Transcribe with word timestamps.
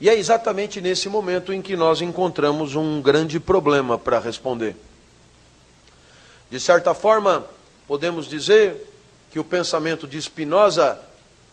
E 0.00 0.08
é 0.10 0.14
exatamente 0.14 0.80
nesse 0.80 1.08
momento 1.08 1.52
em 1.52 1.62
que 1.62 1.76
nós 1.76 2.00
encontramos 2.02 2.74
um 2.74 3.00
grande 3.00 3.40
problema 3.40 3.98
para 3.98 4.18
responder. 4.18 4.76
De 6.50 6.60
certa 6.60 6.94
forma, 6.94 7.44
podemos 7.88 8.28
dizer 8.28 8.92
que 9.30 9.38
o 9.38 9.44
pensamento 9.44 10.06
de 10.06 10.20
Spinoza 10.20 10.98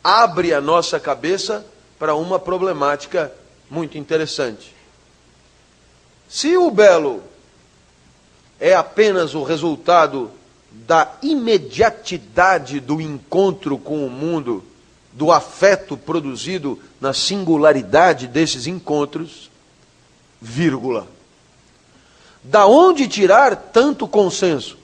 abre 0.03 0.53
a 0.53 0.59
nossa 0.59 0.99
cabeça 0.99 1.65
para 1.97 2.15
uma 2.15 2.37
problemática 2.37 3.31
muito 3.69 3.97
interessante. 3.97 4.75
Se 6.27 6.57
o 6.57 6.69
belo 6.69 7.23
é 8.59 8.75
apenas 8.75 9.35
o 9.35 9.43
resultado 9.43 10.31
da 10.71 11.13
imediatidade 11.21 12.79
do 12.79 12.99
encontro 12.99 13.77
com 13.77 14.05
o 14.05 14.09
mundo, 14.09 14.63
do 15.13 15.31
afeto 15.31 15.95
produzido 15.95 16.79
na 16.99 17.13
singularidade 17.13 18.27
desses 18.27 18.67
encontros, 18.67 19.49
vírgula. 20.41 21.07
Da 22.43 22.65
onde 22.65 23.07
tirar 23.07 23.55
tanto 23.55 24.07
consenso? 24.07 24.77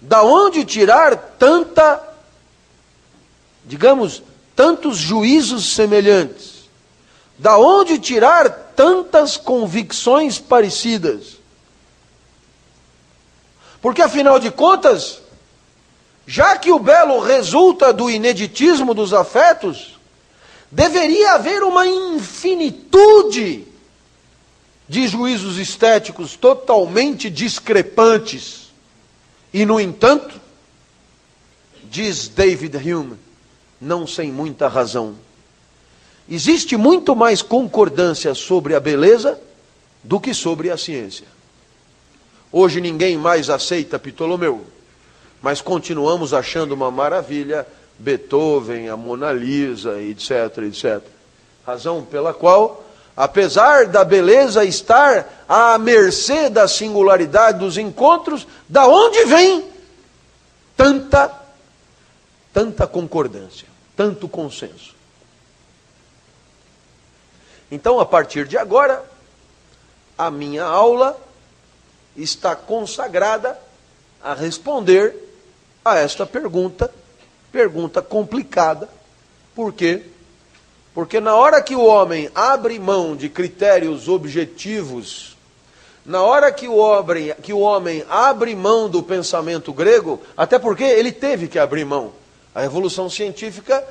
Da 0.00 0.22
onde 0.22 0.64
tirar 0.64 1.16
tanta, 1.38 2.02
digamos, 3.64 4.22
tantos 4.56 4.96
juízos 4.96 5.74
semelhantes? 5.74 6.60
Da 7.36 7.58
onde 7.58 7.98
tirar 7.98 8.48
tantas 8.76 9.36
convicções 9.36 10.38
parecidas? 10.38 11.38
Porque 13.82 14.02
afinal 14.02 14.38
de 14.38 14.50
contas, 14.50 15.20
já 16.30 16.56
que 16.56 16.70
o 16.70 16.78
belo 16.78 17.18
resulta 17.18 17.92
do 17.92 18.08
ineditismo 18.08 18.94
dos 18.94 19.12
afetos, 19.12 19.98
deveria 20.70 21.32
haver 21.32 21.64
uma 21.64 21.84
infinitude 21.88 23.66
de 24.88 25.08
juízos 25.08 25.58
estéticos 25.58 26.36
totalmente 26.36 27.28
discrepantes. 27.28 28.70
E, 29.52 29.66
no 29.66 29.80
entanto, 29.80 30.40
diz 31.90 32.28
David 32.28 32.76
Hume, 32.76 33.16
não 33.80 34.06
sem 34.06 34.30
muita 34.30 34.68
razão, 34.68 35.16
existe 36.28 36.76
muito 36.76 37.16
mais 37.16 37.42
concordância 37.42 38.36
sobre 38.36 38.76
a 38.76 38.78
beleza 38.78 39.36
do 40.04 40.20
que 40.20 40.32
sobre 40.32 40.70
a 40.70 40.76
ciência. 40.76 41.26
Hoje 42.52 42.80
ninguém 42.80 43.18
mais 43.18 43.50
aceita 43.50 43.98
Ptolomeu, 43.98 44.64
mas 45.42 45.60
continuamos 45.60 46.34
achando 46.34 46.72
uma 46.72 46.90
maravilha 46.90 47.66
Beethoven, 47.98 48.88
a 48.88 48.96
Mona 48.96 49.32
Lisa, 49.32 50.00
etc, 50.00 50.58
etc. 50.66 51.02
Razão 51.66 52.02
pela 52.04 52.32
qual, 52.32 52.84
apesar 53.16 53.86
da 53.86 54.04
beleza 54.04 54.64
estar 54.64 55.44
à 55.48 55.78
mercê 55.78 56.48
da 56.48 56.66
singularidade 56.66 57.58
dos 57.58 57.76
encontros, 57.76 58.46
da 58.68 58.86
onde 58.86 59.24
vem 59.26 59.64
tanta 60.76 61.38
tanta 62.52 62.86
concordância, 62.86 63.68
tanto 63.96 64.28
consenso? 64.28 64.94
Então, 67.70 68.00
a 68.00 68.04
partir 68.04 68.48
de 68.48 68.58
agora, 68.58 69.04
a 70.18 70.30
minha 70.30 70.64
aula 70.64 71.16
está 72.16 72.56
consagrada 72.56 73.56
a 74.22 74.34
responder 74.34 75.29
a 75.92 75.98
esta 75.98 76.26
pergunta, 76.26 76.90
pergunta 77.52 78.02
complicada. 78.02 78.88
Por 79.54 79.72
quê? 79.72 80.02
Porque 80.94 81.20
na 81.20 81.34
hora 81.34 81.62
que 81.62 81.74
o 81.74 81.84
homem 81.84 82.30
abre 82.34 82.78
mão 82.78 83.14
de 83.16 83.28
critérios 83.28 84.08
objetivos, 84.08 85.36
na 86.04 86.22
hora 86.22 86.50
que 86.50 86.66
o, 86.66 86.76
homem, 86.76 87.34
que 87.42 87.52
o 87.52 87.60
homem 87.60 88.04
abre 88.08 88.54
mão 88.54 88.88
do 88.88 89.02
pensamento 89.02 89.72
grego, 89.72 90.20
até 90.36 90.58
porque 90.58 90.84
ele 90.84 91.12
teve 91.12 91.48
que 91.48 91.58
abrir 91.58 91.84
mão. 91.84 92.12
A 92.54 92.60
revolução 92.60 93.08
científica 93.08 93.84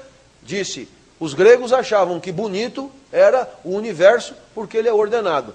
disse: 0.43 0.89
os 1.19 1.33
gregos 1.33 1.71
achavam 1.71 2.19
que 2.19 2.31
bonito 2.31 2.91
era 3.11 3.49
o 3.63 3.75
universo 3.75 4.33
porque 4.53 4.77
ele 4.77 4.89
é 4.89 4.93
ordenado 4.93 5.53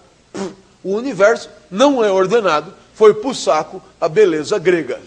o 0.84 0.94
universo 0.94 1.48
não 1.70 2.04
é 2.04 2.12
ordenado, 2.12 2.74
foi 2.92 3.14
para 3.14 3.34
saco 3.34 3.82
a 3.98 4.06
beleza 4.06 4.58
grega. 4.58 5.00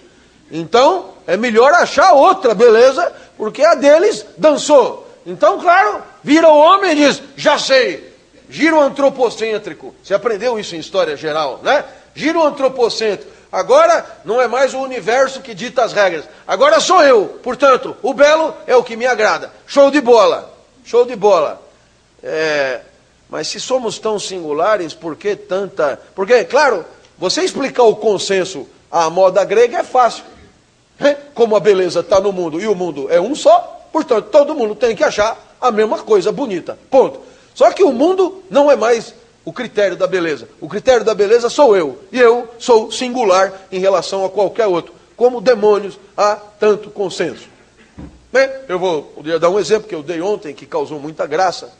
Então, 0.52 1.10
é 1.26 1.36
melhor 1.36 1.74
achar 1.74 2.14
outra 2.14 2.56
beleza, 2.56 3.12
porque 3.38 3.64
a 3.64 3.76
deles 3.76 4.26
dançou. 4.38 5.08
Então, 5.26 5.60
claro, 5.60 6.02
vira 6.24 6.48
o 6.48 6.58
homem 6.58 6.92
e 6.92 6.96
diz: 6.96 7.22
já 7.36 7.60
sei, 7.60 8.14
giro 8.50 8.80
antropocêntrico. 8.80 9.94
Você 10.02 10.14
aprendeu 10.14 10.58
isso 10.58 10.76
em 10.76 10.80
história 10.80 11.18
geral, 11.18 11.60
né? 11.62 11.84
Giro 12.16 12.44
antropocêntrico. 12.44 13.38
Agora 13.52 14.06
não 14.26 14.42
é 14.42 14.48
mais 14.48 14.74
o 14.74 14.80
universo 14.80 15.42
que 15.42 15.54
dita 15.54 15.84
as 15.84 15.94
regras. 15.94 16.26
Agora 16.48 16.80
sou 16.80 17.02
eu. 17.04 17.40
Portanto, 17.44 17.96
o 18.02 18.14
belo 18.14 18.54
é 18.66 18.76
o 18.76 18.84
que 18.84 18.96
me 18.96 19.06
agrada. 19.06 19.52
Show 19.66 19.90
de 19.90 20.02
bola. 20.02 20.54
Show 20.84 21.06
de 21.06 21.16
bola. 21.16 21.62
É, 22.24 22.82
mas 23.30 23.48
se 23.48 23.60
somos 23.60 24.00
tão 24.00 24.20
singulares, 24.20 24.94
por 24.94 25.16
que 25.16 25.36
tanta. 25.36 26.00
Porque, 26.16 26.44
claro, 26.46 26.86
você 27.18 27.42
explicar 27.42 27.84
o 27.84 27.96
consenso 27.96 28.68
à 28.92 29.10
moda 29.10 29.44
grega 29.44 29.80
é 29.80 29.84
fácil. 29.84 30.24
Como 31.34 31.56
a 31.56 31.60
beleza 31.60 32.00
está 32.00 32.20
no 32.20 32.32
mundo 32.32 32.60
e 32.60 32.68
o 32.68 32.76
mundo 32.76 33.08
é 33.12 33.22
um 33.22 33.36
só, 33.36 33.88
portanto, 33.92 34.30
todo 34.32 34.56
mundo 34.56 34.76
tem 34.76 34.96
que 34.96 35.04
achar 35.04 35.38
a 35.62 35.72
mesma 35.72 36.00
coisa 36.00 36.32
bonita. 36.32 36.78
Ponto. 36.90 37.22
Só 37.54 37.72
que 37.72 37.84
o 37.84 37.92
mundo 37.92 38.44
não 38.50 38.72
é 38.72 38.76
mais 38.76 39.14
o 39.46 39.54
critério 39.54 39.96
da 39.96 40.08
beleza. 40.08 40.50
O 40.60 40.68
critério 40.68 41.06
da 41.06 41.16
beleza 41.16 41.50
sou 41.50 41.76
eu. 41.76 42.00
E 42.12 42.20
eu 42.20 42.48
sou 42.60 42.92
singular 42.92 43.54
em 43.72 43.80
relação 43.80 44.26
a 44.26 44.30
qualquer 44.30 44.68
outro. 44.68 44.94
Como 45.16 45.42
demônios 45.42 45.98
há 46.16 46.36
tanto 46.36 46.90
consenso. 46.90 47.48
Bem, 48.32 48.50
eu 48.68 48.78
vou 48.78 49.14
dar 49.40 49.50
um 49.50 49.58
exemplo 49.58 49.88
que 49.88 49.96
eu 49.96 50.04
dei 50.04 50.22
ontem 50.22 50.54
que 50.54 50.66
causou 50.66 51.00
muita 51.00 51.26
graça. 51.26 51.72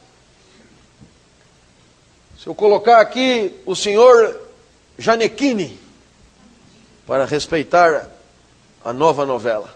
Se 2.40 2.48
eu 2.48 2.56
colocar 2.56 3.02
aqui 3.02 3.54
o 3.66 3.76
senhor 3.76 4.40
Janequini, 4.98 5.78
para 7.06 7.26
respeitar 7.26 8.10
a 8.88 8.94
nova 8.94 9.26
novela. 9.26 9.70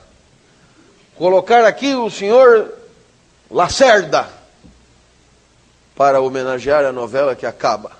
Colocar 1.17 1.65
aqui 1.65 1.93
o 1.93 2.09
senhor 2.09 2.73
Lacerda, 3.49 4.29
para 5.93 6.21
homenagear 6.21 6.85
a 6.85 6.93
novela 6.93 7.35
que 7.35 7.45
acaba. 7.45 7.91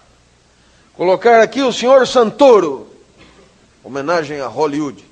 Colocar 0.96 1.42
aqui 1.42 1.62
o 1.62 1.74
senhor 1.74 2.08
Santoro, 2.08 2.88
homenagem 3.84 4.40
a 4.40 4.48
Hollywood. 4.48 5.04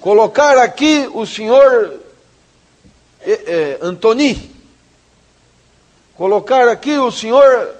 Colocar 0.00 0.58
aqui 0.58 1.08
o 1.14 1.24
senhor 1.24 2.00
eh, 3.20 3.42
eh, 3.46 3.78
Antoni. 3.80 4.52
Colocar 6.16 6.66
aqui 6.66 6.98
o 6.98 7.12
senhor 7.12 7.72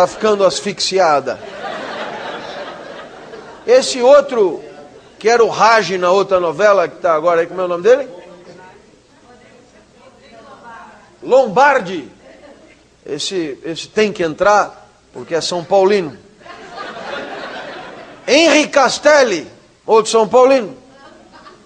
está 0.00 0.06
ficando 0.06 0.44
asfixiada. 0.46 1.38
Esse 3.66 4.00
outro, 4.00 4.62
que 5.18 5.28
era 5.28 5.44
o 5.44 5.48
Raj 5.48 5.90
na 5.98 6.10
outra 6.10 6.40
novela, 6.40 6.88
que 6.88 6.96
está 6.96 7.14
agora 7.14 7.42
aí, 7.42 7.46
como 7.46 7.60
é 7.60 7.64
o 7.64 7.68
nome 7.68 7.82
dele? 7.82 8.08
Lombardi. 11.22 12.08
Esse, 13.04 13.58
esse 13.62 13.88
tem 13.88 14.10
que 14.10 14.22
entrar, 14.22 14.88
porque 15.12 15.34
é 15.34 15.40
São 15.40 15.62
Paulino. 15.62 16.16
Henri 18.26 18.68
Castelli, 18.68 19.46
outro 19.84 20.10
São 20.10 20.26
Paulino. 20.26 20.78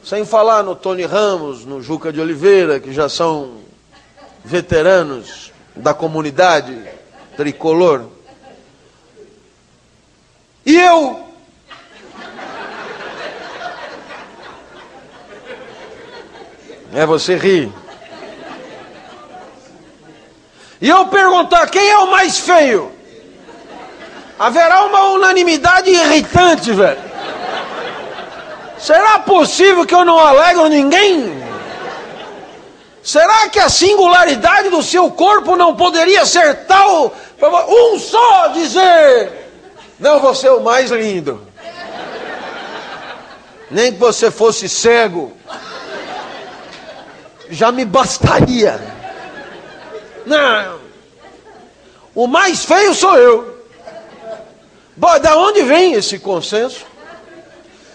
Sem 0.03 0.25
falar 0.25 0.65
no 0.65 0.75
Tony 0.75 1.05
Ramos, 1.05 1.65
no 1.65 1.81
Juca 1.81 2.13
de 2.13 2.21
Oliveira, 2.21 2.81
que 2.81 2.93
já 2.93 3.09
são 3.09 3.59
veteranos 4.45 5.53
da 5.77 5.95
comunidade 5.95 6.77
tricolor. 7.37 8.14
E 10.67 10.77
eu? 10.77 11.25
É, 16.95 17.05
você 17.05 17.37
ri. 17.37 17.73
E 20.81 20.89
eu 20.89 21.07
perguntar 21.07 21.67
quem 21.69 21.91
é 21.91 21.99
o 21.99 22.11
mais 22.11 22.39
feio? 22.39 22.93
Haverá 24.39 24.85
uma 24.85 25.05
unanimidade 25.11 25.91
irritante, 25.91 26.73
velho. 26.73 27.01
Será 28.79 29.19
possível 29.21 29.87
que 29.87 29.95
eu 29.95 30.05
não 30.05 30.19
alegro 30.19 30.69
ninguém? 30.69 31.43
Será 33.03 33.49
que 33.49 33.59
a 33.59 33.69
singularidade 33.69 34.71
do 34.71 34.83
seu 34.83 35.11
corpo 35.11 35.57
não 35.57 35.77
poderia 35.77 36.25
ser 36.25 36.65
tal 36.67 37.15
um 37.69 37.99
só 37.99 38.49
dizer 38.49 39.44
não, 39.99 40.21
você 40.21 40.49
é 40.49 40.53
o 40.53 40.63
mais 40.63 40.91
lindo. 40.91 41.41
Nem 43.71 43.93
que 43.93 43.99
você 43.99 44.31
fosse 44.31 44.69
cego. 44.69 45.33
já 47.51 47.71
me 47.71 47.85
bastaria. 47.85 48.81
Não. 50.27 50.79
O 52.15 52.27
mais 52.27 52.65
feio 52.65 52.95
sou 52.95 53.17
eu. 53.17 53.65
Bom, 54.97 55.19
da 55.19 55.37
onde 55.37 55.63
vem 55.63 55.95
esse 55.95 56.19
consenso? 56.19 56.87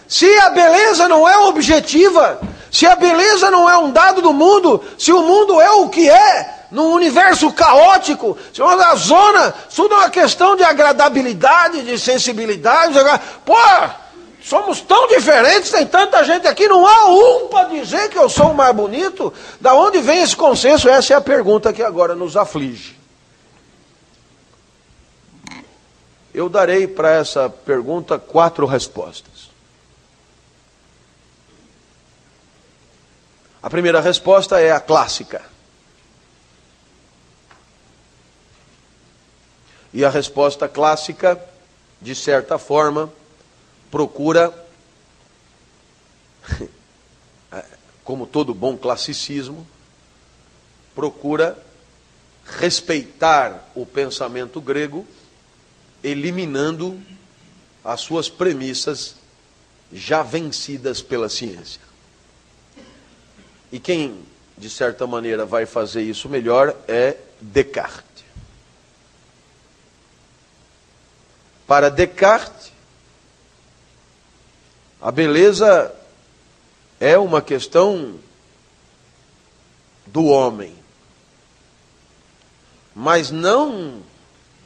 Se 0.08 0.26
a 0.40 0.50
beleza 0.50 1.08
não 1.08 1.28
é 1.28 1.38
objetiva, 1.38 2.42
se 2.72 2.86
a 2.86 2.96
beleza 2.96 3.50
não 3.50 3.70
é 3.70 3.78
um 3.78 3.92
dado 3.92 4.22
do 4.22 4.34
mundo, 4.34 4.84
se 4.98 5.14
o 5.14 5.22
mundo 5.22 5.62
é 5.62 5.70
o 5.72 5.88
que 5.88 6.10
é, 6.10 6.59
num 6.72 6.92
universo 6.94 7.52
caótico, 7.52 8.38
se 8.54 8.62
uma 8.62 8.96
zona, 8.96 9.52
tudo 9.76 9.94
é 9.96 9.98
uma 9.98 10.10
questão 10.10 10.56
de 10.56 10.64
agradabilidade, 10.64 11.82
de 11.82 11.98
sensibilidade. 11.98 12.94
Pô, 13.44 13.56
somos 14.44 14.82
tão 14.82 15.08
diferentes, 15.08 15.72
tem 15.72 15.86
tanta 15.86 16.24
gente 16.24 16.48
aqui, 16.48 16.68
não 16.68 16.86
há 16.86 17.06
um 17.10 17.48
para 17.48 17.70
dizer 17.70 18.10
que 18.10 18.18
eu 18.18 18.30
sou 18.30 18.52
o 18.52 18.56
mais 18.56 18.76
bonito. 18.76 19.34
Da 19.60 19.74
onde 19.74 20.00
vem 20.00 20.22
esse 20.22 20.36
consenso? 20.36 20.88
Essa 20.88 21.14
é 21.14 21.18
a 21.18 21.22
pergunta 21.22 21.74
que 21.74 21.82
agora 21.82 22.16
nos 22.16 22.38
aflige. 22.38 22.98
Eu 26.32 26.48
darei 26.48 26.88
para 26.88 27.12
essa 27.12 27.50
pergunta 27.50 28.20
quatro 28.20 28.66
respostas. 28.68 29.50
A 33.62 33.70
primeira 33.70 34.00
resposta 34.00 34.60
é 34.60 34.72
a 34.72 34.80
clássica. 34.80 35.49
E 39.94 40.06
a 40.06 40.10
resposta 40.10 40.68
clássica, 40.68 41.42
de 42.02 42.14
certa 42.14 42.58
forma, 42.58 43.12
procura, 43.90 44.54
como 48.04 48.28
todo 48.28 48.54
bom 48.54 48.78
classicismo, 48.78 49.68
procura 50.94 51.58
respeitar 52.46 53.70
o 53.76 53.86
pensamento 53.86 54.60
grego, 54.60 55.06
eliminando 56.04 57.00
as 57.84 58.02
suas 58.02 58.30
premissas 58.30 59.16
já 59.92 60.22
vencidas 60.22 61.02
pela 61.02 61.30
ciência. 61.30 61.82
E 63.72 63.80
quem, 63.80 64.20
de 64.58 64.70
certa 64.70 65.06
maneira, 65.06 65.46
vai 65.46 65.66
fazer 65.66 66.02
isso 66.02 66.28
melhor 66.28 66.76
é 66.88 67.18
Descartes. 67.42 68.09
Para 71.70 71.92
Descartes, 71.92 72.72
a 75.00 75.12
beleza 75.12 75.94
é 77.00 77.16
uma 77.16 77.44
questão 77.44 78.20
do 80.08 80.26
homem, 80.26 80.76
mas 82.96 83.30
não 83.30 84.02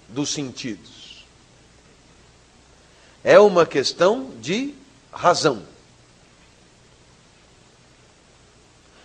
dos 0.07 0.29
sentidos. 0.29 1.25
É 3.21 3.37
uma 3.37 3.65
questão 3.65 4.31
de 4.39 4.73
razão. 5.11 5.61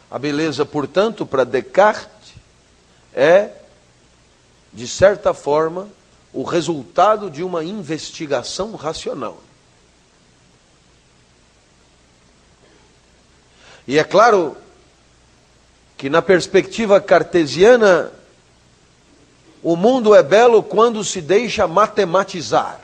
A 0.08 0.20
beleza, 0.20 0.64
portanto, 0.64 1.26
para 1.26 1.42
Descartes, 1.42 2.32
é, 3.12 3.50
de 4.72 4.86
certa 4.86 5.34
forma, 5.34 5.97
o 6.32 6.42
resultado 6.42 7.30
de 7.30 7.42
uma 7.42 7.64
investigação 7.64 8.74
racional. 8.74 9.38
E 13.86 13.98
é 13.98 14.04
claro 14.04 14.56
que, 15.96 16.10
na 16.10 16.20
perspectiva 16.20 17.00
cartesiana, 17.00 18.12
o 19.62 19.74
mundo 19.74 20.14
é 20.14 20.22
belo 20.22 20.62
quando 20.62 21.02
se 21.02 21.20
deixa 21.20 21.66
matematizar. 21.66 22.80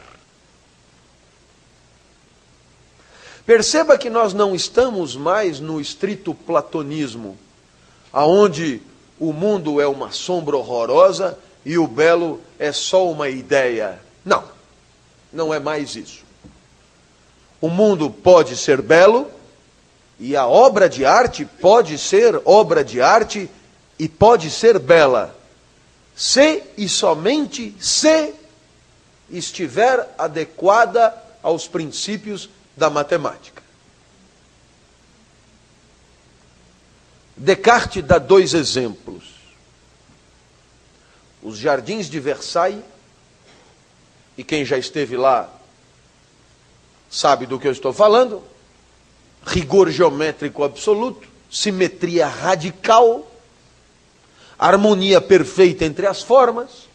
Perceba 3.44 3.98
que 3.98 4.08
nós 4.08 4.32
não 4.32 4.54
estamos 4.54 5.14
mais 5.14 5.60
no 5.60 5.78
estrito 5.78 6.34
platonismo, 6.34 7.36
aonde 8.10 8.80
o 9.20 9.32
mundo 9.32 9.80
é 9.82 9.86
uma 9.86 10.10
sombra 10.10 10.56
horrorosa 10.56 11.38
e 11.64 11.78
o 11.78 11.86
belo 11.86 12.40
é 12.58 12.72
só 12.72 13.10
uma 13.10 13.28
ideia. 13.28 13.98
Não, 14.24 14.44
não 15.32 15.52
é 15.52 15.58
mais 15.58 15.96
isso. 15.96 16.22
O 17.60 17.68
mundo 17.68 18.10
pode 18.10 18.56
ser 18.56 18.82
belo 18.82 19.30
e 20.20 20.36
a 20.36 20.46
obra 20.46 20.88
de 20.88 21.04
arte 21.04 21.44
pode 21.44 21.98
ser 21.98 22.40
obra 22.44 22.84
de 22.84 23.00
arte 23.00 23.50
e 23.98 24.08
pode 24.08 24.50
ser 24.50 24.78
bela, 24.78 25.34
se 26.14 26.62
e 26.76 26.88
somente 26.88 27.74
se 27.80 28.34
estiver 29.30 30.14
adequada 30.18 31.14
aos 31.42 31.66
princípios 31.66 32.50
da 32.76 32.90
matemática. 32.90 33.62
Descartes 37.36 38.04
dá 38.04 38.18
dois 38.18 38.52
exemplos 38.54 39.33
os 41.44 41.58
jardins 41.58 42.08
de 42.08 42.18
Versailles, 42.18 42.82
e 44.36 44.42
quem 44.42 44.64
já 44.64 44.78
esteve 44.78 45.16
lá 45.16 45.48
sabe 47.10 47.46
do 47.46 47.60
que 47.60 47.68
eu 47.68 47.72
estou 47.72 47.92
falando, 47.92 48.42
rigor 49.44 49.90
geométrico 49.90 50.64
absoluto, 50.64 51.28
simetria 51.50 52.26
radical, 52.26 53.30
harmonia 54.58 55.20
perfeita 55.20 55.84
entre 55.84 56.06
as 56.06 56.22
formas. 56.22 56.88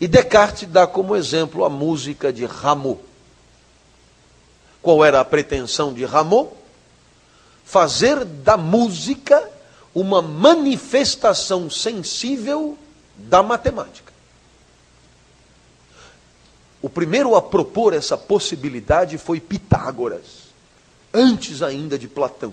E 0.00 0.08
Descartes 0.08 0.68
dá 0.68 0.86
como 0.86 1.16
exemplo 1.16 1.64
a 1.64 1.70
música 1.70 2.32
de 2.32 2.44
Rameau. 2.44 3.00
Qual 4.82 5.02
era 5.02 5.20
a 5.20 5.24
pretensão 5.24 5.94
de 5.94 6.04
Rameau? 6.04 6.54
Fazer 7.64 8.24
da 8.24 8.58
música 8.58 9.50
uma 9.94 10.20
manifestação 10.20 11.70
sensível 11.70 12.76
da 13.16 13.42
matemática. 13.42 14.12
O 16.82 16.88
primeiro 16.88 17.34
a 17.34 17.40
propor 17.40 17.94
essa 17.94 18.16
possibilidade 18.16 19.16
foi 19.16 19.40
Pitágoras, 19.40 20.52
antes 21.12 21.62
ainda 21.62 21.98
de 21.98 22.06
Platão. 22.06 22.52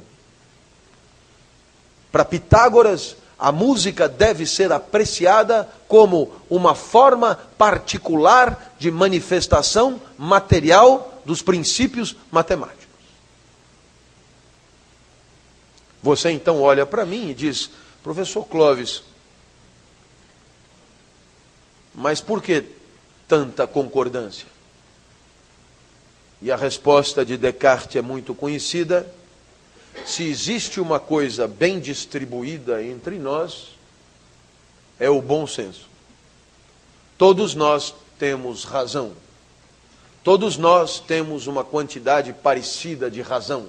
Para 2.11 2.23
Pitágoras, 2.23 3.17
a 3.37 3.51
música 3.51 4.07
deve 4.07 4.45
ser 4.45 4.71
apreciada 4.71 5.67
como 5.87 6.31
uma 6.49 6.75
forma 6.75 7.35
particular 7.57 8.73
de 8.77 8.91
manifestação 8.91 9.99
material 10.17 11.21
dos 11.25 11.41
princípios 11.41 12.15
matemáticos. 12.31 12.81
Você 16.03 16.31
então 16.31 16.61
olha 16.61 16.85
para 16.85 17.05
mim 17.05 17.29
e 17.29 17.33
diz, 17.33 17.69
professor 18.03 18.43
Clóvis, 18.45 19.03
mas 21.93 22.21
por 22.21 22.41
que 22.41 22.63
tanta 23.27 23.67
concordância? 23.67 24.47
E 26.41 26.51
a 26.51 26.55
resposta 26.55 27.23
de 27.23 27.37
Descartes 27.37 27.95
é 27.95 28.01
muito 28.01 28.33
conhecida. 28.33 29.07
Se 30.05 30.23
existe 30.23 30.79
uma 30.79 30.99
coisa 30.99 31.47
bem 31.47 31.79
distribuída 31.79 32.83
entre 32.83 33.19
nós, 33.19 33.69
é 34.99 35.09
o 35.09 35.21
bom 35.21 35.45
senso. 35.45 35.87
Todos 37.17 37.53
nós 37.53 37.93
temos 38.17 38.63
razão. 38.63 39.13
Todos 40.23 40.57
nós 40.57 40.99
temos 40.99 41.47
uma 41.47 41.63
quantidade 41.63 42.33
parecida 42.33 43.09
de 43.09 43.21
razão. 43.21 43.67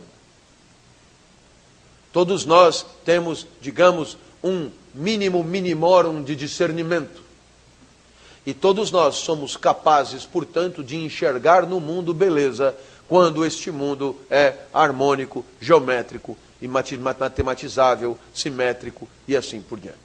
Todos 2.13 2.45
nós 2.45 2.85
temos, 3.05 3.47
digamos, 3.61 4.17
um 4.45 4.71
mínimo 4.95 5.43
minimorum 5.43 6.23
de 6.23 6.37
discernimento. 6.37 7.23
E 8.45 8.53
todos 8.53 8.91
nós 8.91 9.17
somos 9.17 9.57
capazes, 9.57 10.25
portanto, 10.25 10.83
de 10.83 10.97
enxergar 10.97 11.67
no 11.67 11.81
mundo 11.81 12.13
beleza, 12.13 12.75
quando 13.09 13.45
este 13.45 13.71
mundo 13.71 14.17
é 14.31 14.55
harmônico, 14.73 15.45
geométrico 15.61 16.37
e 16.61 16.67
matematizável, 16.69 18.19
simétrico 18.33 19.09
e 19.29 19.37
assim 19.37 19.61
por 19.61 19.79
diante. 19.79 19.99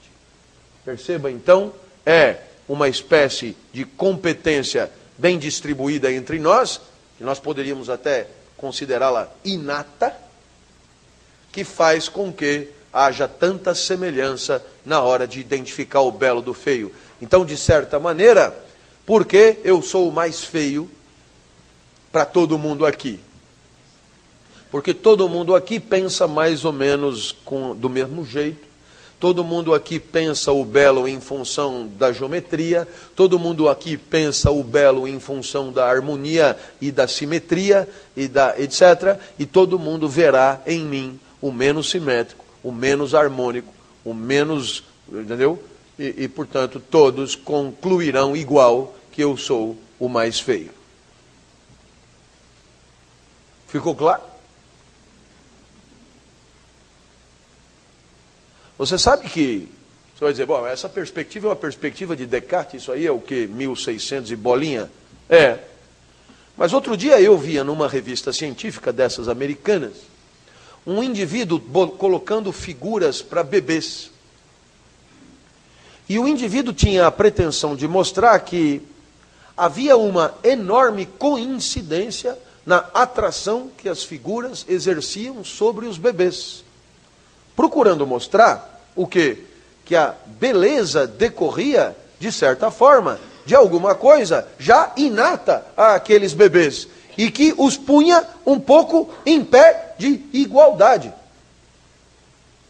Perceba 0.83 1.31
então, 1.31 1.71
é 2.05 2.41
uma 2.67 2.89
espécie 2.89 3.55
de 3.71 3.85
competência 3.85 4.91
bem 5.17 5.39
distribuída 5.39 6.11
entre 6.11 6.37
nós, 6.37 6.81
que 7.17 7.23
nós 7.23 7.39
poderíamos 7.39 7.89
até 7.89 8.27
considerá-la 8.57 9.31
inata, 9.43 10.15
que 11.51 11.63
faz 11.63 12.09
com 12.09 12.31
que 12.31 12.69
haja 12.91 13.27
tanta 13.27 13.73
semelhança 13.73 14.63
na 14.85 15.01
hora 15.01 15.27
de 15.27 15.39
identificar 15.39 16.01
o 16.01 16.11
belo 16.11 16.41
do 16.41 16.53
feio. 16.53 16.93
Então, 17.21 17.45
de 17.45 17.57
certa 17.57 17.99
maneira, 17.99 18.55
porque 19.05 19.59
eu 19.63 19.81
sou 19.81 20.09
o 20.09 20.11
mais 20.11 20.43
feio 20.43 20.89
para 22.11 22.25
todo 22.25 22.57
mundo 22.57 22.85
aqui? 22.85 23.19
porque 24.71 24.93
todo 24.93 25.29
mundo 25.29 25.55
aqui 25.55 25.79
pensa 25.79 26.27
mais 26.27 26.65
ou 26.65 26.73
menos 26.73 27.35
com, 27.45 27.75
do 27.75 27.89
mesmo 27.89 28.25
jeito. 28.25 28.67
Todo 29.19 29.43
mundo 29.43 29.73
aqui 29.73 29.99
pensa 29.99 30.51
o 30.51 30.63
belo 30.63 31.07
em 31.07 31.19
função 31.19 31.89
da 31.97 32.11
geometria, 32.11 32.87
todo 33.15 33.39
mundo 33.39 33.67
aqui 33.67 33.97
pensa 33.97 34.51
o 34.51 34.63
belo 34.63 35.07
em 35.07 35.19
função 35.19 35.71
da 35.71 35.87
harmonia 35.89 36.55
e 36.79 36.91
da 36.91 37.07
simetria 37.07 37.89
e 38.15 38.27
da 38.27 38.53
etc. 38.59 39.17
E 39.39 39.45
todo 39.47 39.79
mundo 39.79 40.07
verá 40.07 40.61
em 40.67 40.81
mim 40.81 41.19
o 41.41 41.51
menos 41.51 41.89
simétrico, 41.89 42.45
o 42.61 42.71
menos 42.71 43.15
harmônico, 43.15 43.73
o 44.05 44.13
menos, 44.13 44.83
entendeu? 45.11 45.59
E, 45.97 46.23
e 46.23 46.27
portanto 46.27 46.79
todos 46.79 47.35
concluirão 47.35 48.35
igual 48.35 48.95
que 49.11 49.23
eu 49.23 49.35
sou 49.35 49.77
o 49.99 50.07
mais 50.07 50.39
feio. 50.39 50.71
Ficou 53.67 53.95
claro? 53.95 54.21
Você 58.77 58.97
sabe 58.97 59.27
que, 59.27 59.67
você 60.13 60.23
vai 60.23 60.31
dizer, 60.31 60.45
bom, 60.45 60.65
essa 60.65 60.87
perspectiva 60.87 61.47
é 61.47 61.49
uma 61.49 61.55
perspectiva 61.55 62.15
de 62.15 62.27
Descartes, 62.27 62.83
isso 62.83 62.91
aí 62.91 63.07
é 63.07 63.11
o 63.11 63.19
que? 63.19 63.47
1600 63.47 64.31
e 64.31 64.35
bolinha? 64.35 64.91
É. 65.27 65.57
Mas 66.55 66.73
outro 66.73 66.95
dia 66.95 67.19
eu 67.19 67.37
via 67.37 67.63
numa 67.63 67.87
revista 67.87 68.31
científica 68.31 68.93
dessas 68.93 69.27
americanas, 69.27 69.93
um 70.85 71.03
indivíduo 71.03 71.59
colocando 71.97 72.51
figuras 72.51 73.21
para 73.21 73.43
bebês. 73.43 74.11
E 76.07 76.17
o 76.19 76.27
indivíduo 76.27 76.73
tinha 76.73 77.07
a 77.07 77.11
pretensão 77.11 77.75
de 77.75 77.87
mostrar 77.87 78.39
que 78.39 78.81
havia 79.55 79.97
uma 79.97 80.33
enorme 80.43 81.05
coincidência 81.05 82.37
na 82.65 82.77
atração 82.93 83.69
que 83.77 83.89
as 83.89 84.03
figuras 84.03 84.65
exerciam 84.67 85.43
sobre 85.43 85.85
os 85.85 85.97
bebês 85.97 86.63
procurando 87.57 88.05
mostrar 88.05 88.85
o 88.95 89.07
quê? 89.07 89.39
Que 89.83 89.95
a 89.95 90.13
beleza 90.27 91.07
decorria, 91.07 91.97
de 92.19 92.31
certa 92.31 92.69
forma, 92.69 93.19
de 93.47 93.55
alguma 93.55 93.95
coisa 93.95 94.47
já 94.59 94.93
inata 94.95 95.65
àqueles 95.75 96.33
bebês 96.33 96.87
e 97.17 97.31
que 97.31 97.55
os 97.57 97.75
punha 97.75 98.23
um 98.45 98.59
pouco 98.59 99.09
em 99.25 99.43
pé 99.43 99.95
de 99.97 100.21
igualdade. 100.31 101.11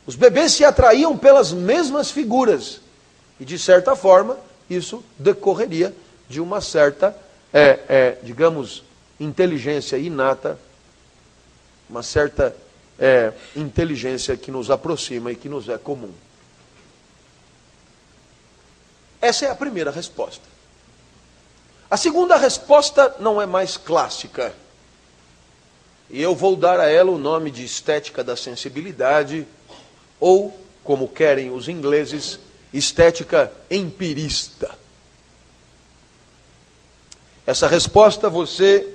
Os 0.05 0.15
bebês 0.15 0.53
se 0.53 0.63
atraíam 0.63 1.17
pelas 1.17 1.51
mesmas 1.51 2.09
figuras 2.09 2.79
e, 3.39 3.45
de 3.45 3.57
certa 3.57 3.95
forma, 3.95 4.37
isso 4.69 5.03
decorreria 5.17 5.93
de 6.27 6.41
uma 6.41 6.61
certa, 6.61 7.15
é, 7.53 7.79
é, 7.87 8.17
digamos, 8.23 8.83
inteligência 9.19 9.97
inata, 9.97 10.59
uma 11.89 12.03
certa 12.03 12.55
é, 12.99 13.31
inteligência 13.55 14.35
que 14.35 14.51
nos 14.51 14.69
aproxima 14.69 15.31
e 15.31 15.35
que 15.35 15.47
nos 15.47 15.69
é 15.69 15.77
comum. 15.77 16.11
Essa 19.21 19.45
é 19.45 19.49
a 19.49 19.55
primeira 19.55 19.91
resposta. 19.91 20.43
A 21.89 21.95
segunda 21.95 22.35
resposta 22.37 23.15
não 23.19 23.41
é 23.41 23.45
mais 23.45 23.77
clássica. 23.77 24.53
E 26.09 26.21
eu 26.21 26.35
vou 26.35 26.55
dar 26.55 26.79
a 26.79 26.89
ela 26.89 27.11
o 27.11 27.17
nome 27.17 27.49
de 27.49 27.63
estética 27.63 28.23
da 28.23 28.35
sensibilidade, 28.35 29.47
ou, 30.19 30.57
como 30.83 31.07
querem 31.07 31.51
os 31.51 31.67
ingleses, 31.67 32.39
estética 32.73 33.51
empirista. 33.69 34.77
Essa 37.45 37.67
resposta 37.67 38.29
você 38.29 38.87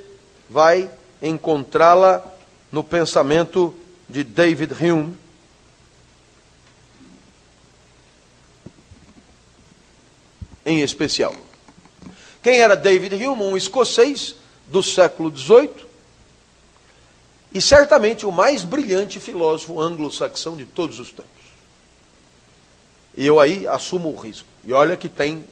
vai 0.49 0.91
encontrá-la 1.23 2.23
no 2.71 2.85
pensamento 2.85 3.75
de 4.09 4.23
David 4.23 4.75
Hume. 4.75 5.17
Em 10.64 10.81
especial. 10.81 11.35
Quem 12.43 12.61
era 12.61 12.76
David 12.76 13.14
Hume? 13.14 13.43
Um 13.43 13.57
escocês 13.57 14.35
do 14.67 14.83
século 14.83 15.35
XVIII 15.35 15.71
e 17.55 17.61
certamente 17.61 18.25
o 18.25 18.33
mais 18.33 18.64
brilhante 18.64 19.21
filósofo 19.21 19.81
anglo-saxão 19.81 20.57
de 20.57 20.64
todos 20.64 20.99
os 20.99 21.11
tempos. 21.11 21.41
E 23.16 23.26
eu 23.26 23.38
aí 23.38 23.66
assumo 23.66 24.11
o 24.11 24.16
risco. 24.16 24.49
E 24.64 24.73
olha 24.73 24.97
que 24.97 25.09
tem 25.09 25.45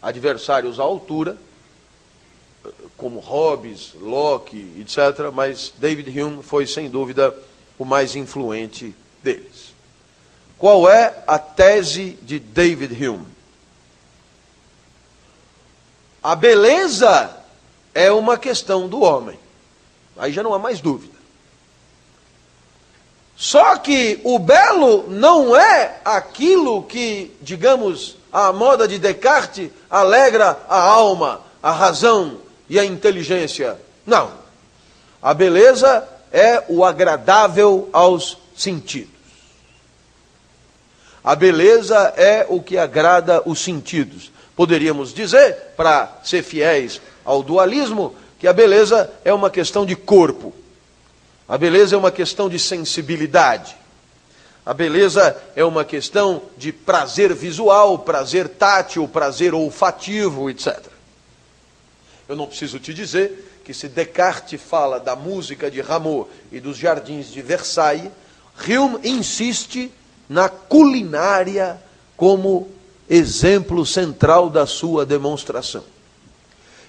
adversários 0.00 0.80
à 0.80 0.82
altura, 0.82 1.36
como 2.96 3.18
Hobbes, 3.18 3.92
Locke, 3.94 4.74
etc., 4.78 5.30
mas 5.32 5.72
David 5.78 6.20
Hume 6.20 6.42
foi 6.42 6.66
sem 6.66 6.88
dúvida 6.88 7.34
o 7.78 7.84
mais 7.84 8.14
influente 8.14 8.94
deles. 9.22 9.74
Qual 10.58 10.88
é 10.88 11.22
a 11.26 11.38
tese 11.38 12.18
de 12.22 12.38
David 12.38 12.92
Hume? 12.94 13.26
A 16.22 16.34
beleza 16.36 17.34
é 17.94 18.12
uma 18.12 18.36
questão 18.36 18.86
do 18.86 19.00
homem. 19.00 19.38
Aí 20.18 20.32
já 20.32 20.42
não 20.42 20.52
há 20.52 20.58
mais 20.58 20.80
dúvida. 20.80 21.19
Só 23.40 23.78
que 23.78 24.20
o 24.22 24.38
belo 24.38 25.06
não 25.08 25.56
é 25.56 25.96
aquilo 26.04 26.82
que, 26.82 27.34
digamos, 27.40 28.18
a 28.30 28.52
moda 28.52 28.86
de 28.86 28.98
Descartes 28.98 29.70
alegra 29.88 30.58
a 30.68 30.78
alma, 30.78 31.40
a 31.62 31.72
razão 31.72 32.36
e 32.68 32.78
a 32.78 32.84
inteligência. 32.84 33.78
Não. 34.04 34.30
A 35.22 35.32
beleza 35.32 36.06
é 36.30 36.62
o 36.68 36.84
agradável 36.84 37.88
aos 37.94 38.36
sentidos. 38.54 39.08
A 41.24 41.34
beleza 41.34 42.12
é 42.18 42.44
o 42.46 42.60
que 42.60 42.76
agrada 42.76 43.42
os 43.46 43.64
sentidos. 43.64 44.30
Poderíamos 44.54 45.14
dizer, 45.14 45.72
para 45.78 46.12
ser 46.22 46.42
fiéis 46.42 47.00
ao 47.24 47.42
dualismo, 47.42 48.14
que 48.38 48.46
a 48.46 48.52
beleza 48.52 49.10
é 49.24 49.32
uma 49.32 49.48
questão 49.48 49.86
de 49.86 49.96
corpo. 49.96 50.52
A 51.50 51.58
beleza 51.58 51.96
é 51.96 51.98
uma 51.98 52.12
questão 52.12 52.48
de 52.48 52.60
sensibilidade. 52.60 53.76
A 54.64 54.72
beleza 54.72 55.36
é 55.56 55.64
uma 55.64 55.84
questão 55.84 56.42
de 56.56 56.72
prazer 56.72 57.34
visual, 57.34 57.98
prazer 57.98 58.48
tátil, 58.48 59.08
prazer 59.08 59.52
olfativo, 59.52 60.48
etc. 60.48 60.78
Eu 62.28 62.36
não 62.36 62.46
preciso 62.46 62.78
te 62.78 62.94
dizer 62.94 63.62
que 63.64 63.74
se 63.74 63.88
Descartes 63.88 64.62
fala 64.62 65.00
da 65.00 65.16
música 65.16 65.68
de 65.68 65.80
Rameau 65.80 66.30
e 66.52 66.60
dos 66.60 66.76
jardins 66.76 67.32
de 67.32 67.42
Versailles, 67.42 68.12
Hume 68.68 69.00
insiste 69.02 69.92
na 70.28 70.48
culinária 70.48 71.82
como 72.16 72.68
exemplo 73.08 73.84
central 73.84 74.48
da 74.48 74.66
sua 74.66 75.04
demonstração. 75.04 75.82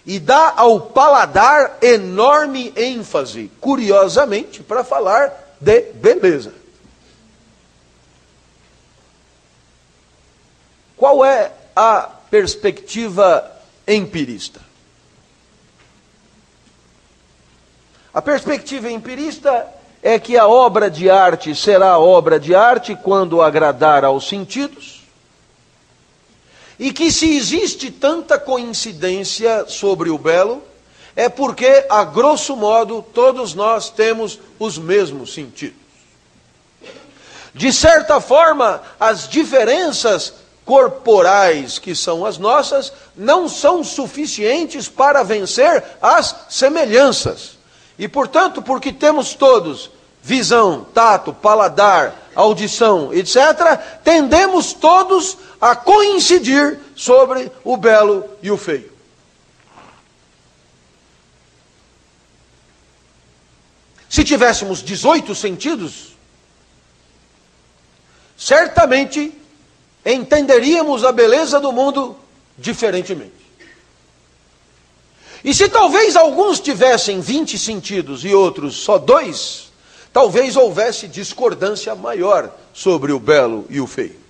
E 0.06 0.20
dá 0.20 0.54
ao 0.58 0.82
paladar 0.82 1.78
enorme 1.82 2.74
ênfase, 2.76 3.52
curiosamente, 3.62 4.64
para 4.64 4.84
falar 4.84 5.32
de 5.60 5.82
beleza. 5.94 6.54
Qual 10.98 11.24
é 11.24 11.52
a 11.76 12.10
perspectiva 12.30 13.52
empirista? 13.88 14.60
A 18.14 18.22
perspectiva 18.22 18.92
empirista 18.92 19.68
é 20.04 20.20
que 20.20 20.38
a 20.38 20.48
obra 20.48 20.90
de 20.90 21.10
arte 21.10 21.56
será 21.56 21.98
obra 21.98 22.40
de 22.40 22.54
arte 22.54 22.96
quando 22.96 23.42
agradar 23.42 24.04
aos 24.04 24.28
sentidos, 24.28 25.01
e 26.82 26.92
que 26.92 27.12
se 27.12 27.38
existe 27.38 27.92
tanta 27.92 28.40
coincidência 28.40 29.66
sobre 29.68 30.10
o 30.10 30.18
belo, 30.18 30.64
é 31.16 31.30
porque, 31.30 31.86
a 31.88 32.04
grosso 32.04 32.56
modo, 32.56 33.06
todos 33.14 33.54
nós 33.54 33.92
temos 33.92 34.40
os 34.58 34.80
mesmos 34.80 35.32
sentidos. 35.32 35.78
De 37.54 37.72
certa 37.72 38.20
forma, 38.20 38.82
as 39.00 39.30
diferenças 39.30 40.34
corporais 40.66 41.78
que 41.78 41.94
são 41.94 42.26
as 42.26 42.40
nossas 42.40 42.92
não 43.16 43.48
são 43.48 43.84
suficientes 43.84 44.90
para 44.90 45.22
vencer 45.22 45.84
as 46.02 46.36
semelhanças. 46.50 47.60
E 48.00 48.08
portanto, 48.08 48.60
porque 48.60 48.92
temos 48.92 49.36
todos 49.36 49.92
visão, 50.22 50.86
tato, 50.94 51.34
paladar, 51.34 52.16
audição, 52.36 53.14
etc., 53.14 53.78
tendemos 54.04 54.74
todos 54.74 55.38
a 55.62 55.76
coincidir 55.76 56.80
sobre 56.96 57.52
o 57.64 57.78
belo 57.78 58.28
e 58.42 58.50
o 58.50 58.58
feio. 58.58 58.92
Se 64.10 64.24
tivéssemos 64.24 64.84
18 64.84 65.34
sentidos, 65.36 66.18
certamente 68.36 69.32
entenderíamos 70.04 71.06
a 71.06 71.12
beleza 71.12 71.60
do 71.60 71.72
mundo 71.72 72.18
diferentemente. 72.58 73.42
E 75.44 75.54
se 75.54 75.70
talvez 75.70 76.16
alguns 76.16 76.60
tivessem 76.60 77.22
20 77.22 77.58
sentidos 77.58 78.26
e 78.26 78.34
outros 78.34 78.78
só 78.78 78.98
dois, 78.98 79.72
talvez 80.12 80.56
houvesse 80.56 81.08
discordância 81.08 81.96
maior 81.96 82.52
sobre 82.74 83.12
o 83.12 83.20
belo 83.20 83.66
e 83.70 83.80
o 83.80 83.88
feio. 83.88 84.21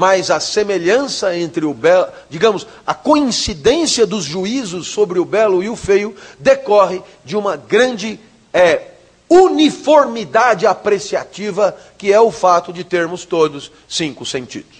Mas 0.00 0.30
a 0.30 0.40
semelhança 0.40 1.36
entre 1.36 1.66
o 1.66 1.74
belo, 1.74 2.08
digamos, 2.30 2.66
a 2.86 2.94
coincidência 2.94 4.06
dos 4.06 4.24
juízos 4.24 4.88
sobre 4.88 5.18
o 5.18 5.26
belo 5.26 5.62
e 5.62 5.68
o 5.68 5.76
feio 5.76 6.16
decorre 6.38 7.02
de 7.22 7.36
uma 7.36 7.54
grande 7.54 8.18
é, 8.50 8.92
uniformidade 9.28 10.66
apreciativa, 10.66 11.76
que 11.98 12.10
é 12.10 12.18
o 12.18 12.30
fato 12.30 12.72
de 12.72 12.82
termos 12.82 13.26
todos 13.26 13.70
cinco 13.86 14.24
sentidos. 14.24 14.78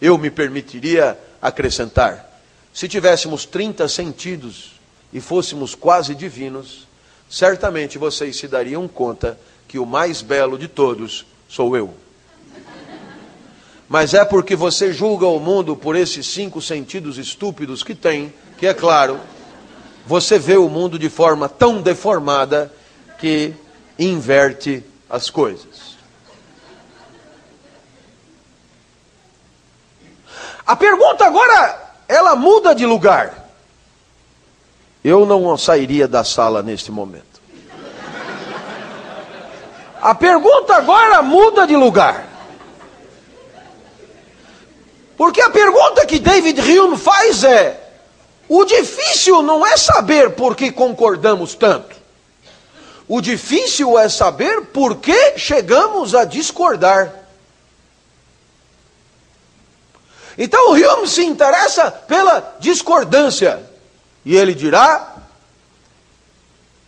Eu 0.00 0.18
me 0.18 0.28
permitiria 0.28 1.16
acrescentar: 1.40 2.42
se 2.72 2.88
tivéssemos 2.88 3.46
30 3.46 3.86
sentidos 3.88 4.72
e 5.12 5.20
fôssemos 5.20 5.76
quase 5.76 6.16
divinos, 6.16 6.88
certamente 7.30 7.96
vocês 7.96 8.34
se 8.34 8.48
dariam 8.48 8.88
conta 8.88 9.38
que 9.68 9.78
o 9.78 9.86
mais 9.86 10.20
belo 10.20 10.58
de 10.58 10.66
todos 10.66 11.24
sou 11.48 11.76
eu. 11.76 12.03
Mas 13.88 14.14
é 14.14 14.24
porque 14.24 14.56
você 14.56 14.92
julga 14.92 15.26
o 15.26 15.38
mundo 15.38 15.76
por 15.76 15.94
esses 15.94 16.26
cinco 16.26 16.60
sentidos 16.60 17.18
estúpidos 17.18 17.82
que 17.82 17.94
tem, 17.94 18.32
que 18.56 18.66
é 18.66 18.74
claro, 18.74 19.20
você 20.06 20.38
vê 20.38 20.56
o 20.56 20.68
mundo 20.68 20.98
de 20.98 21.08
forma 21.08 21.48
tão 21.48 21.80
deformada 21.80 22.72
que 23.18 23.54
inverte 23.98 24.84
as 25.08 25.30
coisas. 25.30 25.94
A 30.66 30.74
pergunta 30.74 31.26
agora, 31.26 31.92
ela 32.08 32.34
muda 32.34 32.74
de 32.74 32.86
lugar. 32.86 33.48
Eu 35.02 35.26
não 35.26 35.56
sairia 35.58 36.08
da 36.08 36.24
sala 36.24 36.62
neste 36.62 36.90
momento. 36.90 37.34
A 40.00 40.14
pergunta 40.14 40.74
agora 40.76 41.22
muda 41.22 41.66
de 41.66 41.76
lugar. 41.76 42.33
Porque 45.16 45.40
a 45.40 45.50
pergunta 45.50 46.06
que 46.06 46.18
David 46.18 46.60
Hume 46.60 46.96
faz 46.96 47.44
é: 47.44 47.80
o 48.48 48.64
difícil 48.64 49.42
não 49.42 49.66
é 49.66 49.76
saber 49.76 50.30
por 50.30 50.56
que 50.56 50.72
concordamos 50.72 51.54
tanto. 51.54 51.96
O 53.06 53.20
difícil 53.20 53.98
é 53.98 54.08
saber 54.08 54.66
por 54.66 54.96
que 54.96 55.38
chegamos 55.38 56.14
a 56.14 56.24
discordar. 56.24 57.12
Então 60.36 60.72
Hume 60.72 61.06
se 61.06 61.24
interessa 61.24 61.90
pela 61.90 62.56
discordância. 62.58 63.62
E 64.24 64.36
ele 64.36 64.54
dirá: 64.54 65.16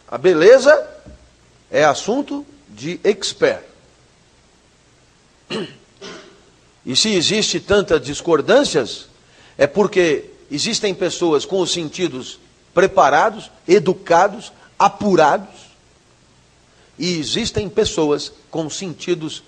a 0.09 0.19
beleza 0.19 0.89
é 1.71 1.85
assunto 1.85 2.47
de 2.69 3.01
expert. 3.05 3.63
E 6.87 6.95
se 6.95 7.09
existe 7.09 7.59
tantas 7.59 8.01
discordâncias, 8.01 9.09
é 9.59 9.67
porque 9.67 10.31
existem 10.49 10.95
pessoas 10.95 11.45
com 11.45 11.59
os 11.59 11.73
sentidos 11.73 12.39
preparados, 12.73 13.51
educados, 13.67 14.53
apurados, 14.79 15.67
e 16.97 17.19
existem 17.19 17.69
pessoas 17.69 18.33
com 18.51 18.71
sentidos 18.71 19.43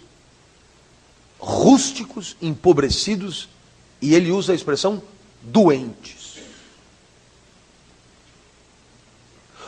rústicos, 1.39 2.37
empobrecidos, 2.43 3.49
e 4.03 4.17
ele 4.17 4.33
usa 4.33 4.53
a 4.53 4.57
expressão 4.57 5.01
doentes. 5.41 6.39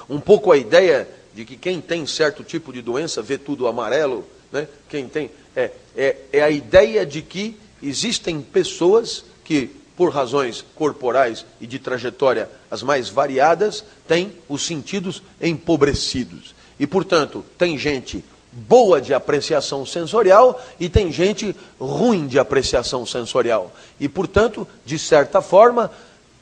Um 0.09 0.19
pouco 0.19 0.51
a 0.51 0.57
ideia 0.57 1.09
de 1.33 1.45
que 1.45 1.57
quem 1.57 1.81
tem 1.81 2.05
certo 2.05 2.43
tipo 2.43 2.73
de 2.73 2.83
doença 2.83 3.23
vê 3.23 3.39
tudo 3.39 3.69
amarelo, 3.69 4.27
né? 4.53 4.67
Quem 4.89 5.09
tem 5.09 5.31
é, 5.55 5.71
é, 5.97 6.17
é 6.33 6.43
a 6.43 6.51
ideia 6.51 7.05
de 7.05 7.23
que 7.23 7.57
existem 7.83 8.41
pessoas 8.41 9.25
que 9.45 9.81
por 10.01 10.15
razões 10.15 10.65
corporais 10.75 11.45
e 11.61 11.67
de 11.67 11.79
trajetória 11.79 12.49
as 12.71 12.83
mais 12.83 13.11
variadas, 13.11 13.85
têm 14.09 14.33
os 14.49 14.65
sentidos 14.65 15.23
empobrecidos. 15.39 16.55
E, 16.79 16.87
portanto, 16.87 17.45
tem 17.59 17.77
gente 17.77 18.25
boa 18.51 18.99
de 18.99 19.13
apreciação 19.13 19.85
sensorial 19.85 20.59
e 20.81 20.89
tem 20.89 21.13
gente 21.13 21.55
ruim 21.79 22.27
de 22.27 22.39
apreciação 22.39 23.05
sensorial. 23.05 23.71
E, 24.01 24.09
portanto, 24.09 24.67
de 24.87 24.99
certa 24.99 25.43
forma, 25.43 25.91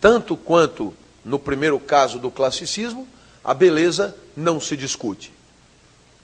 tanto 0.00 0.36
quanto 0.36 0.94
no 1.24 1.36
primeiro 1.36 1.80
caso 1.80 2.20
do 2.20 2.30
classicismo, 2.30 3.08
a 3.42 3.52
beleza 3.52 4.14
não 4.36 4.60
se 4.60 4.76
discute. 4.76 5.32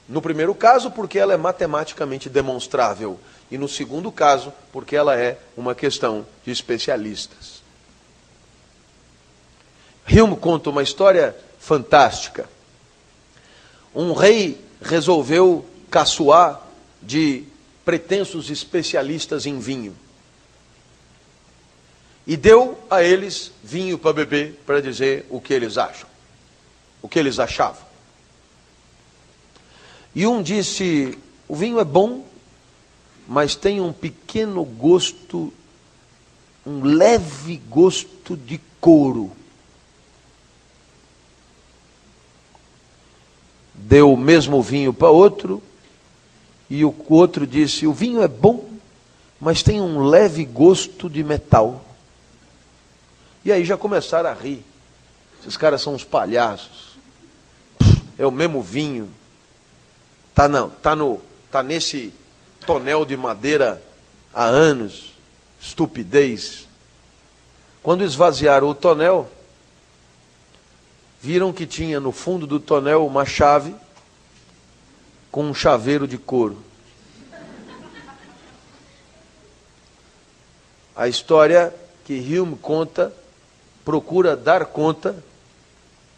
No 0.08 0.20
primeiro 0.20 0.54
caso, 0.54 0.90
porque 0.90 1.18
ela 1.18 1.32
é 1.32 1.36
matematicamente 1.36 2.28
demonstrável, 2.28 3.18
e 3.50 3.56
no 3.56 3.68
segundo 3.68 4.12
caso, 4.12 4.52
porque 4.72 4.94
ela 4.96 5.18
é 5.18 5.38
uma 5.56 5.74
questão 5.74 6.26
de 6.44 6.50
especialistas. 6.50 7.62
Hume 10.10 10.36
conta 10.36 10.70
uma 10.70 10.82
história 10.82 11.34
fantástica 11.58 12.48
um 13.94 14.12
rei 14.12 14.60
resolveu 14.82 15.64
caçoar 15.90 16.60
de 17.00 17.44
pretensos 17.84 18.50
especialistas 18.50 19.46
em 19.46 19.58
vinho. 19.58 19.94
E 22.26 22.36
deu 22.36 22.78
a 22.90 23.02
eles 23.02 23.52
vinho 23.62 23.98
para 23.98 24.12
beber, 24.12 24.60
para 24.66 24.80
dizer 24.80 25.26
o 25.30 25.40
que 25.40 25.52
eles 25.52 25.78
acham, 25.78 26.08
o 27.00 27.08
que 27.08 27.18
eles 27.18 27.38
achavam. 27.38 27.93
E 30.14 30.26
um 30.26 30.42
disse: 30.42 31.18
o 31.48 31.56
vinho 31.56 31.78
é 31.80 31.84
bom, 31.84 32.24
mas 33.26 33.54
tem 33.54 33.80
um 33.80 33.92
pequeno 33.92 34.64
gosto, 34.64 35.52
um 36.66 36.84
leve 36.84 37.56
gosto 37.68 38.36
de 38.36 38.60
couro. 38.80 39.32
deu 43.84 44.12
o 44.12 44.16
mesmo 44.16 44.62
vinho 44.62 44.94
para 44.94 45.10
outro, 45.10 45.62
e 46.70 46.84
o 46.84 46.94
outro 47.08 47.46
disse: 47.46 47.86
O 47.86 47.92
vinho 47.92 48.22
é 48.22 48.28
bom, 48.28 48.68
mas 49.40 49.62
tem 49.62 49.80
um 49.80 50.02
leve 50.04 50.44
gosto 50.44 51.10
de 51.10 51.22
metal. 51.22 51.84
E 53.44 53.52
aí 53.52 53.64
já 53.64 53.76
começaram 53.76 54.30
a 54.30 54.32
rir. 54.32 54.64
Esses 55.40 55.56
caras 55.56 55.82
são 55.82 55.94
uns 55.94 56.02
palhaços. 56.02 56.94
É 58.16 58.26
o 58.26 58.30
mesmo 58.30 58.62
vinho. 58.62 59.10
Tá 60.34 60.48
não, 60.48 60.68
tá 60.68 60.96
no, 60.96 61.20
tá 61.50 61.62
nesse 61.62 62.12
tonel 62.66 63.04
de 63.04 63.16
madeira 63.16 63.80
há 64.32 64.44
anos. 64.44 65.14
Estupidez. 65.60 66.66
Quando 67.82 68.02
esvaziaram 68.02 68.68
o 68.68 68.74
tonel, 68.74 69.30
viram 71.20 71.52
que 71.52 71.66
tinha 71.66 72.00
no 72.00 72.10
fundo 72.10 72.46
do 72.46 72.58
tonel 72.58 73.06
uma 73.06 73.24
chave 73.24 73.74
com 75.30 75.44
um 75.44 75.54
chaveiro 75.54 76.08
de 76.08 76.18
couro. 76.18 76.58
A 80.96 81.08
história 81.08 81.74
que 82.04 82.14
Hume 82.14 82.56
conta 82.56 83.12
procura 83.84 84.36
dar 84.36 84.66
conta 84.66 85.16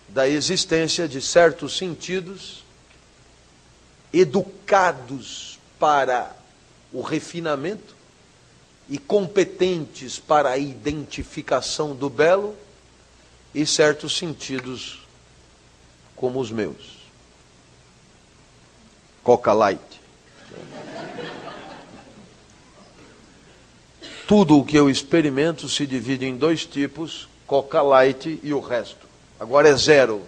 da 0.08 0.28
existência 0.28 1.08
de 1.08 1.20
certos 1.20 1.76
sentidos 1.76 2.65
educados 4.20 5.58
para 5.78 6.34
o 6.92 7.02
refinamento 7.02 7.94
e 8.88 8.96
competentes 8.96 10.18
para 10.18 10.50
a 10.50 10.58
identificação 10.58 11.94
do 11.94 12.08
belo 12.08 12.56
e 13.54 13.66
certos 13.66 14.16
sentidos 14.16 15.02
como 16.14 16.40
os 16.40 16.50
meus. 16.50 16.96
Coca 19.22 19.52
Light. 19.52 19.80
Tudo 24.26 24.58
o 24.58 24.64
que 24.64 24.76
eu 24.76 24.88
experimento 24.88 25.68
se 25.68 25.86
divide 25.86 26.24
em 26.24 26.36
dois 26.36 26.64
tipos, 26.64 27.28
Coca 27.46 27.82
Light 27.82 28.40
e 28.42 28.54
o 28.54 28.60
resto. 28.60 29.06
Agora 29.38 29.68
é 29.68 29.76
zero. 29.76 30.22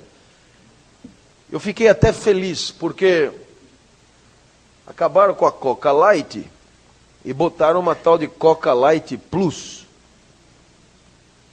Eu 1.51 1.59
fiquei 1.59 1.89
até 1.89 2.13
feliz 2.13 2.71
porque 2.71 3.33
acabaram 4.89 5.35
com 5.35 5.45
a 5.45 5.53
Coca 5.53 5.93
Light 5.93 6.51
e 7.23 7.33
botaram 7.33 7.79
uma 7.79 7.95
tal 7.95 8.17
de 8.17 8.27
Coca 8.27 8.73
Light 8.73 9.17
Plus. 9.19 9.87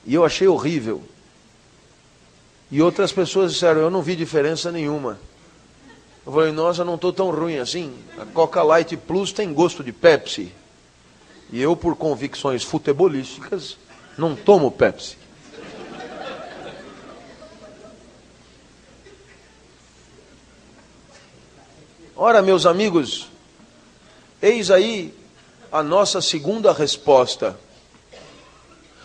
E 0.05 0.13
eu 0.13 0.23
achei 0.23 0.47
horrível. 0.47 1.03
E 2.71 2.81
outras 2.81 3.11
pessoas 3.11 3.53
disseram: 3.53 3.81
Eu 3.81 3.89
não 3.89 4.01
vi 4.01 4.15
diferença 4.15 4.71
nenhuma. 4.71 5.19
Eu 6.25 6.31
falei: 6.31 6.51
Nossa, 6.53 6.85
não 6.85 6.95
estou 6.95 7.11
tão 7.11 7.29
ruim 7.29 7.57
assim. 7.57 7.93
A 8.17 8.25
Coca 8.25 8.63
Light 8.63 8.95
Plus 8.95 9.33
tem 9.33 9.53
gosto 9.53 9.83
de 9.83 9.91
Pepsi. 9.91 10.53
E 11.51 11.61
eu, 11.61 11.75
por 11.75 11.95
convicções 11.95 12.63
futebolísticas, 12.63 13.77
não 14.17 14.35
tomo 14.35 14.71
Pepsi. 14.71 15.17
Ora, 22.17 22.41
meus 22.41 22.65
amigos, 22.65 23.27
eis 24.41 24.71
aí 24.71 25.13
a 25.69 25.83
nossa 25.83 26.21
segunda 26.21 26.71
resposta. 26.71 27.59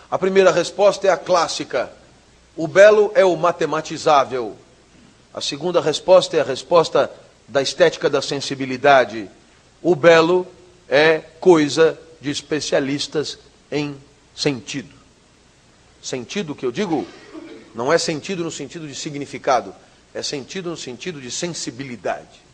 A 0.09 0.17
primeira 0.17 0.49
resposta 0.49 1.07
é 1.07 1.09
a 1.09 1.17
clássica: 1.17 1.91
o 2.55 2.69
belo 2.69 3.11
é 3.13 3.25
o 3.25 3.35
matematizável. 3.35 4.55
A 5.33 5.41
segunda 5.41 5.81
resposta 5.81 6.37
é 6.37 6.39
a 6.39 6.45
resposta 6.45 7.11
da 7.49 7.61
estética 7.61 8.09
da 8.09 8.21
sensibilidade. 8.21 9.29
O 9.81 9.93
belo 9.93 10.47
é 10.87 11.19
coisa 11.41 11.99
de 12.21 12.29
especialistas 12.29 13.37
em 13.69 13.97
sentido. 14.33 14.95
Sentido 16.01 16.55
que 16.55 16.65
eu 16.65 16.71
digo 16.71 17.05
não 17.75 17.91
é 17.91 17.97
sentido 17.97 18.41
no 18.41 18.51
sentido 18.51 18.87
de 18.87 18.95
significado, 18.95 19.75
é 20.13 20.23
sentido 20.23 20.69
no 20.69 20.77
sentido 20.77 21.19
de 21.19 21.29
sensibilidade. 21.29 22.50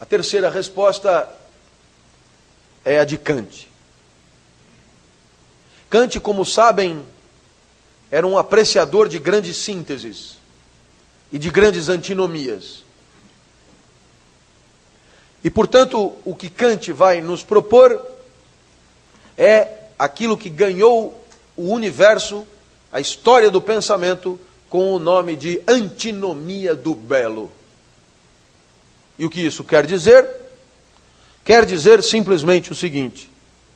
A 0.00 0.06
terceira 0.06 0.48
resposta 0.48 1.28
é 2.84 3.00
a 3.00 3.04
de 3.04 3.18
Kant. 3.18 3.68
Kant, 5.90 6.20
como 6.20 6.44
sabem, 6.44 7.04
era 8.10 8.26
um 8.26 8.38
apreciador 8.38 9.08
de 9.08 9.18
grandes 9.18 9.56
sínteses 9.56 10.38
e 11.32 11.38
de 11.38 11.50
grandes 11.50 11.88
antinomias. 11.88 12.84
E, 15.42 15.50
portanto, 15.50 16.16
o 16.24 16.34
que 16.34 16.48
Kant 16.48 16.92
vai 16.92 17.20
nos 17.20 17.42
propor 17.42 18.00
é 19.36 19.68
aquilo 19.98 20.36
que 20.36 20.50
ganhou 20.50 21.24
o 21.56 21.72
universo, 21.72 22.46
a 22.92 23.00
história 23.00 23.50
do 23.50 23.60
pensamento, 23.60 24.38
com 24.70 24.92
o 24.92 24.98
nome 24.98 25.34
de 25.34 25.62
antinomia 25.66 26.74
do 26.74 26.94
belo. 26.94 27.50
E 29.18 29.24
o 29.24 29.30
que 29.30 29.40
isso 29.40 29.64
quer 29.64 29.86
dizer? 29.86 30.28
Quer 31.44 31.64
dizer 31.64 32.02
simplesmente 32.02 32.70
o 32.70 32.74
seguinte, 32.74 33.30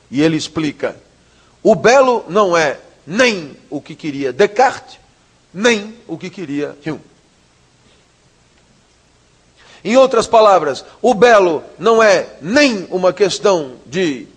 e 0.09 0.21
ele 0.21 0.37
explica: 0.37 0.95
o 1.61 1.75
belo 1.75 2.25
não 2.29 2.55
é 2.55 2.79
nem 3.05 3.57
o 3.69 3.81
que 3.81 3.95
queria 3.95 4.31
Descartes, 4.31 4.99
nem 5.53 5.95
o 6.07 6.17
que 6.17 6.29
queria 6.29 6.77
Hume. 6.85 7.01
Em 9.83 9.97
outras 9.97 10.27
palavras, 10.27 10.85
o 11.01 11.13
belo 11.13 11.61
não 11.77 12.01
é 12.01 12.37
nem 12.41 12.87
uma 12.89 13.11
questão 13.11 13.75
de, 13.85 14.27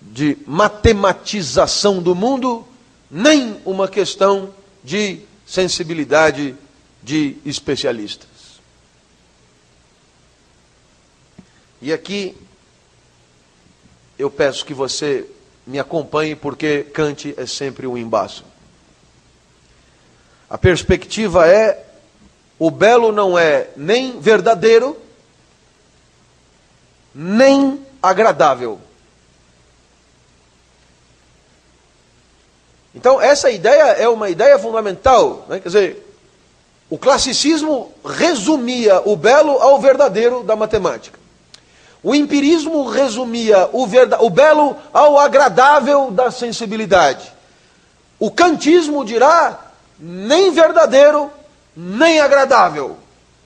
de 0.00 0.36
matematização 0.46 2.02
do 2.02 2.12
mundo, 2.12 2.66
nem 3.08 3.60
uma 3.64 3.86
questão 3.86 4.52
de 4.82 5.20
sensibilidade 5.46 6.56
de 7.02 7.36
especialistas. 7.44 8.37
E 11.80 11.92
aqui 11.92 12.36
eu 14.18 14.30
peço 14.30 14.64
que 14.64 14.74
você 14.74 15.28
me 15.66 15.78
acompanhe, 15.78 16.34
porque 16.34 16.84
Kant 16.92 17.34
é 17.36 17.46
sempre 17.46 17.86
um 17.86 17.96
embaço. 17.96 18.44
A 20.48 20.56
perspectiva 20.56 21.46
é 21.46 21.84
o 22.58 22.70
belo 22.70 23.12
não 23.12 23.38
é 23.38 23.68
nem 23.76 24.18
verdadeiro, 24.18 24.96
nem 27.14 27.86
agradável. 28.02 28.80
Então, 32.94 33.20
essa 33.20 33.50
ideia 33.50 33.92
é 33.92 34.08
uma 34.08 34.28
ideia 34.28 34.58
fundamental. 34.58 35.46
Né? 35.48 35.60
Quer 35.60 35.68
dizer, 35.68 36.16
o 36.90 36.98
classicismo 36.98 37.92
resumia 38.04 39.00
o 39.04 39.14
belo 39.14 39.52
ao 39.52 39.80
verdadeiro 39.80 40.42
da 40.42 40.56
matemática. 40.56 41.17
O 42.02 42.14
empirismo 42.14 42.88
resumia 42.88 43.68
o, 43.72 43.86
verda, 43.86 44.22
o 44.22 44.30
belo 44.30 44.76
ao 44.92 45.18
agradável 45.18 46.10
da 46.10 46.30
sensibilidade. 46.30 47.32
O 48.18 48.30
kantismo 48.30 49.04
dirá 49.04 49.58
nem 49.98 50.52
verdadeiro, 50.52 51.30
nem 51.76 52.20
agradável. 52.20 52.96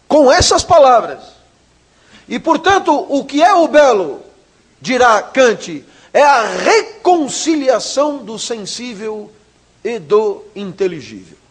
Com 0.07 0.31
essas 0.31 0.63
palavras. 0.63 1.21
E 2.29 2.39
portanto, 2.39 3.07
o 3.09 3.25
que 3.25 3.43
é 3.43 3.55
o 3.55 3.69
belo, 3.69 4.23
dirá 4.81 5.23
Kant, 5.23 5.85
é 6.13 6.23
a 6.23 6.43
reconciliação 6.43 8.19
do 8.19 8.39
sensível 8.39 9.33
e 9.83 9.99
do 9.99 10.45
inteligível. 10.55 11.42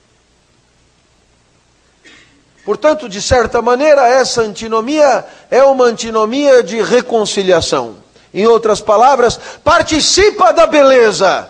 Portanto, 2.63 3.09
de 3.09 3.21
certa 3.21 3.61
maneira, 3.61 4.07
essa 4.07 4.41
antinomia 4.41 5.25
é 5.49 5.63
uma 5.63 5.85
antinomia 5.85 6.61
de 6.61 6.81
reconciliação. 6.81 7.97
Em 8.33 8.45
outras 8.45 8.79
palavras, 8.79 9.39
participa 9.63 10.53
da 10.53 10.67
beleza 10.67 11.49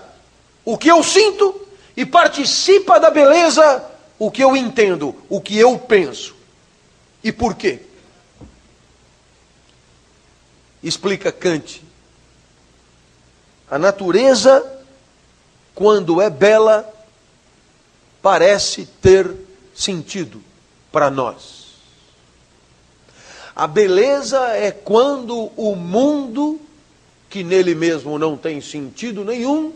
o 0.64 0.78
que 0.78 0.90
eu 0.90 1.04
sinto 1.04 1.68
e 1.98 2.06
participa 2.06 3.00
da 3.00 3.10
beleza 3.10 3.84
o 4.18 4.32
que 4.32 4.44
eu 4.44 4.56
entendo, 4.56 5.16
o 5.28 5.42
que 5.42 5.58
eu 5.58 5.78
penso. 5.78 6.36
E 7.24 7.32
por 7.32 7.56
quê? 7.56 7.82
Explica 10.82 11.32
Kant. 11.32 11.84
A 13.70 13.78
natureza, 13.78 14.64
quando 15.76 16.22
é 16.22 16.30
bela, 16.30 16.92
parece 18.22 18.86
ter 18.86 19.30
sentido 19.74 20.51
para 20.92 21.10
nós. 21.10 21.62
A 23.56 23.68
beleza 23.68 24.40
é 24.56 24.72
quando 24.72 25.52
o 25.56 25.76
mundo, 25.76 26.60
que 27.30 27.44
nele 27.44 27.76
mesmo 27.76 28.18
não 28.18 28.38
tem 28.38 28.62
sentido 28.62 29.24
nenhum, 29.24 29.74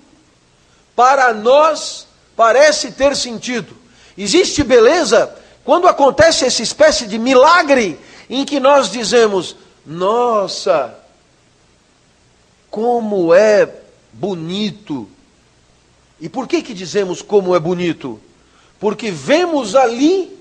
para 0.95 1.33
nós 1.33 2.07
parece 2.35 2.91
ter 2.91 3.15
sentido. 3.15 3.75
Existe 4.17 4.63
beleza 4.63 5.35
quando 5.63 5.87
acontece 5.87 6.45
essa 6.45 6.61
espécie 6.61 7.05
de 7.07 7.17
milagre 7.17 7.99
em 8.29 8.45
que 8.45 8.59
nós 8.59 8.89
dizemos: 8.89 9.55
Nossa, 9.85 10.97
como 12.69 13.33
é 13.33 13.71
bonito. 14.11 15.09
E 16.19 16.29
por 16.29 16.47
que, 16.47 16.61
que 16.61 16.73
dizemos 16.73 17.21
como 17.21 17.55
é 17.55 17.59
bonito? 17.59 18.21
Porque 18.79 19.11
vemos 19.11 19.75
ali 19.75 20.34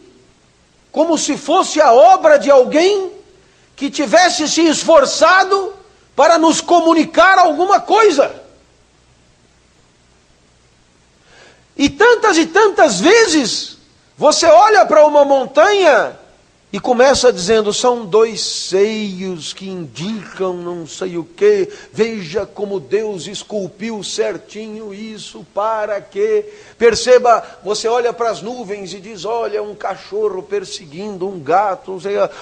como 0.95 1.19
se 1.19 1.37
fosse 1.37 1.81
a 1.81 1.93
obra 1.93 2.39
de 2.39 2.49
alguém 2.49 3.11
que 3.75 3.91
tivesse 3.91 4.49
se 4.49 4.61
esforçado 4.65 5.75
para 6.15 6.39
nos 6.39 6.61
comunicar 6.61 7.37
alguma 7.37 7.81
coisa. 7.81 8.33
E 11.77 11.91
tantas 11.91 12.37
e 12.37 12.47
tantas 12.47 13.01
vezes 13.01 13.77
você 14.17 14.47
olha 14.47 14.87
para 14.87 15.05
uma 15.05 15.25
montanha 15.25 16.17
e 16.75 16.81
começa 16.81 17.33
dizendo: 17.33 17.73
são 17.73 18.05
dois 18.05 18.41
seios 18.41 19.53
que 19.53 19.69
indicam 19.69 20.55
não 20.55 20.89
sei 20.89 21.17
o 21.17 21.23
que. 21.23 21.73
Veja 21.93 22.45
como 22.45 22.81
Deus 22.81 23.29
esculpiu 23.29 24.03
certinho 24.03 24.93
isso 24.93 25.47
para 25.55 26.01
que. 26.01 26.45
Perceba, 26.77 27.45
você 27.63 27.87
olha 27.87 28.13
para 28.13 28.31
as 28.31 28.43
nuvens 28.43 28.93
e 28.93 28.99
diz: 28.99 29.25
olha, 29.25 29.63
um 29.63 29.73
cachorro 29.73 30.43
perseguindo 30.43 31.29
um 31.29 31.39
gato. 31.39 31.97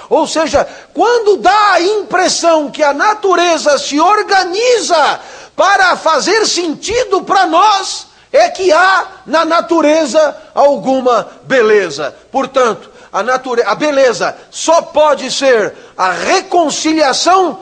Ou 0.09 0.27
seja, 0.27 0.67
quando 0.95 1.37
dá 1.37 1.73
a 1.73 1.83
impressão 1.83 2.71
que 2.71 2.83
a 2.83 2.95
natureza 2.95 3.77
se 3.77 4.01
organiza 4.01 5.21
para 5.55 5.95
fazer 5.95 6.47
sentido 6.47 7.23
para 7.23 7.47
nós 7.47 8.07
é 8.33 8.49
que 8.49 8.73
há 8.73 9.09
na 9.27 9.45
natureza 9.45 10.35
alguma 10.55 11.29
beleza. 11.45 12.17
Portanto, 12.33 12.92
a, 13.13 13.23
natureza, 13.23 13.69
a 13.69 13.75
beleza 13.75 14.37
só 14.51 14.81
pode 14.81 15.31
ser 15.31 15.75
a 15.97 16.13
reconciliação 16.13 17.61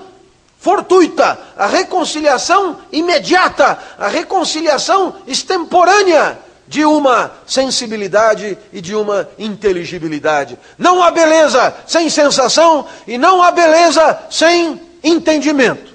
fortuita, 0.58 1.38
a 1.56 1.66
reconciliação 1.66 2.78
imediata, 2.92 3.78
a 3.98 4.08
reconciliação 4.08 5.16
extemporânea 5.26 6.38
de 6.68 6.84
uma 6.84 7.32
sensibilidade 7.46 8.56
e 8.72 8.80
de 8.80 8.94
uma 8.94 9.28
inteligibilidade. 9.36 10.56
Não 10.78 11.02
há 11.02 11.10
beleza 11.10 11.74
sem 11.86 12.08
sensação 12.08 12.86
e 13.08 13.18
não 13.18 13.42
há 13.42 13.50
beleza 13.50 14.20
sem 14.30 14.80
entendimento. 15.02 15.90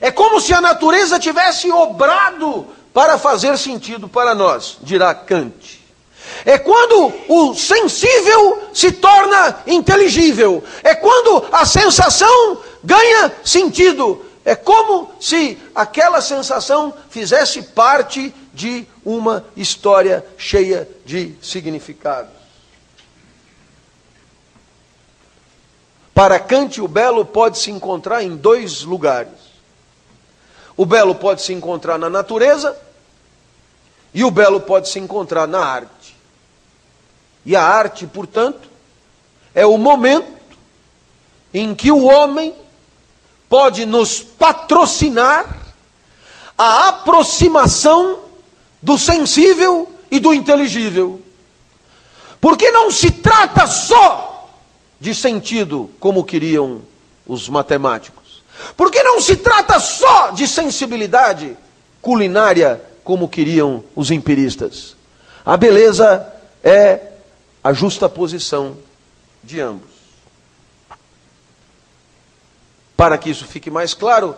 É 0.00 0.12
como 0.12 0.40
se 0.40 0.54
a 0.54 0.60
natureza 0.60 1.18
tivesse 1.18 1.72
obrado 1.72 2.68
para 2.92 3.18
fazer 3.18 3.58
sentido 3.58 4.06
para 4.06 4.34
nós, 4.34 4.78
dirá 4.82 5.12
Kant. 5.12 5.83
É 6.44 6.58
quando 6.58 7.12
o 7.28 7.54
sensível 7.54 8.68
se 8.72 8.92
torna 8.92 9.62
inteligível. 9.66 10.62
É 10.82 10.94
quando 10.94 11.46
a 11.50 11.64
sensação 11.64 12.58
ganha 12.82 13.32
sentido. 13.42 14.24
É 14.44 14.54
como 14.54 15.10
se 15.18 15.58
aquela 15.74 16.20
sensação 16.20 16.92
fizesse 17.08 17.62
parte 17.62 18.34
de 18.52 18.86
uma 19.04 19.44
história 19.56 20.24
cheia 20.36 20.86
de 21.04 21.34
significados. 21.40 22.30
Para 26.12 26.38
Kant, 26.38 26.80
o 26.80 26.86
belo 26.86 27.24
pode 27.24 27.58
se 27.58 27.70
encontrar 27.70 28.22
em 28.22 28.36
dois 28.36 28.82
lugares. 28.82 29.32
O 30.76 30.84
belo 30.84 31.14
pode 31.14 31.42
se 31.42 31.52
encontrar 31.52 31.98
na 31.98 32.10
natureza 32.10 32.76
e 34.12 34.22
o 34.24 34.30
belo 34.30 34.60
pode 34.60 34.88
se 34.88 34.98
encontrar 34.98 35.48
na 35.48 35.64
arte. 35.64 35.93
E 37.44 37.54
a 37.54 37.62
arte, 37.62 38.06
portanto, 38.06 38.68
é 39.54 39.66
o 39.66 39.76
momento 39.76 40.32
em 41.52 41.74
que 41.74 41.92
o 41.92 42.04
homem 42.04 42.54
pode 43.48 43.86
nos 43.86 44.20
patrocinar 44.20 45.64
a 46.56 46.88
aproximação 46.88 48.20
do 48.82 48.98
sensível 48.98 49.90
e 50.10 50.18
do 50.18 50.32
inteligível. 50.34 51.20
Porque 52.40 52.70
não 52.70 52.90
se 52.90 53.10
trata 53.10 53.66
só 53.66 54.50
de 55.00 55.14
sentido, 55.14 55.90
como 56.00 56.24
queriam 56.24 56.82
os 57.26 57.48
matemáticos. 57.48 58.42
Porque 58.76 59.02
não 59.02 59.20
se 59.20 59.36
trata 59.36 59.78
só 59.78 60.30
de 60.30 60.46
sensibilidade 60.46 61.56
culinária, 62.00 62.80
como 63.02 63.28
queriam 63.28 63.84
os 63.94 64.10
empiristas. 64.10 64.96
A 65.44 65.56
beleza 65.56 66.26
é 66.62 67.13
a 67.64 67.72
justa 67.72 68.10
posição 68.10 68.76
de 69.42 69.58
ambos. 69.58 69.88
Para 72.94 73.16
que 73.16 73.30
isso 73.30 73.46
fique 73.46 73.70
mais 73.70 73.94
claro, 73.94 74.36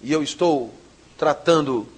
e 0.00 0.12
eu 0.12 0.22
estou 0.22 0.72
tratando 1.18 1.88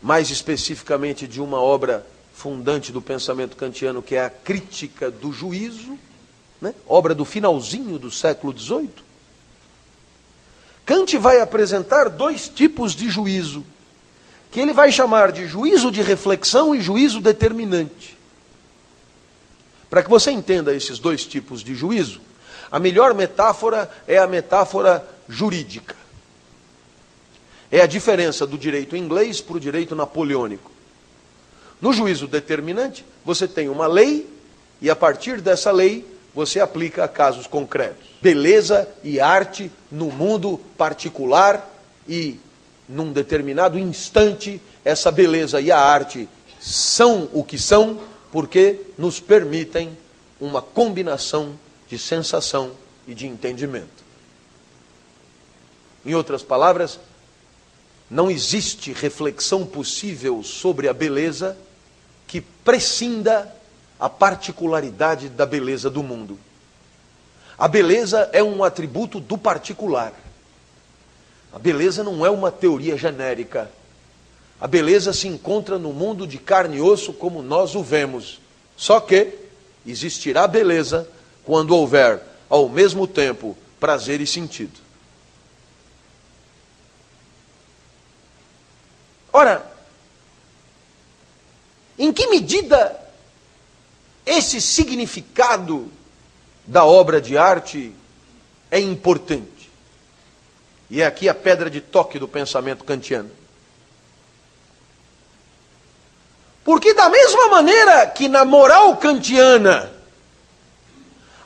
mais 0.00 0.30
especificamente 0.30 1.26
de 1.26 1.40
uma 1.40 1.60
obra 1.60 2.06
fundante 2.32 2.92
do 2.92 3.02
pensamento 3.02 3.56
kantiano, 3.56 4.00
que 4.00 4.14
é 4.14 4.24
a 4.24 4.30
Crítica 4.30 5.10
do 5.10 5.32
Juízo, 5.32 5.98
né? 6.60 6.72
obra 6.86 7.12
do 7.12 7.24
finalzinho 7.24 7.98
do 7.98 8.10
século 8.10 8.56
XVIII. 8.56 8.88
Kant 10.86 11.18
vai 11.18 11.40
apresentar 11.40 12.08
dois 12.08 12.48
tipos 12.48 12.94
de 12.94 13.10
juízo, 13.10 13.64
que 14.52 14.60
ele 14.60 14.72
vai 14.72 14.92
chamar 14.92 15.32
de 15.32 15.46
juízo 15.46 15.90
de 15.90 16.02
reflexão 16.02 16.72
e 16.72 16.80
juízo 16.80 17.20
determinante. 17.20 18.19
Para 19.90 20.04
que 20.04 20.08
você 20.08 20.30
entenda 20.30 20.72
esses 20.72 21.00
dois 21.00 21.26
tipos 21.26 21.64
de 21.64 21.74
juízo, 21.74 22.20
a 22.70 22.78
melhor 22.78 23.12
metáfora 23.12 23.90
é 24.06 24.16
a 24.16 24.26
metáfora 24.26 25.04
jurídica. 25.28 25.96
É 27.70 27.80
a 27.80 27.86
diferença 27.86 28.46
do 28.46 28.56
direito 28.56 28.96
inglês 28.96 29.40
para 29.40 29.56
o 29.56 29.60
direito 29.60 29.96
napoleônico. 29.96 30.70
No 31.80 31.92
juízo 31.92 32.28
determinante, 32.28 33.04
você 33.24 33.48
tem 33.48 33.68
uma 33.68 33.88
lei 33.88 34.28
e 34.80 34.88
a 34.88 34.94
partir 34.94 35.40
dessa 35.40 35.72
lei 35.72 36.06
você 36.32 36.60
aplica 36.60 37.04
a 37.04 37.08
casos 37.08 37.46
concretos. 37.46 38.08
Beleza 38.22 38.88
e 39.02 39.18
arte 39.18 39.70
no 39.90 40.06
mundo 40.06 40.60
particular 40.78 41.68
e 42.08 42.38
num 42.88 43.12
determinado 43.12 43.78
instante 43.78 44.60
essa 44.84 45.10
beleza 45.10 45.60
e 45.60 45.72
a 45.72 45.78
arte 45.78 46.28
são 46.60 47.28
o 47.32 47.42
que 47.42 47.58
são 47.58 48.00
porque 48.32 48.80
nos 48.96 49.20
permitem 49.20 49.96
uma 50.40 50.62
combinação 50.62 51.58
de 51.88 51.98
sensação 51.98 52.72
e 53.06 53.14
de 53.14 53.26
entendimento. 53.26 54.00
Em 56.04 56.14
outras 56.14 56.42
palavras, 56.42 56.98
não 58.10 58.30
existe 58.30 58.92
reflexão 58.92 59.66
possível 59.66 60.42
sobre 60.42 60.88
a 60.88 60.92
beleza 60.92 61.56
que 62.26 62.40
prescinda 62.40 63.54
a 63.98 64.08
particularidade 64.08 65.28
da 65.28 65.44
beleza 65.44 65.90
do 65.90 66.02
mundo. 66.02 66.38
A 67.58 67.68
beleza 67.68 68.30
é 68.32 68.42
um 68.42 68.64
atributo 68.64 69.20
do 69.20 69.36
particular. 69.36 70.14
A 71.52 71.58
beleza 71.58 72.02
não 72.02 72.24
é 72.24 72.30
uma 72.30 72.50
teoria 72.50 72.96
genérica. 72.96 73.70
A 74.60 74.66
beleza 74.66 75.12
se 75.14 75.26
encontra 75.26 75.78
no 75.78 75.92
mundo 75.92 76.26
de 76.26 76.36
carne 76.36 76.76
e 76.76 76.80
osso 76.82 77.14
como 77.14 77.42
nós 77.42 77.74
o 77.74 77.82
vemos. 77.82 78.40
Só 78.76 79.00
que 79.00 79.32
existirá 79.86 80.46
beleza 80.46 81.08
quando 81.44 81.74
houver, 81.74 82.22
ao 82.48 82.68
mesmo 82.68 83.06
tempo, 83.06 83.56
prazer 83.78 84.20
e 84.20 84.26
sentido. 84.26 84.78
Ora, 89.32 89.64
em 91.98 92.12
que 92.12 92.26
medida 92.26 93.00
esse 94.26 94.60
significado 94.60 95.90
da 96.66 96.84
obra 96.84 97.20
de 97.20 97.38
arte 97.38 97.94
é 98.70 98.78
importante? 98.78 99.70
E 100.90 101.00
é 101.00 101.06
aqui 101.06 101.28
a 101.28 101.34
pedra 101.34 101.70
de 101.70 101.80
toque 101.80 102.18
do 102.18 102.28
pensamento 102.28 102.84
kantiano. 102.84 103.39
Porque, 106.64 106.94
da 106.94 107.08
mesma 107.08 107.48
maneira 107.48 108.06
que 108.06 108.28
na 108.28 108.44
moral 108.44 108.96
kantiana, 108.96 109.90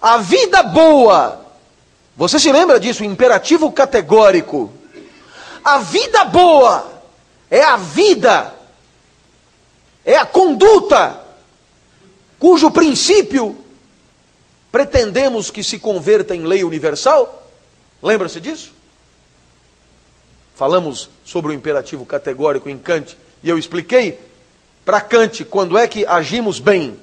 a 0.00 0.18
vida 0.18 0.62
boa, 0.62 1.40
você 2.16 2.38
se 2.38 2.50
lembra 2.52 2.78
disso, 2.78 3.04
imperativo 3.04 3.70
categórico, 3.72 4.72
a 5.64 5.78
vida 5.78 6.24
boa 6.24 6.92
é 7.50 7.62
a 7.62 7.76
vida 7.76 8.54
é 10.04 10.16
a 10.16 10.26
conduta 10.26 11.20
cujo 12.38 12.70
princípio 12.70 13.56
pretendemos 14.70 15.50
que 15.50 15.64
se 15.64 15.78
converta 15.78 16.34
em 16.34 16.42
lei 16.42 16.62
universal. 16.62 17.48
Lembra-se 18.02 18.40
disso? 18.40 18.72
Falamos 20.54 21.08
sobre 21.24 21.52
o 21.52 21.54
imperativo 21.54 22.04
categórico 22.04 22.68
em 22.68 22.76
Kant 22.76 23.16
e 23.42 23.48
eu 23.48 23.56
expliquei 23.56 24.20
para 24.84 25.00
Kant 25.00 25.44
quando 25.44 25.78
é 25.78 25.86
que 25.86 26.06
agimos 26.06 26.58
bem, 26.60 26.96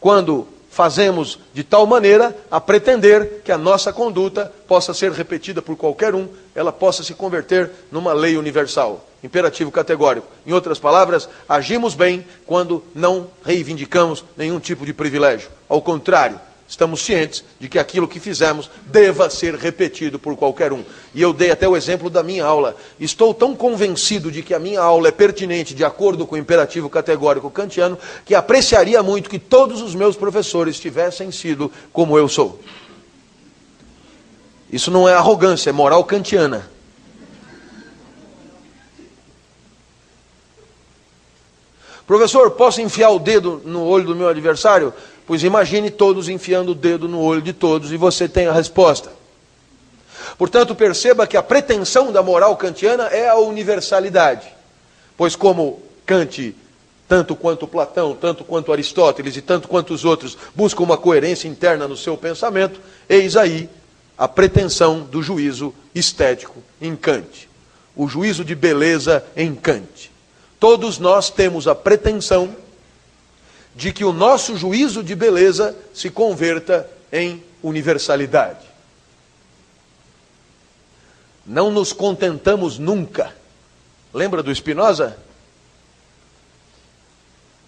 quando 0.00 0.46
fazemos 0.70 1.38
de 1.52 1.64
tal 1.64 1.86
maneira 1.86 2.36
a 2.50 2.60
pretender 2.60 3.42
que 3.44 3.50
a 3.50 3.58
nossa 3.58 3.92
conduta 3.92 4.52
possa 4.68 4.94
ser 4.94 5.10
repetida 5.12 5.60
por 5.60 5.76
qualquer 5.76 6.14
um, 6.14 6.28
ela 6.54 6.72
possa 6.72 7.02
se 7.02 7.12
converter 7.12 7.70
numa 7.90 8.12
lei 8.12 8.36
universal. 8.36 9.04
Imperativo 9.22 9.70
categórico. 9.70 10.26
Em 10.46 10.52
outras 10.52 10.78
palavras, 10.78 11.28
agimos 11.46 11.94
bem 11.94 12.24
quando 12.46 12.82
não 12.94 13.28
reivindicamos 13.44 14.24
nenhum 14.36 14.58
tipo 14.58 14.86
de 14.86 14.94
privilégio. 14.94 15.50
Ao 15.68 15.82
contrário, 15.82 16.40
estamos 16.70 17.02
cientes 17.04 17.42
de 17.58 17.68
que 17.68 17.80
aquilo 17.80 18.06
que 18.06 18.20
fizemos 18.20 18.70
deva 18.86 19.28
ser 19.28 19.56
repetido 19.56 20.20
por 20.20 20.36
qualquer 20.36 20.72
um. 20.72 20.84
E 21.12 21.20
eu 21.20 21.32
dei 21.32 21.50
até 21.50 21.68
o 21.68 21.76
exemplo 21.76 22.08
da 22.08 22.22
minha 22.22 22.44
aula. 22.44 22.76
Estou 23.00 23.34
tão 23.34 23.56
convencido 23.56 24.30
de 24.30 24.40
que 24.40 24.54
a 24.54 24.58
minha 24.60 24.80
aula 24.80 25.08
é 25.08 25.10
pertinente 25.10 25.74
de 25.74 25.84
acordo 25.84 26.24
com 26.24 26.36
o 26.36 26.38
imperativo 26.38 26.88
categórico 26.88 27.50
kantiano 27.50 27.98
que 28.24 28.36
apreciaria 28.36 29.02
muito 29.02 29.28
que 29.28 29.38
todos 29.38 29.82
os 29.82 29.96
meus 29.96 30.14
professores 30.16 30.78
tivessem 30.78 31.32
sido 31.32 31.72
como 31.92 32.16
eu 32.16 32.28
sou. 32.28 32.60
Isso 34.72 34.92
não 34.92 35.08
é 35.08 35.14
arrogância, 35.14 35.70
é 35.70 35.72
moral 35.72 36.04
kantiana. 36.04 36.70
Professor, 42.10 42.50
posso 42.50 42.80
enfiar 42.80 43.10
o 43.10 43.20
dedo 43.20 43.62
no 43.64 43.84
olho 43.84 44.04
do 44.04 44.16
meu 44.16 44.28
adversário? 44.28 44.92
Pois 45.30 45.44
imagine 45.44 45.92
todos 45.92 46.28
enfiando 46.28 46.72
o 46.72 46.74
dedo 46.74 47.06
no 47.06 47.20
olho 47.20 47.40
de 47.40 47.52
todos 47.52 47.92
e 47.92 47.96
você 47.96 48.28
tem 48.28 48.48
a 48.48 48.52
resposta. 48.52 49.12
Portanto, 50.36 50.74
perceba 50.74 51.24
que 51.24 51.36
a 51.36 51.42
pretensão 51.42 52.10
da 52.10 52.20
moral 52.20 52.56
kantiana 52.56 53.04
é 53.04 53.28
a 53.28 53.36
universalidade. 53.36 54.48
Pois, 55.16 55.36
como 55.36 55.80
Kant, 56.04 56.52
tanto 57.06 57.36
quanto 57.36 57.68
Platão, 57.68 58.12
tanto 58.20 58.42
quanto 58.42 58.72
Aristóteles 58.72 59.36
e 59.36 59.40
tanto 59.40 59.68
quanto 59.68 59.94
os 59.94 60.04
outros, 60.04 60.36
buscam 60.52 60.82
uma 60.82 60.98
coerência 60.98 61.46
interna 61.46 61.86
no 61.86 61.96
seu 61.96 62.16
pensamento, 62.16 62.80
eis 63.08 63.36
aí 63.36 63.70
a 64.18 64.26
pretensão 64.26 65.02
do 65.02 65.22
juízo 65.22 65.72
estético 65.94 66.60
em 66.82 66.96
Kant. 66.96 67.48
O 67.94 68.08
juízo 68.08 68.44
de 68.44 68.56
beleza 68.56 69.24
em 69.36 69.54
Kant. 69.54 70.10
Todos 70.58 70.98
nós 70.98 71.30
temos 71.30 71.68
a 71.68 71.74
pretensão 71.76 72.52
de 73.74 73.92
que 73.92 74.04
o 74.04 74.12
nosso 74.12 74.56
juízo 74.56 75.02
de 75.02 75.14
beleza 75.14 75.76
se 75.94 76.10
converta 76.10 76.88
em 77.12 77.42
universalidade. 77.62 78.66
Não 81.46 81.70
nos 81.70 81.92
contentamos 81.92 82.78
nunca. 82.78 83.34
Lembra 84.12 84.42
do 84.42 84.54
Spinoza? 84.54 85.16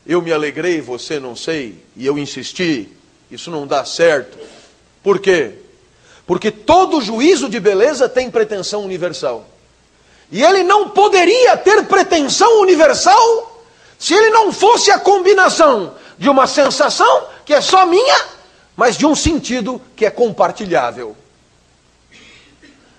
Eu 0.06 0.20
me 0.20 0.32
alegrei, 0.32 0.80
você 0.80 1.20
não 1.20 1.36
sei, 1.36 1.82
e 1.96 2.04
eu 2.04 2.18
insisti, 2.18 2.88
isso 3.30 3.50
não 3.50 3.66
dá 3.66 3.84
certo. 3.84 4.36
Por 5.02 5.20
quê? 5.20 5.54
Porque 6.26 6.50
todo 6.50 7.00
juízo 7.00 7.48
de 7.48 7.60
beleza 7.60 8.08
tem 8.08 8.30
pretensão 8.30 8.84
universal. 8.84 9.46
E 10.30 10.42
ele 10.42 10.62
não 10.62 10.88
poderia 10.88 11.56
ter 11.56 11.84
pretensão 11.84 12.60
universal 12.60 13.51
se 14.02 14.14
ele 14.14 14.30
não 14.30 14.52
fosse 14.52 14.90
a 14.90 14.98
combinação 14.98 15.94
de 16.18 16.28
uma 16.28 16.48
sensação 16.48 17.28
que 17.44 17.54
é 17.54 17.60
só 17.60 17.86
minha, 17.86 18.26
mas 18.76 18.96
de 18.96 19.06
um 19.06 19.14
sentido 19.14 19.80
que 19.94 20.04
é 20.04 20.10
compartilhável. 20.10 21.16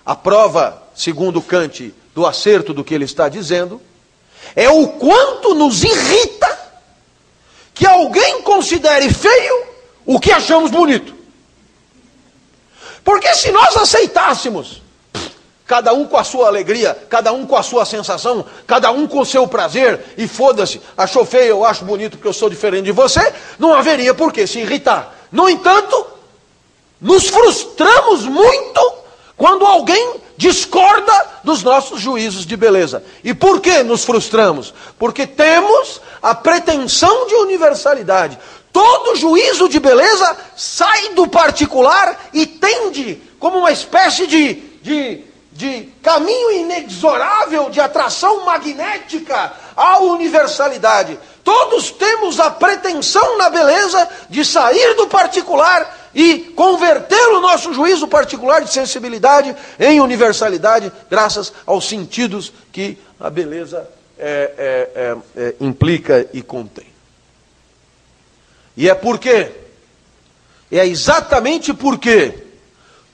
a 0.06 0.16
prova, 0.16 0.82
segundo 0.94 1.42
Kant, 1.42 1.94
do 2.14 2.24
acerto 2.24 2.72
do 2.72 2.82
que 2.82 2.94
ele 2.94 3.04
está 3.04 3.28
dizendo, 3.28 3.82
é 4.56 4.70
o 4.70 4.88
quanto 4.92 5.54
nos 5.54 5.84
irrita 5.84 6.58
que 7.74 7.86
alguém 7.86 8.40
considere 8.40 9.12
feio 9.12 9.66
o 10.06 10.18
que 10.18 10.32
achamos 10.32 10.70
bonito. 10.70 11.14
Porque 13.04 13.34
se 13.34 13.52
nós 13.52 13.76
aceitássemos, 13.76 14.80
cada 15.66 15.92
um 15.92 16.06
com 16.06 16.16
a 16.16 16.24
sua 16.24 16.46
alegria, 16.46 16.96
cada 17.08 17.32
um 17.32 17.46
com 17.46 17.56
a 17.56 17.62
sua 17.62 17.84
sensação, 17.84 18.44
cada 18.66 18.90
um 18.90 19.06
com 19.06 19.20
o 19.20 19.26
seu 19.26 19.46
prazer, 19.46 20.14
e 20.16 20.28
foda-se, 20.28 20.80
achou 20.96 21.24
feio, 21.24 21.48
eu 21.48 21.64
acho 21.64 21.84
bonito 21.84 22.16
porque 22.16 22.28
eu 22.28 22.32
sou 22.32 22.50
diferente 22.50 22.84
de 22.84 22.92
você, 22.92 23.32
não 23.58 23.74
haveria 23.74 24.14
por 24.14 24.32
que 24.32 24.46
se 24.46 24.60
irritar. 24.60 25.14
No 25.32 25.48
entanto, 25.48 26.06
nos 27.00 27.28
frustramos 27.28 28.24
muito 28.24 28.94
quando 29.36 29.66
alguém 29.66 30.20
discorda 30.36 31.12
dos 31.42 31.62
nossos 31.62 32.00
juízos 32.00 32.46
de 32.46 32.56
beleza. 32.56 33.04
E 33.22 33.34
por 33.34 33.60
que 33.60 33.82
nos 33.82 34.04
frustramos? 34.04 34.74
Porque 34.98 35.26
temos 35.26 36.00
a 36.22 36.34
pretensão 36.34 37.26
de 37.26 37.34
universalidade. 37.34 38.38
Todo 38.72 39.16
juízo 39.16 39.68
de 39.68 39.78
beleza 39.78 40.36
sai 40.56 41.10
do 41.10 41.28
particular 41.28 42.28
e 42.32 42.46
tende 42.46 43.22
como 43.38 43.58
uma 43.58 43.70
espécie 43.70 44.26
de, 44.26 44.54
de, 44.82 45.24
de 45.54 45.84
caminho 46.02 46.50
inexorável 46.50 47.70
de 47.70 47.80
atração 47.80 48.44
magnética 48.44 49.52
à 49.76 50.00
universalidade. 50.00 51.16
Todos 51.44 51.92
temos 51.92 52.40
a 52.40 52.50
pretensão 52.50 53.38
na 53.38 53.48
beleza 53.48 54.08
de 54.28 54.44
sair 54.44 54.96
do 54.96 55.06
particular 55.06 56.10
e 56.12 56.38
converter 56.56 57.28
o 57.36 57.40
nosso 57.40 57.72
juízo 57.72 58.08
particular 58.08 58.64
de 58.64 58.72
sensibilidade 58.72 59.54
em 59.78 60.00
universalidade, 60.00 60.90
graças 61.08 61.52
aos 61.64 61.88
sentidos 61.88 62.52
que 62.72 62.98
a 63.20 63.30
beleza 63.30 63.88
é, 64.18 64.54
é, 64.58 64.90
é, 64.94 65.16
é 65.36 65.54
implica 65.60 66.28
e 66.32 66.42
contém. 66.42 66.86
E 68.76 68.88
é 68.88 68.94
porque, 68.94 69.52
é 70.72 70.84
exatamente 70.84 71.72
porque 71.72 72.42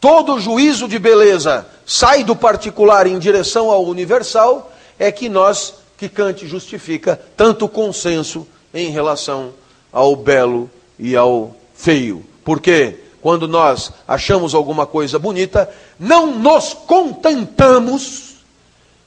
todo 0.01 0.41
juízo 0.41 0.89
de 0.89 0.99
beleza 0.99 1.67
sai 1.91 2.23
do 2.23 2.37
particular 2.37 3.09
em 3.09 3.19
direção 3.19 3.69
ao 3.69 3.85
universal, 3.85 4.71
é 4.97 5.11
que 5.11 5.29
nós, 5.29 5.75
que 5.99 6.09
Kant 6.09 6.47
justifica 6.47 7.21
tanto 7.37 7.69
consenso 7.69 8.47
em 8.73 8.91
relação 8.91 9.53
ao 9.93 10.15
belo 10.15 10.71
e 10.97 11.17
ao 11.17 11.53
feio. 11.75 12.25
Porque 12.45 12.97
quando 13.21 13.49
nós 13.49 13.91
achamos 14.07 14.55
alguma 14.55 14.87
coisa 14.87 15.19
bonita, 15.19 15.69
não 15.99 16.29
nos 16.29 16.73
contentamos 16.73 18.37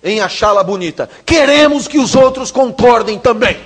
em 0.03 0.19
achá-la 0.19 0.61
bonita. 0.61 1.09
Queremos 1.25 1.87
que 1.87 1.97
os 1.97 2.15
outros 2.15 2.51
concordem 2.51 3.17
também. 3.17 3.61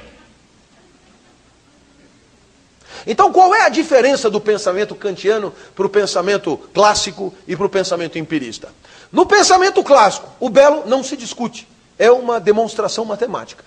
Então, 3.08 3.32
qual 3.32 3.56
é 3.56 3.62
a 3.62 3.70
diferença 3.70 4.30
do 4.30 4.42
pensamento 4.42 4.94
kantiano 4.94 5.54
para 5.74 5.86
o 5.86 5.90
pensamento 5.90 6.60
clássico 6.74 7.34
e 7.48 7.56
para 7.56 7.66
o 7.66 7.70
pensamento 7.70 8.20
empirista? 8.20 8.68
No 9.10 9.26
pensamento 9.26 9.82
clássico, 9.82 10.28
o 10.42 10.50
belo 10.50 10.84
não 10.86 11.02
se 11.02 11.16
discute, 11.16 11.66
é 11.98 12.12
uma 12.12 12.38
demonstração 12.38 13.06
matemática. 13.06 13.64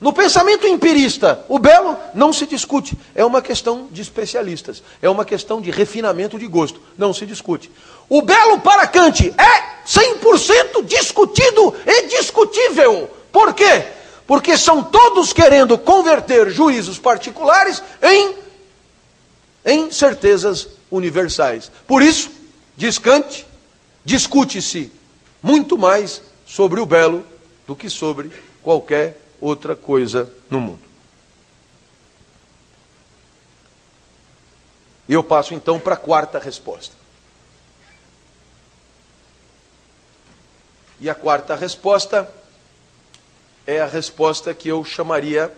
No 0.00 0.12
pensamento 0.12 0.64
empirista, 0.64 1.44
o 1.48 1.58
belo 1.58 1.96
não 2.14 2.32
se 2.32 2.46
discute, 2.46 2.96
é 3.16 3.24
uma 3.24 3.42
questão 3.42 3.88
de 3.90 4.00
especialistas, 4.00 4.80
é 5.02 5.10
uma 5.10 5.24
questão 5.24 5.60
de 5.60 5.72
refinamento 5.72 6.38
de 6.38 6.46
gosto, 6.46 6.80
não 6.96 7.12
se 7.12 7.26
discute. 7.26 7.68
O 8.08 8.22
belo 8.22 8.60
para 8.60 8.86
Kant 8.86 9.34
é 9.36 9.84
100% 9.84 10.84
discutido 10.84 11.74
e 11.84 12.06
discutível. 12.06 13.10
Por 13.32 13.52
quê? 13.54 13.86
Porque 14.24 14.56
são 14.56 14.84
todos 14.84 15.32
querendo 15.32 15.76
converter 15.76 16.48
juízos 16.48 16.96
particulares 16.96 17.82
em 18.00 18.46
em 19.64 19.90
certezas 19.90 20.68
universais. 20.90 21.70
Por 21.86 22.02
isso, 22.02 22.30
diz 22.76 22.98
Kant, 22.98 23.46
discute-se 24.04 24.92
muito 25.42 25.76
mais 25.76 26.22
sobre 26.46 26.80
o 26.80 26.86
belo 26.86 27.24
do 27.66 27.76
que 27.76 27.90
sobre 27.90 28.30
qualquer 28.62 29.20
outra 29.40 29.76
coisa 29.76 30.32
no 30.48 30.60
mundo. 30.60 30.88
E 35.08 35.12
eu 35.14 35.24
passo 35.24 35.54
então 35.54 35.80
para 35.80 35.94
a 35.94 35.98
quarta 35.98 36.38
resposta. 36.38 36.94
E 41.00 41.08
a 41.08 41.14
quarta 41.14 41.54
resposta 41.54 42.28
é 43.66 43.80
a 43.80 43.86
resposta 43.86 44.52
que 44.52 44.68
eu 44.68 44.84
chamaria 44.84 45.52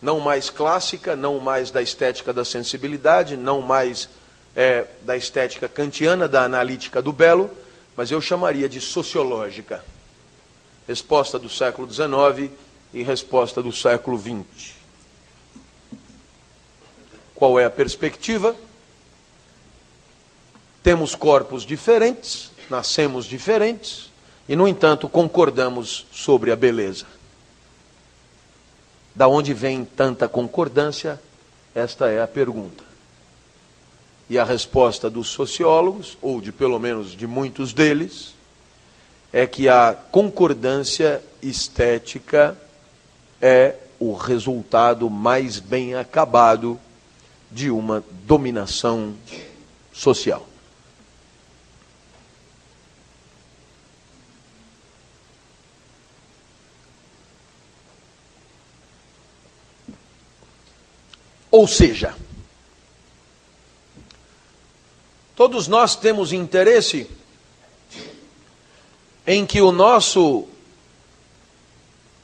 não 0.00 0.20
mais 0.20 0.50
clássica, 0.50 1.16
não 1.16 1.38
mais 1.40 1.70
da 1.70 1.82
estética 1.82 2.32
da 2.32 2.44
sensibilidade, 2.44 3.36
não 3.36 3.62
mais 3.62 4.08
é, 4.54 4.86
da 5.02 5.16
estética 5.16 5.68
kantiana, 5.68 6.28
da 6.28 6.44
analítica 6.44 7.02
do 7.02 7.12
belo, 7.12 7.50
mas 7.96 8.10
eu 8.10 8.20
chamaria 8.20 8.68
de 8.68 8.80
sociológica. 8.80 9.84
Resposta 10.86 11.38
do 11.38 11.48
século 11.48 11.90
XIX 11.90 12.50
e 12.92 13.02
resposta 13.02 13.62
do 13.62 13.72
século 13.72 14.18
XX. 14.18 14.74
Qual 17.34 17.58
é 17.58 17.64
a 17.64 17.70
perspectiva? 17.70 18.56
Temos 20.82 21.14
corpos 21.14 21.64
diferentes, 21.64 22.50
nascemos 22.70 23.26
diferentes, 23.26 24.10
e, 24.48 24.54
no 24.54 24.68
entanto, 24.68 25.08
concordamos 25.08 26.06
sobre 26.12 26.52
a 26.52 26.56
beleza. 26.56 27.04
Da 29.16 29.26
onde 29.26 29.54
vem 29.54 29.82
tanta 29.82 30.28
concordância? 30.28 31.18
Esta 31.74 32.10
é 32.10 32.20
a 32.20 32.28
pergunta. 32.28 32.84
E 34.28 34.38
a 34.38 34.44
resposta 34.44 35.08
dos 35.08 35.28
sociólogos, 35.28 36.18
ou 36.20 36.38
de 36.38 36.52
pelo 36.52 36.78
menos 36.78 37.12
de 37.12 37.26
muitos 37.26 37.72
deles, 37.72 38.34
é 39.32 39.46
que 39.46 39.70
a 39.70 39.96
concordância 40.12 41.22
estética 41.42 42.58
é 43.40 43.76
o 43.98 44.12
resultado 44.12 45.08
mais 45.08 45.58
bem 45.58 45.94
acabado 45.94 46.78
de 47.50 47.70
uma 47.70 48.04
dominação 48.26 49.14
social. 49.94 50.46
Ou 61.56 61.66
seja, 61.66 62.14
todos 65.34 65.66
nós 65.66 65.96
temos 65.96 66.30
interesse 66.30 67.10
em 69.26 69.46
que 69.46 69.62
o 69.62 69.72
nosso 69.72 70.46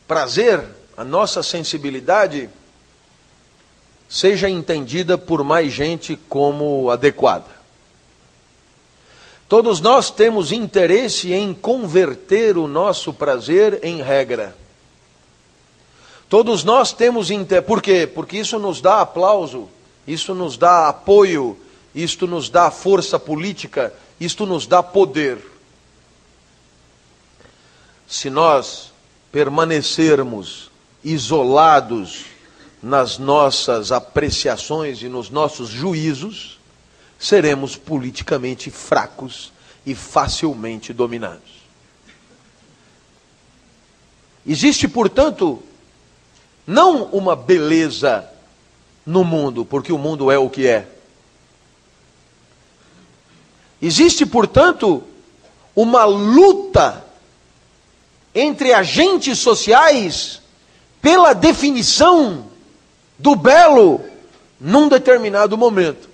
prazer, 0.06 0.62
a 0.94 1.02
nossa 1.02 1.42
sensibilidade, 1.42 2.50
seja 4.06 4.50
entendida 4.50 5.16
por 5.16 5.42
mais 5.42 5.72
gente 5.72 6.14
como 6.28 6.90
adequada. 6.90 7.48
Todos 9.48 9.80
nós 9.80 10.10
temos 10.10 10.52
interesse 10.52 11.32
em 11.32 11.54
converter 11.54 12.58
o 12.58 12.68
nosso 12.68 13.14
prazer 13.14 13.80
em 13.82 14.02
regra. 14.02 14.54
Todos 16.32 16.64
nós 16.64 16.94
temos 16.94 17.30
inter... 17.30 17.60
Por 17.60 17.82
quê? 17.82 18.06
Porque 18.06 18.38
isso 18.38 18.58
nos 18.58 18.80
dá 18.80 19.02
aplauso, 19.02 19.68
isso 20.06 20.34
nos 20.34 20.56
dá 20.56 20.88
apoio, 20.88 21.60
isto 21.94 22.26
nos 22.26 22.48
dá 22.48 22.70
força 22.70 23.18
política, 23.18 23.92
isto 24.18 24.46
nos 24.46 24.66
dá 24.66 24.82
poder. 24.82 25.36
Se 28.08 28.30
nós 28.30 28.94
permanecermos 29.30 30.70
isolados 31.04 32.24
nas 32.82 33.18
nossas 33.18 33.92
apreciações 33.92 35.02
e 35.02 35.10
nos 35.10 35.28
nossos 35.28 35.68
juízos, 35.68 36.58
seremos 37.18 37.76
politicamente 37.76 38.70
fracos 38.70 39.52
e 39.84 39.94
facilmente 39.94 40.94
dominados. 40.94 41.60
Existe, 44.46 44.88
portanto, 44.88 45.62
não 46.66 47.04
uma 47.04 47.34
beleza 47.34 48.28
no 49.04 49.24
mundo, 49.24 49.64
porque 49.64 49.92
o 49.92 49.98
mundo 49.98 50.30
é 50.30 50.38
o 50.38 50.48
que 50.48 50.66
é. 50.66 50.86
Existe, 53.80 54.24
portanto, 54.24 55.02
uma 55.74 56.04
luta 56.04 57.04
entre 58.34 58.72
agentes 58.72 59.38
sociais 59.38 60.40
pela 61.00 61.32
definição 61.32 62.46
do 63.18 63.34
belo 63.34 64.00
num 64.60 64.88
determinado 64.88 65.58
momento. 65.58 66.08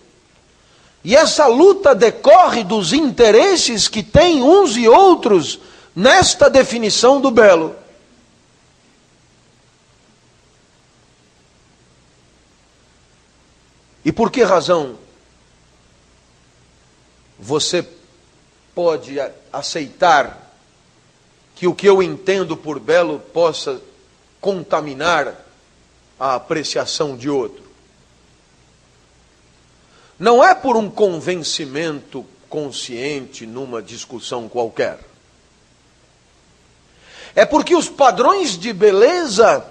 E 1.05 1.15
essa 1.15 1.47
luta 1.47 1.95
decorre 1.95 2.65
dos 2.65 2.93
interesses 2.93 3.87
que 3.87 4.03
têm 4.03 4.43
uns 4.43 4.77
e 4.77 4.89
outros 4.89 5.61
nesta 5.95 6.49
definição 6.49 7.21
do 7.21 7.31
belo. 7.31 7.75
E 14.09 14.13
por 14.13 14.31
que 14.31 14.43
razão 14.43 14.97
você 17.39 17.87
pode 18.75 19.19
aceitar 19.53 20.51
que 21.55 21.67
o 21.67 21.75
que 21.75 21.87
eu 21.87 22.03
entendo 22.03 22.57
por 22.57 22.81
belo 22.81 23.21
possa 23.21 23.79
contaminar 24.41 25.35
a 26.19 26.37
apreciação 26.37 27.19
de 27.19 27.29
outro? 27.29 27.63
Não 30.19 30.43
é 30.43 30.55
por 30.55 30.75
um 30.75 30.89
convencimento 30.89 32.25
consciente 32.49 33.45
numa 33.45 33.83
discussão 33.83 34.49
qualquer. 34.49 35.01
É 37.35 37.45
porque 37.45 37.77
os 37.77 37.91
padrões 37.91 38.59
de 38.59 38.73
beleza 38.73 39.67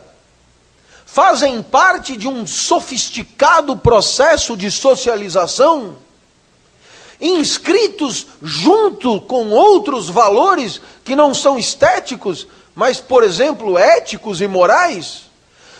fazem 1.07 1.63
parte 1.63 2.17
de 2.17 2.27
um 2.27 2.45
sofisticado 2.45 3.77
processo 3.77 4.57
de 4.57 4.69
socialização, 4.69 5.95
inscritos 7.19 8.27
junto 8.43 9.21
com 9.21 9.49
outros 9.49 10.09
valores 10.09 10.81
que 11.05 11.15
não 11.15 11.33
são 11.33 11.57
estéticos, 11.57 12.45
mas, 12.75 12.99
por 12.99 13.23
exemplo, 13.23 13.77
éticos 13.77 14.41
e 14.41 14.47
morais, 14.47 15.23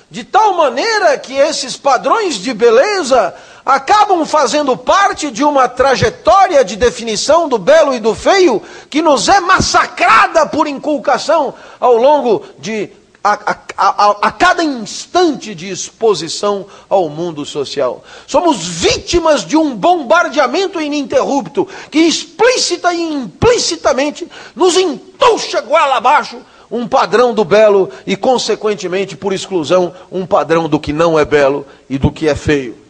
de 0.09 0.23
tal 0.23 0.53
maneira 0.53 1.17
que 1.17 1.34
esses 1.34 1.75
padrões 1.75 2.36
de 2.36 2.53
beleza 2.53 3.36
acabam 3.65 4.25
fazendo 4.25 4.78
parte 4.78 5.30
de 5.30 5.43
uma 5.43 5.67
trajetória 5.67 6.63
de 6.63 6.78
definição 6.78 7.49
do 7.49 7.57
belo 7.57 7.93
e 7.93 7.99
do 7.99 8.15
feio 8.15 8.63
que 8.89 9.01
nos 9.01 9.28
é 9.28 9.41
massacrada 9.41 10.45
por 10.47 10.67
inculcação 10.67 11.53
ao 11.82 11.97
longo 11.97 12.45
de 12.57 12.89
a, 13.24 13.34
a, 13.34 13.57
a, 13.78 14.18
a, 14.22 14.32
cada 14.32 14.63
instante 14.63 15.53
de 15.53 15.70
exposição 15.70 16.65
ao 16.89 17.09
mundo 17.09 17.45
social. 17.45 18.03
Somos 18.26 18.57
vítimas 18.65 19.45
de 19.45 19.57
um 19.57 19.76
bombardeamento 19.76 20.80
ininterrupto 20.80 21.68
que 21.91 21.99
explícita 21.99 22.93
e 22.93 23.01
implicitamente 23.01 24.28
nos 24.55 24.78
entuxa 24.78 25.61
goela 25.61 25.97
abaixo 25.97 26.38
um 26.70 26.88
padrão 26.88 27.34
do 27.34 27.45
belo 27.45 27.89
e, 28.05 28.15
consequentemente, 28.15 29.15
por 29.15 29.34
exclusão, 29.34 29.93
um 30.11 30.26
padrão 30.26 30.68
do 30.68 30.80
que 30.80 30.91
não 30.91 31.18
é 31.18 31.24
belo 31.24 31.65
e 31.89 31.97
do 31.97 32.11
que 32.11 32.28
é 32.28 32.36
feio 32.36 32.88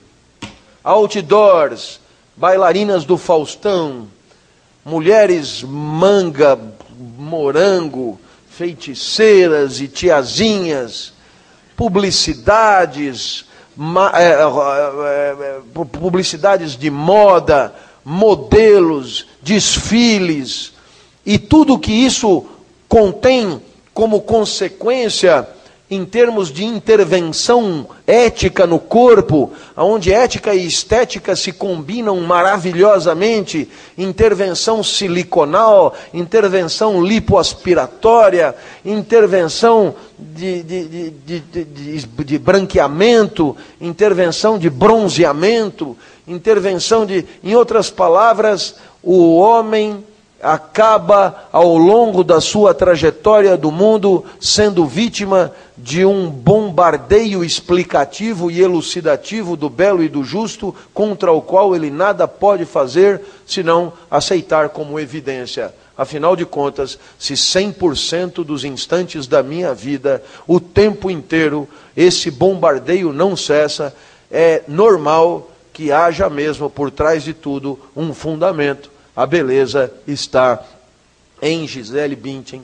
outdoors, 0.88 1.99
bailarinas 2.38 3.03
do 3.03 3.17
Faustão, 3.17 4.07
mulheres 4.86 5.61
manga, 5.61 6.57
morango, 7.17 8.17
feiticeiras 8.58 9.80
e 9.80 9.88
tiazinhas, 9.88 11.14
publicidades, 11.76 13.45
é, 14.16 14.32
é, 14.32 14.39
é, 14.39 15.62
publicidades 15.91 16.76
de 16.76 16.89
moda, 16.89 17.76
modelos, 18.03 19.28
desfiles, 19.43 20.74
e 21.24 21.38
tudo 21.38 21.78
que 21.78 21.91
isso 21.91 22.47
contém 22.89 23.62
como 23.93 24.22
consequência 24.22 25.47
em 25.89 26.03
termos 26.03 26.51
de 26.51 26.65
intervenção 26.65 27.88
ética 28.05 28.67
no 28.67 28.77
corpo, 28.77 29.53
onde 29.75 30.11
ética 30.11 30.53
e 30.53 30.67
estética 30.67 31.33
se 31.33 31.53
combinam 31.53 32.19
maravilhosamente, 32.19 33.69
intervenção 33.97 34.83
siliconal, 34.83 35.95
intervenção 36.13 37.01
lipoaspiratória, 37.01 38.53
intervenção 38.83 39.95
de, 40.19 40.61
de, 40.63 41.09
de, 41.09 42.05
de, 42.05 42.38
branqueamento, 42.38 43.55
intervenção 43.79 44.59
de 44.59 44.69
bronzeamento, 44.69 45.95
intervenção 46.27 47.05
de. 47.05 47.25
Em 47.41 47.55
outras 47.55 47.89
palavras, 47.89 48.75
o 49.01 49.38
homem 49.38 50.03
acaba 50.41 51.47
ao 51.51 51.77
longo 51.77 52.23
da 52.23 52.39
sua 52.39 52.73
trajetória 52.73 53.57
do 53.57 53.71
mundo 53.71 54.23
sendo 54.39 54.85
vítima 54.85 55.51
de 55.77 56.05
um 56.05 56.29
bombardeio 56.29 57.43
explicativo 57.43 58.51
e 58.51 58.61
elucidativo 58.61 59.55
do 59.55 59.69
belo 59.69 60.03
e 60.03 60.09
do 60.09 60.23
justo, 60.23 60.73
contra 60.93 61.31
o 61.31 61.41
qual 61.41 61.75
ele 61.75 61.89
nada 61.89 62.27
pode 62.27 62.65
fazer 62.65 63.21
senão 63.45 63.93
aceitar 64.09 64.69
como 64.69 64.99
evidência. 64.99 65.73
Afinal 65.97 66.35
de 66.35 66.45
contas, 66.45 66.99
se 67.17 67.33
100% 67.33 68.43
dos 68.43 68.63
instantes 68.63 69.25
da 69.25 69.41
minha 69.41 69.73
vida, 69.73 70.23
o 70.47 70.59
tempo 70.59 71.09
inteiro, 71.09 71.67
esse 71.95 72.29
bombardeio 72.29 73.11
não 73.11 73.35
cessa, 73.35 73.95
é 74.31 74.61
normal 74.67 75.49
que 75.73 75.91
haja 75.91 76.29
mesmo 76.29 76.69
por 76.69 76.91
trás 76.91 77.23
de 77.23 77.33
tudo 77.33 77.79
um 77.95 78.13
fundamento 78.13 78.96
a 79.18 79.26
beleza 79.26 79.91
está 80.05 80.63
em 81.41 81.68
Gisele 81.68 82.15
Bündchen, 82.15 82.61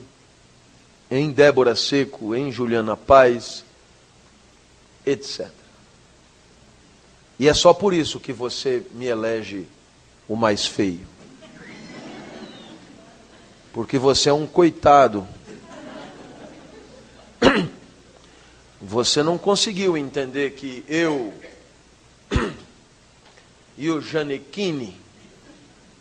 em 1.10 1.32
Débora 1.32 1.74
Seco, 1.74 2.32
em 2.32 2.52
Juliana 2.52 2.96
Paz, 2.96 3.64
etc. 5.04 5.50
E 7.40 7.48
é 7.48 7.54
só 7.54 7.74
por 7.74 7.92
isso 7.92 8.20
que 8.20 8.32
você 8.32 8.86
me 8.92 9.06
elege 9.06 9.66
o 10.28 10.36
mais 10.36 10.64
feio. 10.64 11.04
Porque 13.72 13.98
você 13.98 14.28
é 14.28 14.32
um 14.32 14.46
coitado. 14.46 15.26
Você 18.80 19.22
não 19.22 19.38
conseguiu 19.38 19.96
entender 19.96 20.50
que 20.52 20.84
eu 20.86 21.32
e 23.78 23.90
o 23.90 23.98
Janequine 23.98 25.03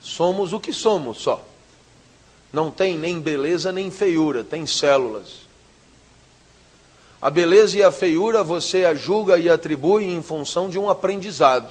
Somos 0.04 0.51
o 0.51 0.60
que 0.60 0.74
somos 0.74 1.20
só. 1.20 1.41
Não 2.51 2.70
tem 2.70 2.97
nem 2.97 3.22
beleza 3.22 3.72
nem 3.72 3.89
feiura, 3.89 4.43
tem 4.43 4.68
células. 4.68 5.43
A 7.22 7.30
beleza 7.30 7.78
e 7.78 7.84
a 7.84 7.89
feiura 7.89 8.43
você 8.43 8.84
a 8.84 8.93
julga 8.93 9.38
e 9.38 9.49
atribui 9.49 10.04
em 10.04 10.22
função 10.22 10.70
de 10.70 10.78
um 10.78 10.89
aprendizado. 10.89 11.70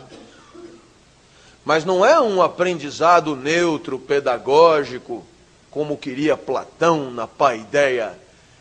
Mas 1.62 1.84
não 1.84 2.04
é 2.04 2.18
um 2.18 2.40
aprendizado 2.40 3.36
neutro, 3.36 3.98
pedagógico, 3.98 5.22
como 5.70 5.98
queria 5.98 6.34
Platão 6.34 7.10
na 7.10 7.28
paideia. 7.28 8.18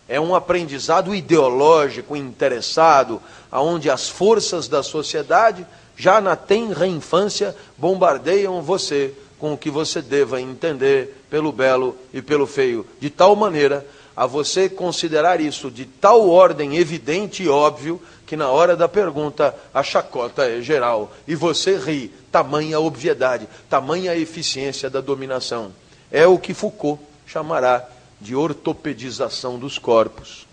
É 0.07 0.19
um 0.19 0.35
aprendizado 0.35 1.15
ideológico, 1.15 2.17
interessado, 2.17 3.21
aonde 3.49 3.89
as 3.89 4.09
forças 4.09 4.67
da 4.67 4.83
sociedade 4.83 5.65
já 5.95 6.19
na 6.19 6.35
tenra 6.35 6.85
infância 6.85 7.55
bombardeiam 7.77 8.61
você 8.61 9.15
com 9.41 9.53
o 9.53 9.57
que 9.57 9.71
você 9.71 10.03
deva 10.03 10.39
entender 10.39 11.25
pelo 11.27 11.51
belo 11.51 11.97
e 12.13 12.21
pelo 12.21 12.45
feio, 12.45 12.85
de 12.99 13.09
tal 13.09 13.35
maneira 13.35 13.83
a 14.15 14.27
você 14.27 14.69
considerar 14.69 15.41
isso 15.41 15.71
de 15.71 15.83
tal 15.83 16.29
ordem 16.29 16.77
evidente 16.77 17.41
e 17.41 17.49
óbvio 17.49 17.99
que 18.27 18.37
na 18.37 18.49
hora 18.49 18.75
da 18.77 18.87
pergunta 18.87 19.55
a 19.73 19.81
chacota 19.81 20.45
é 20.45 20.61
geral 20.61 21.11
e 21.27 21.33
você 21.33 21.75
ri, 21.75 22.13
tamanha 22.31 22.79
obviedade, 22.79 23.49
tamanha 23.67 24.15
eficiência 24.15 24.91
da 24.91 25.01
dominação. 25.01 25.73
É 26.11 26.27
o 26.27 26.37
que 26.37 26.53
Foucault 26.53 27.01
chamará 27.25 27.83
de 28.19 28.35
ortopedização 28.35 29.57
dos 29.57 29.79
corpos. 29.79 30.45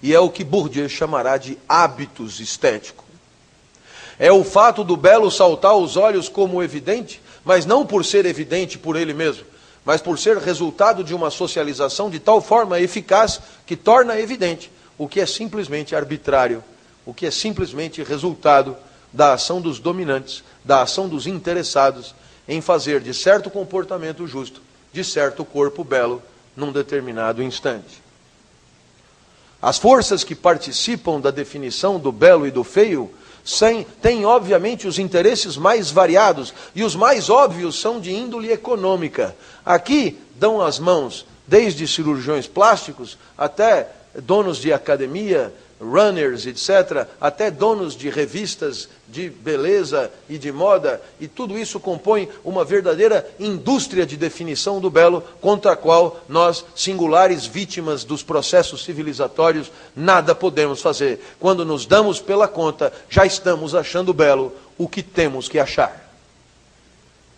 E 0.00 0.14
é 0.14 0.20
o 0.20 0.30
que 0.30 0.44
Bourdieu 0.44 0.88
chamará 0.88 1.36
de 1.36 1.58
hábitos 1.68 2.38
estéticos. 2.38 3.10
É 4.20 4.30
o 4.30 4.44
fato 4.44 4.84
do 4.84 4.98
belo 4.98 5.30
saltar 5.30 5.70
aos 5.70 5.96
olhos 5.96 6.28
como 6.28 6.62
evidente, 6.62 7.19
mas 7.44 7.66
não 7.66 7.86
por 7.86 8.04
ser 8.04 8.26
evidente 8.26 8.78
por 8.78 8.96
ele 8.96 9.14
mesmo, 9.14 9.44
mas 9.84 10.00
por 10.00 10.18
ser 10.18 10.36
resultado 10.38 11.02
de 11.02 11.14
uma 11.14 11.30
socialização 11.30 12.10
de 12.10 12.18
tal 12.18 12.40
forma 12.40 12.80
eficaz 12.80 13.40
que 13.66 13.76
torna 13.76 14.18
evidente 14.18 14.70
o 14.98 15.08
que 15.08 15.20
é 15.20 15.26
simplesmente 15.26 15.96
arbitrário, 15.96 16.62
o 17.06 17.14
que 17.14 17.26
é 17.26 17.30
simplesmente 17.30 18.02
resultado 18.02 18.76
da 19.12 19.32
ação 19.32 19.60
dos 19.60 19.78
dominantes, 19.78 20.44
da 20.64 20.82
ação 20.82 21.08
dos 21.08 21.26
interessados 21.26 22.14
em 22.46 22.60
fazer 22.60 23.00
de 23.00 23.14
certo 23.14 23.50
comportamento 23.50 24.26
justo, 24.26 24.60
de 24.92 25.02
certo 25.02 25.44
corpo 25.44 25.82
belo, 25.82 26.22
num 26.54 26.70
determinado 26.70 27.42
instante. 27.42 28.02
As 29.62 29.78
forças 29.78 30.24
que 30.24 30.34
participam 30.34 31.20
da 31.20 31.30
definição 31.30 31.98
do 31.98 32.10
belo 32.10 32.46
e 32.46 32.50
do 32.50 32.64
feio 32.64 33.10
tem, 34.00 34.24
obviamente, 34.24 34.86
os 34.86 34.98
interesses 34.98 35.56
mais 35.56 35.90
variados, 35.90 36.52
e 36.74 36.84
os 36.84 36.94
mais 36.94 37.30
óbvios 37.30 37.80
são 37.80 38.00
de 38.00 38.12
índole 38.12 38.50
econômica. 38.52 39.34
Aqui 39.64 40.18
dão 40.36 40.60
as 40.60 40.78
mãos, 40.78 41.26
desde 41.46 41.86
cirurgiões 41.86 42.46
plásticos 42.46 43.18
até 43.36 43.88
donos 44.14 44.58
de 44.58 44.72
academia, 44.72 45.52
runners, 45.80 46.46
etc., 46.46 47.06
até 47.20 47.50
donos 47.50 47.96
de 47.96 48.10
revistas 48.10 48.88
de 49.08 49.30
beleza 49.30 50.10
e 50.28 50.36
de 50.36 50.52
moda, 50.52 51.00
e 51.18 51.26
tudo 51.26 51.58
isso 51.58 51.80
compõe 51.80 52.28
uma 52.44 52.64
verdadeira 52.64 53.26
indústria 53.40 54.04
de 54.04 54.16
definição 54.16 54.78
do 54.80 54.90
belo, 54.90 55.22
contra 55.40 55.72
a 55.72 55.76
qual 55.76 56.20
nós, 56.28 56.64
singulares 56.76 57.46
vítimas 57.46 58.04
dos 58.04 58.22
processos 58.22 58.84
civilizatórios, 58.84 59.72
nada 59.96 60.34
podemos 60.34 60.82
fazer. 60.82 61.20
Quando 61.40 61.64
nos 61.64 61.86
damos 61.86 62.20
pela 62.20 62.46
conta, 62.46 62.92
já 63.08 63.24
estamos 63.24 63.74
achando 63.74 64.12
belo 64.12 64.52
o 64.76 64.86
que 64.86 65.02
temos 65.02 65.48
que 65.48 65.58
achar. 65.58 66.08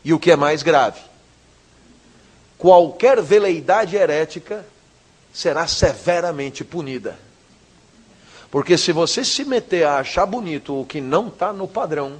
E 0.04 0.12
o 0.12 0.18
que 0.18 0.32
é 0.32 0.36
mais 0.36 0.64
grave, 0.64 1.00
qualquer 2.58 3.22
veleidade 3.22 3.94
herética 3.94 4.66
será 5.32 5.66
severamente 5.66 6.64
punida. 6.64 7.16
Porque 8.52 8.76
se 8.76 8.92
você 8.92 9.24
se 9.24 9.46
meter 9.46 9.86
a 9.86 9.96
achar 9.96 10.26
bonito 10.26 10.78
o 10.78 10.84
que 10.84 11.00
não 11.00 11.28
está 11.28 11.54
no 11.54 11.66
padrão, 11.66 12.18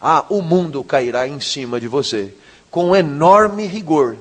ah, 0.00 0.26
o 0.28 0.42
mundo 0.42 0.82
cairá 0.82 1.28
em 1.28 1.38
cima 1.38 1.78
de 1.78 1.86
você, 1.86 2.34
com 2.68 2.96
enorme 2.96 3.66
rigor. 3.66 4.16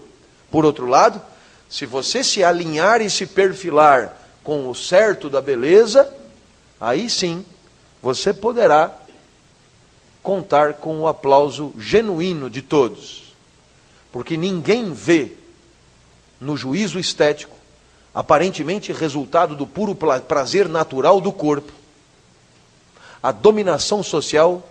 Por 0.52 0.64
outro 0.64 0.86
lado, 0.86 1.20
se 1.68 1.88
você 1.88 2.24
se 2.24 2.43
alinhar 2.43 3.02
e 3.02 3.10
se 3.10 3.26
perfilar 3.26 4.16
com 4.43 4.70
o 4.70 4.76
certo 4.76 5.28
da 5.28 5.41
beleza, 5.41 6.14
aí 6.80 7.10
sim 7.10 7.43
você 8.00 8.32
poderá 8.32 8.95
contar 10.22 10.76
com 10.76 11.00
o 11.00 11.08
aplauso 11.08 11.74
genuíno 11.80 12.47
de 12.47 12.62
todos. 12.62 13.34
Porque 14.12 14.38
ninguém 14.38 14.93
vê 14.93 15.32
no 16.39 16.56
juízo 16.56 17.00
estético 17.00 17.59
aparentemente 18.20 18.91
resultado 18.91 19.55
do 19.55 19.65
puro 19.65 19.95
prazer 19.95 20.67
natural 20.67 21.22
do 21.22 21.32
corpo, 21.32 21.72
a 23.24 23.32
dominação 23.32 24.03
social 24.03 24.61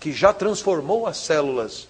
que 0.00 0.10
já 0.10 0.32
transformou 0.32 1.06
as 1.06 1.18
células 1.18 1.86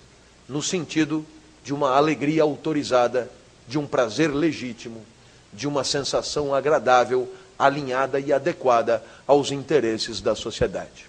no 0.49 0.61
sentido 0.61 1.25
de 1.63 1.73
uma 1.73 1.95
alegria 1.95 2.43
autorizada, 2.43 3.31
de 3.69 3.79
um 3.79 3.87
prazer 3.87 4.35
legítimo, 4.35 5.05
de 5.53 5.69
uma 5.69 5.85
sensação 5.85 6.53
agradável, 6.53 7.33
alinhada 7.57 8.19
e 8.19 8.33
adequada 8.33 9.01
aos 9.25 9.53
interesses 9.53 10.21
da 10.21 10.35
sociedade. 10.35 11.09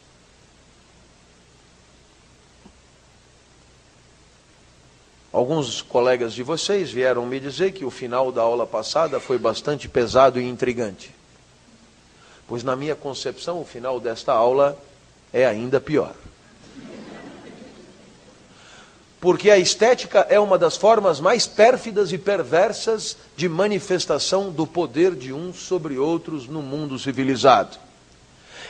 Alguns 5.36 5.82
colegas 5.82 6.34
de 6.34 6.42
vocês 6.44 6.90
vieram 6.90 7.26
me 7.26 7.42
dizer 7.42 7.74
que 7.74 7.84
o 7.84 7.92
final 7.92 8.32
da 8.32 8.42
aula 8.42 8.66
passada 8.66 9.20
foi 9.20 9.38
bastante 9.38 9.90
pesado 9.90 10.40
e 10.40 10.48
intrigante. 10.48 11.14
Pois, 12.48 12.64
na 12.64 12.74
minha 12.74 12.96
concepção, 12.96 13.60
o 13.60 13.66
final 13.66 14.00
desta 14.00 14.32
aula 14.32 14.80
é 15.34 15.46
ainda 15.46 15.82
pior. 15.82 16.16
Porque 19.20 19.52
a 19.52 19.58
estética 19.58 20.26
é 20.30 20.40
uma 20.40 20.58
das 20.58 20.78
formas 20.78 21.20
mais 21.20 21.46
pérfidas 21.46 22.14
e 22.14 22.18
perversas 22.18 23.18
de 23.36 23.50
manifestação 23.50 24.50
do 24.54 24.66
poder 24.66 25.14
de 25.16 25.34
uns 25.34 25.58
sobre 25.58 25.98
outros 25.98 26.48
no 26.48 26.62
mundo 26.62 26.98
civilizado. 26.98 27.78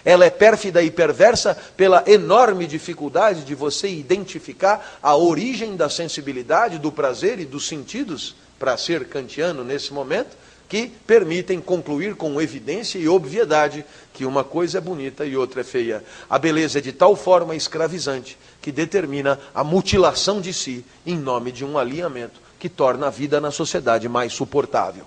Ela 0.05 0.25
é 0.25 0.29
pérfida 0.29 0.83
e 0.83 0.91
perversa 0.91 1.57
pela 1.75 2.03
enorme 2.05 2.67
dificuldade 2.67 3.43
de 3.43 3.55
você 3.55 3.89
identificar 3.89 4.99
a 5.01 5.15
origem 5.15 5.75
da 5.75 5.89
sensibilidade, 5.89 6.77
do 6.77 6.91
prazer 6.91 7.39
e 7.39 7.45
dos 7.45 7.67
sentidos, 7.67 8.35
para 8.59 8.77
ser 8.77 9.05
kantiano 9.05 9.63
nesse 9.63 9.91
momento, 9.91 10.37
que 10.69 10.87
permitem 10.87 11.59
concluir 11.59 12.15
com 12.15 12.41
evidência 12.41 12.97
e 12.97 13.07
obviedade 13.07 13.85
que 14.13 14.25
uma 14.25 14.43
coisa 14.43 14.77
é 14.77 14.81
bonita 14.81 15.25
e 15.25 15.35
outra 15.35 15.61
é 15.61 15.63
feia. 15.63 16.03
A 16.29 16.39
beleza 16.39 16.79
é 16.79 16.81
de 16.81 16.91
tal 16.91 17.15
forma 17.15 17.55
escravizante 17.55 18.37
que 18.61 18.71
determina 18.71 19.39
a 19.53 19.63
mutilação 19.63 20.39
de 20.39 20.53
si 20.53 20.85
em 21.05 21.17
nome 21.17 21.51
de 21.51 21.65
um 21.65 21.77
alinhamento 21.77 22.39
que 22.59 22.69
torna 22.69 23.07
a 23.07 23.11
vida 23.11 23.39
na 23.39 23.51
sociedade 23.51 24.09
mais 24.09 24.33
suportável. 24.33 25.05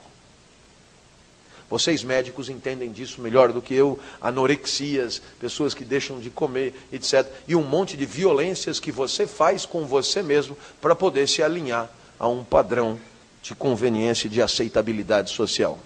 Vocês 1.71 2.03
médicos 2.03 2.49
entendem 2.49 2.91
disso 2.91 3.21
melhor 3.21 3.53
do 3.53 3.61
que 3.61 3.75
eu. 3.75 3.99
Anorexias, 4.21 5.21
pessoas 5.39 5.75
que 5.75 5.85
deixam 5.85 6.19
de 6.19 6.31
comer, 6.31 6.75
etc. 6.91 7.27
E 7.47 7.55
um 7.55 7.63
monte 7.63 7.97
de 7.97 8.07
violências 8.07 8.81
que 8.81 8.91
você 8.91 9.27
faz 9.27 9.67
com 9.67 9.87
você 9.87 10.23
mesmo 10.23 10.57
para 10.81 10.95
poder 10.95 11.29
se 11.29 11.43
alinhar 11.43 11.91
a 12.19 12.27
um 12.27 12.43
padrão 12.43 12.99
de 13.43 13.55
conveniência 13.55 14.27
e 14.27 14.31
de 14.31 14.41
aceitabilidade 14.41 15.31
social. 15.31 15.79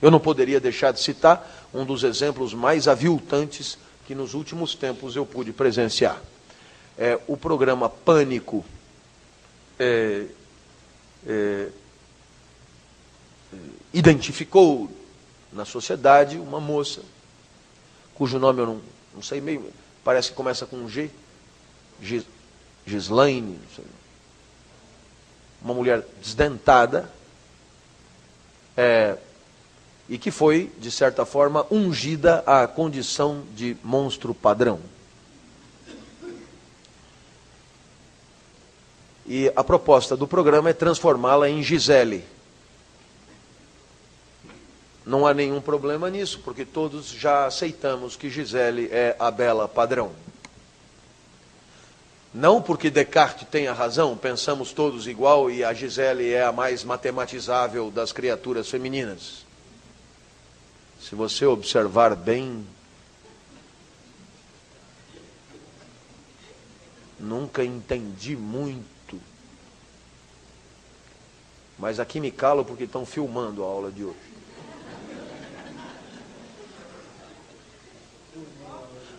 Eu 0.00 0.10
não 0.10 0.20
poderia 0.20 0.60
deixar 0.60 0.92
de 0.92 1.00
citar 1.00 1.68
um 1.74 1.84
dos 1.84 2.04
exemplos 2.04 2.54
mais 2.54 2.88
aviltantes 2.88 3.76
que 4.06 4.14
nos 4.14 4.32
últimos 4.34 4.74
tempos 4.74 5.14
eu 5.14 5.26
pude 5.26 5.52
presenciar. 5.52 6.20
É 6.96 7.18
o 7.26 7.36
programa 7.36 7.88
Pânico. 7.88 8.64
É, 9.78 10.24
é, 11.26 11.68
identificou 13.92 14.90
na 15.52 15.64
sociedade 15.64 16.38
uma 16.38 16.60
moça, 16.60 17.02
cujo 18.14 18.38
nome 18.38 18.60
eu 18.60 18.66
não, 18.66 18.80
não 19.14 19.22
sei 19.22 19.40
meio, 19.40 19.72
parece 20.04 20.30
que 20.30 20.36
começa 20.36 20.66
com 20.66 20.76
um 20.76 20.88
G, 20.88 21.10
G 22.00 22.22
Gislaine, 22.86 23.58
uma 25.62 25.74
mulher 25.74 26.06
desdentada, 26.22 27.10
é, 28.76 29.16
e 30.08 30.18
que 30.18 30.30
foi, 30.30 30.72
de 30.78 30.90
certa 30.90 31.24
forma, 31.24 31.66
ungida 31.70 32.42
à 32.46 32.66
condição 32.66 33.44
de 33.54 33.76
monstro 33.84 34.34
padrão. 34.34 34.80
E 39.26 39.52
a 39.54 39.62
proposta 39.62 40.16
do 40.16 40.26
programa 40.26 40.70
é 40.70 40.72
transformá-la 40.72 41.48
em 41.48 41.62
Gisele. 41.62 42.24
Não 45.04 45.26
há 45.26 45.32
nenhum 45.32 45.60
problema 45.60 46.10
nisso, 46.10 46.40
porque 46.44 46.64
todos 46.64 47.08
já 47.08 47.46
aceitamos 47.46 48.16
que 48.16 48.28
Gisele 48.28 48.88
é 48.92 49.16
a 49.18 49.30
bela 49.30 49.66
padrão. 49.66 50.12
Não 52.32 52.62
porque 52.62 52.90
Descartes 52.90 53.48
tenha 53.48 53.72
razão, 53.72 54.16
pensamos 54.16 54.72
todos 54.72 55.08
igual 55.08 55.50
e 55.50 55.64
a 55.64 55.74
Gisele 55.74 56.32
é 56.32 56.44
a 56.44 56.52
mais 56.52 56.84
matematizável 56.84 57.90
das 57.90 58.12
criaturas 58.12 58.68
femininas. 58.68 59.44
Se 61.00 61.14
você 61.16 61.44
observar 61.44 62.14
bem, 62.14 62.64
nunca 67.18 67.64
entendi 67.64 68.36
muito. 68.36 69.20
Mas 71.76 71.98
aqui 71.98 72.20
me 72.20 72.30
calo 72.30 72.64
porque 72.64 72.84
estão 72.84 73.04
filmando 73.04 73.64
a 73.64 73.66
aula 73.66 73.90
de 73.90 74.04
hoje. 74.04 74.29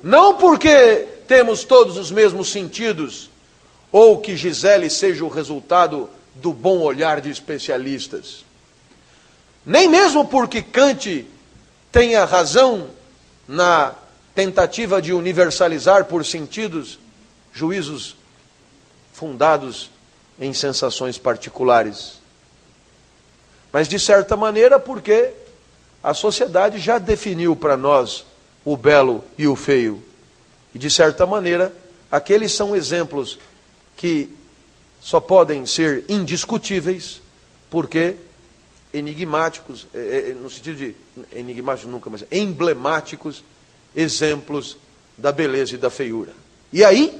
Não 0.03 0.35
porque 0.35 1.07
temos 1.27 1.63
todos 1.63 1.97
os 1.97 2.11
mesmos 2.11 2.51
sentidos, 2.51 3.29
ou 3.91 4.19
que 4.19 4.35
Gisele 4.35 4.89
seja 4.89 5.23
o 5.23 5.29
resultado 5.29 6.09
do 6.35 6.53
bom 6.53 6.79
olhar 6.79 7.21
de 7.21 7.29
especialistas. 7.29 8.43
Nem 9.65 9.87
mesmo 9.87 10.27
porque 10.27 10.61
Kant 10.61 11.27
tenha 11.91 12.25
razão 12.25 12.87
na 13.47 13.93
tentativa 14.33 15.01
de 15.01 15.13
universalizar 15.13 16.05
por 16.05 16.25
sentidos 16.25 16.97
juízos 17.53 18.15
fundados 19.13 19.91
em 20.39 20.53
sensações 20.53 21.17
particulares. 21.17 22.19
Mas, 23.71 23.87
de 23.87 23.99
certa 23.99 24.35
maneira, 24.35 24.79
porque 24.79 25.31
a 26.01 26.13
sociedade 26.13 26.79
já 26.79 26.97
definiu 26.97 27.55
para 27.55 27.77
nós 27.77 28.25
o 28.63 28.77
belo 28.77 29.23
e 29.37 29.47
o 29.47 29.55
feio. 29.55 30.03
E 30.73 30.79
de 30.79 30.89
certa 30.89 31.25
maneira, 31.25 31.73
aqueles 32.11 32.51
são 32.53 32.75
exemplos 32.75 33.39
que 33.97 34.29
só 35.01 35.19
podem 35.19 35.65
ser 35.65 36.05
indiscutíveis, 36.07 37.21
porque 37.69 38.15
enigmáticos, 38.93 39.87
é, 39.93 40.29
é, 40.29 40.33
no 40.33 40.49
sentido 40.49 40.77
de 40.77 40.95
enigmáticos 41.33 41.91
nunca, 41.91 42.09
mas 42.09 42.23
emblemáticos 42.31 43.43
exemplos 43.95 44.77
da 45.17 45.31
beleza 45.31 45.75
e 45.75 45.77
da 45.77 45.89
feiura. 45.89 46.33
E 46.71 46.83
aí, 46.83 47.19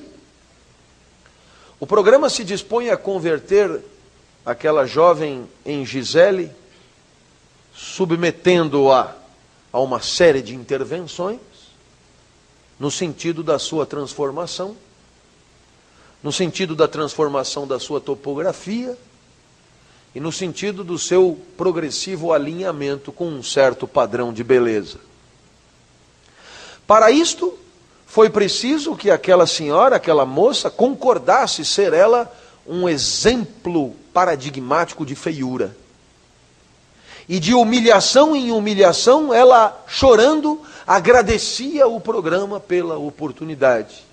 o 1.80 1.88
programa 1.88 2.30
se 2.30 2.44
dispõe 2.44 2.90
a 2.90 2.98
converter 2.98 3.82
aquela 4.46 4.86
jovem 4.86 5.48
em 5.66 5.86
Gisele, 5.86 6.52
submetendo-a 7.74 9.16
a 9.72 9.80
uma 9.80 10.02
série 10.02 10.42
de 10.42 10.56
intervenções 10.56 11.40
no 12.80 12.90
sentido 12.90 13.44
da 13.44 13.60
sua 13.60 13.86
transformação, 13.86 14.76
no 16.24 16.32
sentido 16.32 16.76
da 16.76 16.88
transformação 16.88 17.68
da 17.68 17.80
sua 17.80 18.02
topografia 18.02 18.98
e 20.14 20.20
no 20.20 20.32
sentido 20.32 20.84
do 20.84 20.98
seu 20.98 21.40
progressivo 21.56 22.34
alinhamento 22.34 23.12
com 23.12 23.28
um 23.28 23.44
certo 23.44 23.88
padrão 23.88 24.34
de 24.34 24.44
beleza. 24.44 25.00
Para 26.86 27.10
isto, 27.10 27.58
foi 28.06 28.30
preciso 28.30 28.96
que 28.96 29.10
aquela 29.10 29.48
senhora, 29.48 29.96
aquela 29.96 30.26
moça, 30.26 30.70
concordasse 30.70 31.64
ser 31.64 31.94
ela 31.94 32.30
um 32.68 32.90
exemplo 32.90 33.96
paradigmático 34.14 35.06
de 35.06 35.16
feiura. 35.16 35.78
E 37.32 37.40
de 37.40 37.54
humilhação 37.54 38.36
em 38.36 38.52
humilhação, 38.52 39.34
ela, 39.34 39.86
chorando, 39.88 40.62
agradecia 40.86 41.88
o 41.88 41.98
programa 41.98 42.60
pela 42.60 42.98
oportunidade. 42.98 44.04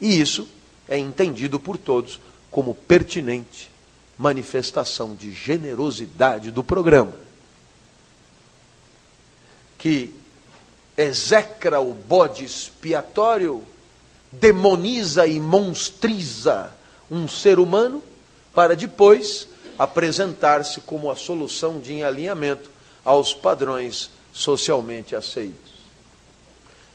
E 0.00 0.20
isso 0.20 0.48
é 0.88 0.98
entendido 0.98 1.60
por 1.60 1.78
todos 1.78 2.18
como 2.50 2.74
pertinente 2.74 3.70
manifestação 4.18 5.14
de 5.14 5.30
generosidade 5.32 6.50
do 6.50 6.64
programa. 6.64 7.12
Que 9.78 10.12
execra 10.96 11.78
o 11.78 11.94
bode 11.94 12.44
expiatório, 12.44 13.62
demoniza 14.32 15.28
e 15.28 15.38
monstriza 15.38 16.74
um 17.08 17.28
ser 17.28 17.60
humano, 17.60 18.02
para 18.52 18.74
depois 18.74 19.46
apresentar-se 19.78 20.80
como 20.80 21.10
a 21.10 21.16
solução 21.16 21.78
de 21.78 22.02
alinhamento 22.02 22.70
aos 23.04 23.34
padrões 23.34 24.10
socialmente 24.32 25.14
aceitos. 25.14 25.74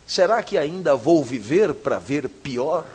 Será 0.05 0.43
que 0.43 0.57
ainda 0.57 0.95
vou 0.95 1.23
viver 1.23 1.73
para 1.73 1.97
ver 1.97 2.27
pior? 2.27 2.85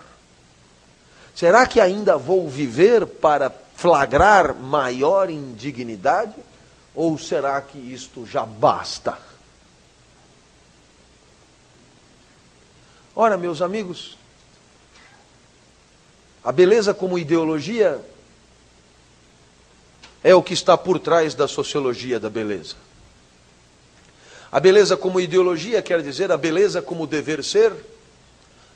Será 1.35 1.67
que 1.67 1.81
ainda 1.81 2.17
vou 2.17 2.49
viver 2.49 3.07
para 3.07 3.51
flagrar 3.75 4.55
maior 4.55 5.31
indignidade? 5.31 6.35
Ou 6.95 7.19
será 7.19 7.61
que 7.61 7.79
isto 7.79 8.27
já 8.27 8.45
basta? 8.45 9.19
Ora, 13.15 13.39
meus 13.39 13.63
amigos, 13.63 14.19
a 16.45 16.53
beleza 16.53 16.93
como 16.93 17.19
ideologia 17.19 17.99
é 20.27 20.35
o 20.35 20.43
que 20.43 20.55
está 20.55 20.77
por 20.77 20.99
trás 20.99 21.37
da 21.37 21.47
sociologia 21.47 22.19
da 22.19 22.29
beleza. 22.29 22.75
A 24.51 24.59
beleza 24.59 24.97
como 24.97 25.21
ideologia 25.21 25.81
quer 25.81 26.03
dizer 26.03 26.33
a 26.33 26.37
beleza 26.37 26.83
como 26.83 27.07
dever 27.07 27.45
ser, 27.45 27.73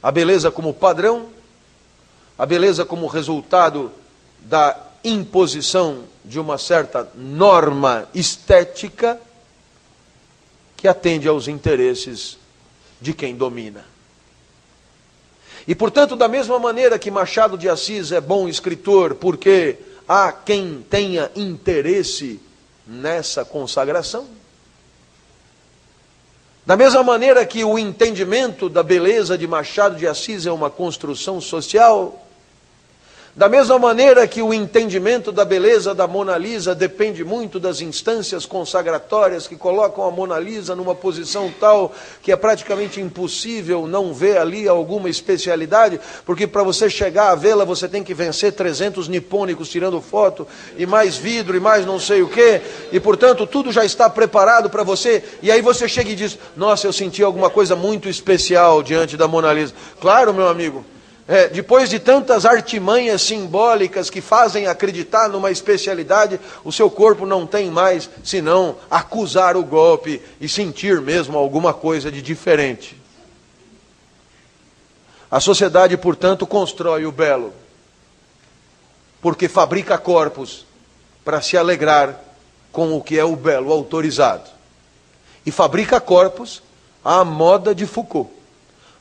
a 0.01 0.13
beleza 0.13 0.53
como 0.53 0.73
padrão, 0.73 1.29
a 2.39 2.47
beleza 2.47 2.85
como 2.85 3.09
resultado 3.09 3.91
da 4.39 4.81
imposição 5.03 6.05
de 6.25 6.39
uma 6.39 6.57
certa 6.57 7.11
norma 7.17 8.09
estética 8.15 9.21
que 10.77 10.87
atende 10.87 11.27
aos 11.27 11.49
interesses 11.49 12.39
de 13.01 13.13
quem 13.13 13.35
domina. 13.35 13.85
E, 15.67 15.75
portanto, 15.75 16.15
da 16.15 16.29
mesma 16.29 16.61
maneira 16.61 16.97
que 16.97 17.11
Machado 17.11 17.59
de 17.59 17.69
Assis 17.69 18.13
é 18.13 18.21
bom 18.21 18.49
escritor, 18.49 19.17
porque 19.17 19.90
há 20.13 20.33
quem 20.33 20.85
tenha 20.91 21.31
interesse 21.37 22.41
nessa 22.85 23.45
consagração, 23.45 24.27
da 26.67 26.77
mesma 26.77 27.05
maneira 27.05 27.47
que 27.47 27.63
o 27.63 27.79
entendimento 27.79 28.69
da 28.69 28.83
beleza 28.83 29.39
de 29.39 29.47
Machado 29.47 29.95
de 29.95 30.09
Assis 30.09 30.47
é 30.47 30.51
uma 30.51 30.69
construção 30.69 31.41
social, 31.41 32.27
da 33.35 33.49
mesma 33.49 33.79
maneira 33.79 34.27
que 34.27 34.43
o 34.43 34.53
entendimento 34.53 35.31
da 35.31 35.45
beleza 35.45 35.95
da 35.95 36.05
Mona 36.07 36.37
Lisa 36.37 36.75
depende 36.75 37.23
muito 37.23 37.61
das 37.61 37.81
instâncias 37.81 38.45
consagratórias 38.45 39.47
que 39.47 39.55
colocam 39.55 40.05
a 40.05 40.11
Mona 40.11 40.37
Lisa 40.37 40.75
numa 40.75 40.97
posição 40.97 41.53
tal 41.61 41.95
que 42.23 42.33
é 42.33 42.37
praticamente 42.37 43.01
impossível 43.01 43.87
não 43.87 44.13
ver 44.13 44.39
ali 44.39 44.67
alguma 44.67 45.09
especialidade, 45.09 46.01
porque 46.27 46.45
para 46.45 46.65
você 46.65 46.91
chegar 46.91 47.31
a 47.31 47.37
vê-la 47.37 47.65
você 47.65 47.89
tem 47.89 48.03
que 48.03 48.13
vencer 48.13 48.53
300 48.53 49.07
nipônicos 49.07 49.69
tirando 49.69 50.01
foto, 50.01 50.47
e 50.77 50.85
mais 50.85 51.17
vidro, 51.17 51.57
e 51.57 51.61
mais 51.61 51.87
não 51.87 52.01
sei 52.01 52.23
o 52.23 52.29
que, 52.29 52.61
e 52.91 52.99
portanto 52.99 53.47
tudo 53.47 53.71
já 53.71 53.85
está 53.85 54.11
preparado 54.11 54.69
para 54.69 54.83
você, 54.83 55.23
e 55.41 55.53
aí 55.53 55.63
você 55.63 55.89
chega 55.89 56.11
e 56.11 56.17
diz: 56.17 56.37
Nossa, 56.57 56.87
eu 56.87 56.93
senti 56.93 57.23
alguma 57.23 57.49
coisa 57.49 57.77
muito 57.77 58.09
especial 58.09 58.83
diante 58.83 59.17
da 59.17 59.29
Mona 59.29 59.53
Lisa. 59.53 59.73
Claro, 60.01 60.35
meu 60.35 60.49
amigo 60.49 60.85
é, 61.31 61.47
depois 61.47 61.89
de 61.89 62.01
tantas 62.01 62.45
artimanhas 62.45 63.23
simbólicas 63.23 64.11
que 64.11 64.21
fazem 64.21 64.67
acreditar 64.67 65.29
numa 65.29 65.49
especialidade, 65.49 66.41
o 66.65 66.73
seu 66.73 66.91
corpo 66.91 67.25
não 67.25 67.47
tem 67.47 67.71
mais 67.71 68.11
senão 68.25 68.75
acusar 68.91 69.57
o 69.57 69.63
golpe 69.63 70.21
e 70.41 70.49
sentir 70.49 71.01
mesmo 71.01 71.39
alguma 71.39 71.73
coisa 71.73 72.11
de 72.11 72.21
diferente. 72.21 73.01
A 75.31 75.39
sociedade, 75.39 75.97
portanto, 75.97 76.45
constrói 76.49 77.07
o 77.07 77.13
belo, 77.13 77.53
porque 79.23 79.49
fabrica 79.49 79.97
corpos 79.97 80.67
para 81.25 81.41
se 81.41 81.57
alegrar 81.57 82.21
com 82.73 82.97
o 82.97 83.01
que 83.01 83.17
é 83.17 83.25
o 83.25 83.37
belo 83.37 83.71
autorizado. 83.73 84.51
E 85.47 85.53
fabrica 85.53 86.01
corpos 86.01 86.61
à 87.05 87.25
moda 87.25 87.73
de 87.73 87.87
Foucault, 87.87 88.33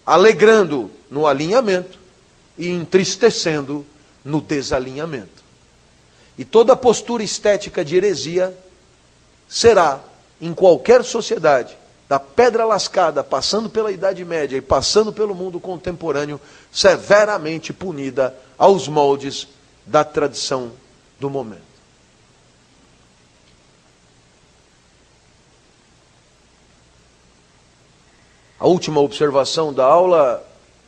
alegrando 0.06 0.92
no 1.10 1.26
alinhamento 1.26 1.98
e 2.60 2.70
entristecendo 2.70 3.86
no 4.24 4.42
desalinhamento. 4.42 5.42
E 6.38 6.44
toda 6.44 6.76
postura 6.76 7.24
estética 7.24 7.84
de 7.84 7.96
heresia 7.96 8.56
será, 9.48 10.02
em 10.42 10.54
qualquer 10.54 11.04
sociedade, 11.06 11.76
da 12.08 12.20
pedra 12.20 12.66
lascada, 12.66 13.24
passando 13.24 13.70
pela 13.70 13.92
Idade 13.92 14.26
Média 14.26 14.58
e 14.58 14.62
passando 14.62 15.14
pelo 15.14 15.34
mundo 15.34 15.60
contemporâneo, 15.60 16.40
severamente 16.72 17.72
punida 17.72 18.36
aos 18.58 18.88
moldes 18.88 19.48
da 19.86 20.04
tradição 20.04 20.72
do 21.20 21.30
momento. 21.30 21.70
A 28.60 28.68
última 28.68 29.00
observação 29.00 29.74
da 29.74 29.86
aula, 29.86 30.46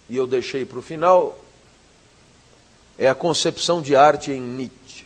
e 0.10 0.18
eu 0.18 0.28
deixei 0.28 0.66
para 0.66 0.80
o 0.80 0.82
final, 0.82 1.41
é 2.98 3.08
a 3.08 3.16
concepção 3.16 3.82
de 3.82 3.96
arte 3.96 4.32
em 4.32 4.40
Nietzsche. 4.40 5.06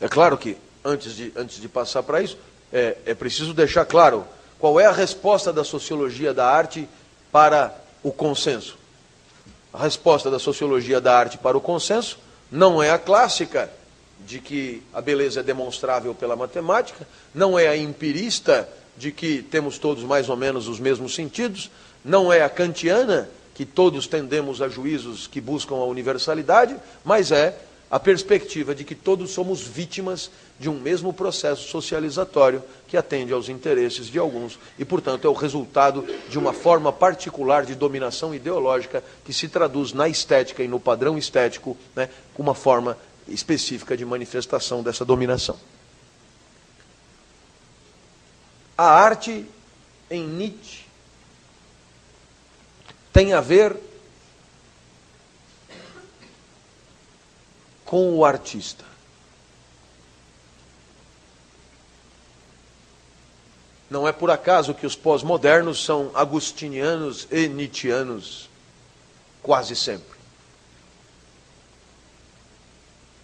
É 0.00 0.08
claro 0.08 0.36
que, 0.36 0.56
antes 0.84 1.14
de, 1.14 1.32
antes 1.36 1.60
de 1.60 1.68
passar 1.68 2.02
para 2.02 2.20
isso, 2.20 2.36
é, 2.72 2.96
é 3.06 3.14
preciso 3.14 3.54
deixar 3.54 3.84
claro 3.84 4.26
qual 4.58 4.80
é 4.80 4.86
a 4.86 4.92
resposta 4.92 5.52
da 5.52 5.62
sociologia 5.62 6.34
da 6.34 6.44
arte 6.44 6.88
para 7.30 7.72
o 8.02 8.10
consenso. 8.10 8.76
A 9.72 9.78
resposta 9.78 10.30
da 10.30 10.38
sociologia 10.38 11.00
da 11.00 11.16
arte 11.16 11.38
para 11.38 11.56
o 11.56 11.60
consenso 11.60 12.18
não 12.50 12.82
é 12.82 12.90
a 12.90 12.98
clássica 12.98 13.70
de 14.26 14.38
que 14.38 14.82
a 14.92 15.00
beleza 15.00 15.40
é 15.40 15.42
demonstrável 15.42 16.14
pela 16.14 16.36
matemática, 16.36 17.06
não 17.34 17.58
é 17.58 17.68
a 17.68 17.76
empirista 17.76 18.68
de 18.96 19.10
que 19.10 19.42
temos 19.42 19.78
todos 19.78 20.04
mais 20.04 20.28
ou 20.28 20.36
menos 20.36 20.68
os 20.68 20.78
mesmos 20.78 21.14
sentidos, 21.14 21.70
não 22.04 22.32
é 22.32 22.42
a 22.42 22.48
kantiana 22.48 23.28
que 23.54 23.64
todos 23.64 24.06
tendemos 24.06 24.62
a 24.62 24.68
juízos 24.68 25.26
que 25.26 25.40
buscam 25.40 25.76
a 25.76 25.84
universalidade, 25.84 26.76
mas 27.04 27.30
é 27.30 27.56
a 27.90 28.00
perspectiva 28.00 28.74
de 28.74 28.84
que 28.84 28.94
todos 28.94 29.32
somos 29.32 29.60
vítimas 29.60 30.30
de 30.58 30.70
um 30.70 30.80
mesmo 30.80 31.12
processo 31.12 31.68
socializatório 31.68 32.62
que 32.88 32.96
atende 32.96 33.34
aos 33.34 33.50
interesses 33.50 34.06
de 34.06 34.18
alguns 34.18 34.58
e, 34.78 34.84
portanto, 34.84 35.26
é 35.26 35.30
o 35.30 35.34
resultado 35.34 36.02
de 36.30 36.38
uma 36.38 36.54
forma 36.54 36.90
particular 36.90 37.66
de 37.66 37.74
dominação 37.74 38.34
ideológica 38.34 39.04
que 39.26 39.32
se 39.34 39.46
traduz 39.46 39.92
na 39.92 40.08
estética 40.08 40.62
e 40.62 40.68
no 40.68 40.80
padrão 40.80 41.18
estético, 41.18 41.76
né, 41.94 42.08
uma 42.38 42.54
forma 42.54 42.96
específica 43.28 43.96
de 43.96 44.04
manifestação 44.04 44.82
dessa 44.82 45.04
dominação. 45.04 45.58
A 48.76 48.84
arte 48.84 49.46
em 50.10 50.26
Nietzsche 50.26 50.84
tem 53.12 53.32
a 53.32 53.40
ver 53.40 53.76
com 57.84 58.16
o 58.16 58.24
artista. 58.24 58.84
Não 63.90 64.08
é 64.08 64.12
por 64.12 64.30
acaso 64.30 64.72
que 64.72 64.86
os 64.86 64.96
pós-modernos 64.96 65.84
são 65.84 66.10
agustinianos 66.14 67.28
e 67.30 67.46
nietzschianos 67.46 68.48
quase 69.42 69.76
sempre. 69.76 70.11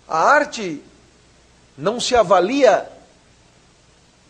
A 0.08 0.18
arte 0.18 0.82
não 1.76 2.00
se 2.00 2.16
avalia 2.16 2.90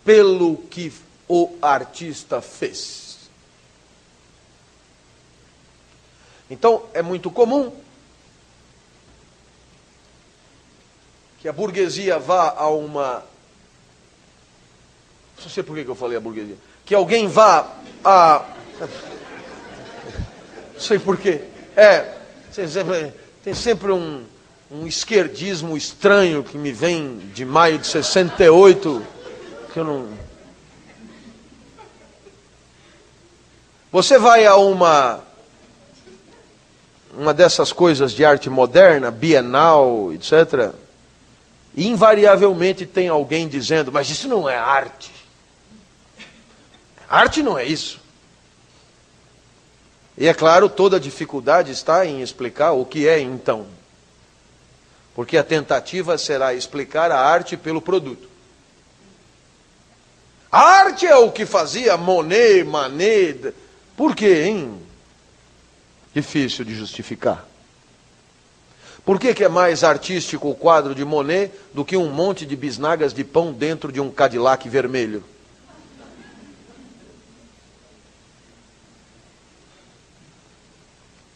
pelo 0.05 0.57
que 0.57 0.93
o 1.29 1.57
artista 1.63 2.41
fez. 2.41 3.31
Então, 6.51 6.87
é 6.95 7.03
muito 7.03 7.31
comum 7.31 7.73
que 11.39 11.49
a 11.49 11.53
burguesia 11.53 12.19
vá 12.19 12.55
a 12.57 12.69
uma. 12.69 13.23
Não 15.41 15.49
sei 15.49 15.63
por 15.63 15.77
que 15.77 15.87
eu 15.87 15.95
falei 15.95 16.17
a 16.17 16.21
burguesia. 16.21 16.57
Que 16.85 16.95
alguém 16.95 17.29
vá 17.29 17.77
a. 18.05 18.45
Não 20.75 20.81
sei 20.81 20.99
por 20.99 21.17
quê. 21.17 21.43
É, 21.77 22.17
tem 23.43 23.53
sempre 23.53 23.91
um, 23.91 24.25
um 24.71 24.87
esquerdismo 24.87 25.77
estranho 25.77 26.45
que 26.45 26.59
me 26.59 26.73
vem 26.73 27.19
de 27.33 27.45
maio 27.45 27.79
de 27.79 27.87
68, 27.87 29.03
que 29.73 29.81
eu 29.81 29.85
não. 29.85 30.09
Você 33.91 34.19
vai 34.19 34.45
a 34.45 34.57
uma 34.57 35.25
uma 37.15 37.33
dessas 37.33 37.73
coisas 37.73 38.13
de 38.13 38.25
arte 38.25 38.51
moderna, 38.51 39.11
bienal, 39.11 40.13
etc. 40.13 40.73
E 41.75 41.89
invariavelmente 41.89 42.85
tem 42.85 43.09
alguém 43.09 43.49
dizendo: 43.49 43.91
"Mas 43.91 44.11
isso 44.11 44.29
não 44.29 44.49
é 44.49 44.57
arte". 44.57 45.11
Arte 47.09 47.43
não 47.43 47.59
é 47.59 47.65
isso. 47.65 47.99
E 50.19 50.27
é 50.27 50.35
claro, 50.35 50.69
toda 50.69 50.99
a 50.99 51.01
dificuldade 51.01 51.73
está 51.73 52.05
em 52.05 52.21
explicar 52.21 52.73
o 52.73 52.85
que 52.85 53.09
é 53.09 53.19
então. 53.19 53.78
Porque 55.19 55.37
a 55.37 55.43
tentativa 55.43 56.17
será 56.17 56.55
explicar 56.55 57.11
a 57.11 57.19
arte 57.19 57.57
pelo 57.57 57.83
produto. 57.83 58.29
A 60.49 60.61
arte 60.61 61.09
é 61.09 61.17
o 61.17 61.33
que 61.33 61.45
fazia 61.45 61.97
Monet, 61.97 62.63
Manet. 62.63 63.53
Por 63.97 64.15
quê, 64.15 64.45
hein? 64.45 64.81
Difícil 66.15 66.65
de 66.65 66.73
justificar. 66.73 67.45
Por 69.05 69.19
que, 69.19 69.35
que 69.35 69.43
é 69.43 69.49
mais 69.49 69.83
artístico 69.83 70.51
o 70.51 70.55
quadro 70.55 70.95
de 70.95 71.05
Monet 71.05 71.51
do 71.75 71.85
que 71.85 71.97
um 71.97 72.13
monte 72.13 72.47
de 72.47 72.55
bisnagas 72.55 73.13
de 73.13 73.25
pão 73.25 73.53
dentro 73.53 73.91
de 73.91 74.01
um 74.01 74.13
Cadillac 74.13 74.69
vermelho? 74.69 75.25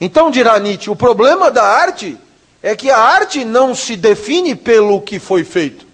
Então 0.00 0.30
dirá 0.30 0.56
Nietzsche: 0.60 0.88
o 0.88 0.94
problema 0.94 1.50
da 1.50 1.64
arte 1.64 2.16
é 2.62 2.76
que 2.76 2.90
a 2.90 2.98
arte 2.98 3.44
não 3.44 3.74
se 3.74 3.96
define 3.96 4.54
pelo 4.54 5.00
que 5.00 5.18
foi 5.18 5.44
feito, 5.44 5.84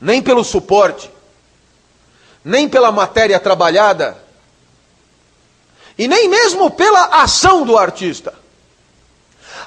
nem 0.00 0.22
pelo 0.22 0.44
suporte, 0.44 1.10
nem 2.44 2.68
pela 2.68 2.92
matéria 2.92 3.40
trabalhada, 3.40 4.16
e 5.98 6.06
nem 6.06 6.28
mesmo 6.28 6.70
pela 6.70 7.22
ação 7.22 7.64
do 7.64 7.76
artista. 7.76 8.32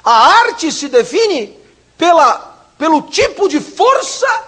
A 0.02 0.12
arte 0.12 0.72
se 0.72 0.88
define 0.88 1.58
pela, 1.98 2.38
pelo 2.78 3.02
tipo 3.02 3.48
de 3.48 3.60
força 3.60 4.44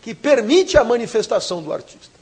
que 0.00 0.14
permite 0.14 0.78
a 0.78 0.84
manifestação 0.84 1.62
do 1.62 1.72
artista. 1.72 2.13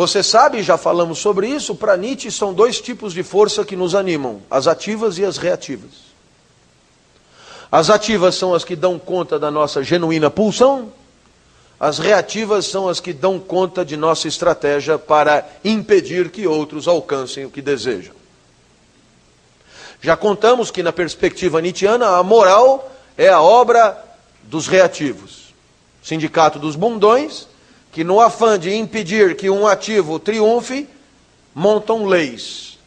Você 0.00 0.22
sabe, 0.22 0.62
já 0.62 0.78
falamos 0.78 1.18
sobre 1.18 1.46
isso, 1.46 1.74
para 1.74 1.94
Nietzsche 1.94 2.30
são 2.30 2.54
dois 2.54 2.80
tipos 2.80 3.12
de 3.12 3.22
força 3.22 3.66
que 3.66 3.76
nos 3.76 3.94
animam: 3.94 4.40
as 4.50 4.66
ativas 4.66 5.18
e 5.18 5.26
as 5.26 5.36
reativas. 5.36 5.90
As 7.70 7.90
ativas 7.90 8.34
são 8.34 8.54
as 8.54 8.64
que 8.64 8.74
dão 8.74 8.98
conta 8.98 9.38
da 9.38 9.50
nossa 9.50 9.82
genuína 9.82 10.30
pulsão, 10.30 10.90
as 11.78 11.98
reativas 11.98 12.64
são 12.64 12.88
as 12.88 12.98
que 12.98 13.12
dão 13.12 13.38
conta 13.38 13.84
de 13.84 13.94
nossa 13.94 14.26
estratégia 14.26 14.98
para 14.98 15.46
impedir 15.62 16.30
que 16.30 16.46
outros 16.46 16.88
alcancem 16.88 17.44
o 17.44 17.50
que 17.50 17.60
desejam. 17.60 18.14
Já 20.00 20.16
contamos 20.16 20.70
que, 20.70 20.82
na 20.82 20.94
perspectiva 20.94 21.60
nietzschiana, 21.60 22.16
a 22.16 22.22
moral 22.22 22.90
é 23.18 23.28
a 23.28 23.42
obra 23.42 24.02
dos 24.44 24.66
reativos. 24.66 25.52
Sindicato 26.02 26.58
dos 26.58 26.74
bundões 26.74 27.49
que 27.92 28.04
no 28.04 28.20
afã 28.20 28.58
de 28.58 28.74
impedir 28.74 29.36
que 29.36 29.50
um 29.50 29.66
ativo 29.66 30.18
triunfe, 30.18 30.88
montam 31.54 32.06
leis. 32.06 32.78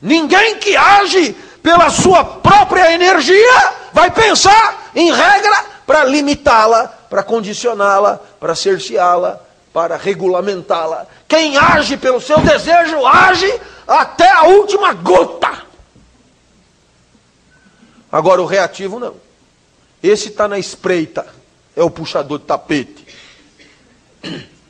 Ninguém 0.00 0.58
que 0.58 0.76
age 0.76 1.34
pela 1.62 1.90
sua 1.90 2.24
própria 2.24 2.92
energia 2.92 3.72
vai 3.92 4.10
pensar 4.10 4.90
em 4.94 5.12
regra 5.12 5.64
para 5.86 6.04
limitá-la, 6.04 6.88
para 6.88 7.22
condicioná-la, 7.22 8.20
para 8.38 8.54
cerceá-la, 8.54 9.40
para 9.72 9.96
regulamentá-la. 9.96 11.06
Quem 11.28 11.56
age 11.56 11.96
pelo 11.96 12.20
seu 12.20 12.40
desejo, 12.40 13.06
age 13.06 13.60
até 13.86 14.28
a 14.30 14.44
última 14.44 14.92
gota. 14.92 15.64
Agora 18.10 18.42
o 18.42 18.46
reativo 18.46 18.98
não. 18.98 19.14
Esse 20.02 20.28
está 20.28 20.48
na 20.48 20.58
espreita, 20.58 21.26
é 21.76 21.82
o 21.82 21.90
puxador 21.90 22.38
de 22.38 22.46
tapete. 22.46 23.06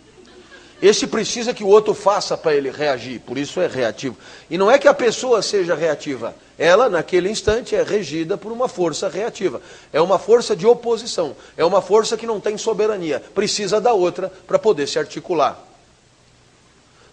Esse 0.83 1.07
precisa 1.07 1.53
que 1.53 1.63
o 1.63 1.69
outro 1.69 1.93
faça 1.93 2.39
para 2.39 2.55
ele 2.55 2.71
reagir, 2.71 3.21
por 3.21 3.37
isso 3.37 3.61
é 3.61 3.67
reativo. 3.67 4.17
E 4.49 4.57
não 4.57 4.71
é 4.71 4.79
que 4.79 4.89
a 4.89 4.95
pessoa 4.95 5.43
seja 5.43 5.75
reativa, 5.75 6.35
ela, 6.59 6.89
naquele 6.89 7.31
instante, 7.31 7.75
é 7.75 7.83
regida 7.83 8.39
por 8.39 8.51
uma 8.51 8.69
força 8.69 9.09
reativa. 9.09 9.61
É 9.93 10.01
uma 10.01 10.19
força 10.19 10.57
de 10.57 10.67
oposição, 10.67 11.37
é 11.57 11.65
uma 11.65 11.83
força 11.83 12.17
que 12.17 12.27
não 12.27 12.41
tem 12.41 12.57
soberania, 12.57 13.21
precisa 13.35 13.81
da 13.81 13.93
outra 13.93 14.33
para 14.47 14.59
poder 14.59 14.87
se 14.87 14.99
articular. 14.99 15.59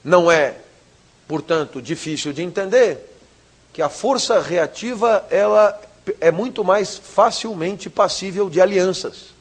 Não 0.04 0.32
é, 0.32 0.56
portanto, 1.28 1.82
difícil 1.82 2.32
de 2.32 2.44
entender 2.44 3.00
que 3.74 3.82
a 3.82 3.90
força 3.90 4.42
reativa 4.42 5.26
ela 5.30 5.80
é 6.22 6.32
muito 6.32 6.64
mais 6.64 6.98
facilmente 6.98 7.90
passível 7.90 8.50
de 8.50 8.62
alianças. 8.62 9.37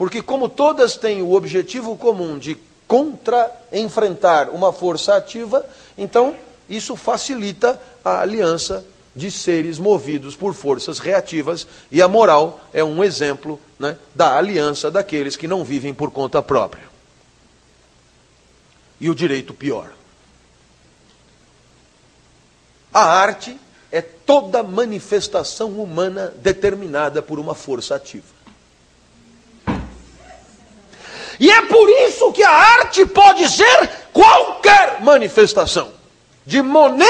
Porque, 0.00 0.22
como 0.22 0.48
todas 0.48 0.96
têm 0.96 1.20
o 1.20 1.34
objetivo 1.34 1.94
comum 1.94 2.38
de 2.38 2.56
contra-enfrentar 2.88 4.48
uma 4.48 4.72
força 4.72 5.14
ativa, 5.14 5.62
então 5.98 6.34
isso 6.70 6.96
facilita 6.96 7.78
a 8.02 8.22
aliança 8.22 8.82
de 9.14 9.30
seres 9.30 9.78
movidos 9.78 10.34
por 10.34 10.54
forças 10.54 10.98
reativas, 10.98 11.66
e 11.90 12.00
a 12.00 12.08
moral 12.08 12.60
é 12.72 12.82
um 12.82 13.04
exemplo 13.04 13.60
né, 13.78 13.98
da 14.14 14.38
aliança 14.38 14.90
daqueles 14.90 15.36
que 15.36 15.46
não 15.46 15.62
vivem 15.62 15.92
por 15.92 16.10
conta 16.10 16.40
própria. 16.40 16.84
E 18.98 19.10
o 19.10 19.14
direito 19.14 19.52
pior. 19.52 19.92
A 22.90 23.04
arte 23.04 23.54
é 23.92 24.00
toda 24.00 24.62
manifestação 24.62 25.72
humana 25.72 26.32
determinada 26.38 27.20
por 27.20 27.38
uma 27.38 27.54
força 27.54 27.96
ativa. 27.96 28.39
E 31.40 31.50
é 31.50 31.62
por 31.62 31.88
isso 31.88 32.30
que 32.32 32.42
a 32.42 32.50
arte 32.50 33.06
pode 33.06 33.48
ser 33.48 33.90
qualquer 34.12 35.00
manifestação. 35.00 35.90
De 36.44 36.60
Monet 36.60 37.08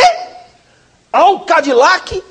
ao 1.13 1.41
Cadillac 1.41 2.23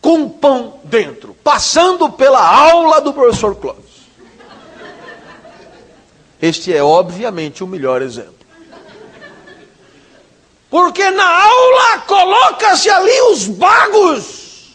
com 0.00 0.26
pão 0.28 0.80
dentro, 0.84 1.36
passando 1.44 2.10
pela 2.10 2.40
aula 2.40 3.00
do 3.02 3.12
professor 3.12 3.54
Clóvis. 3.56 3.84
Este 6.40 6.74
é 6.74 6.82
obviamente 6.82 7.62
o 7.62 7.66
melhor 7.66 8.00
exemplo. 8.00 8.34
Porque 10.70 11.10
na 11.10 11.44
aula 11.44 11.98
coloca-se 12.06 12.88
ali 12.88 13.20
os 13.32 13.46
bagos. 13.46 14.72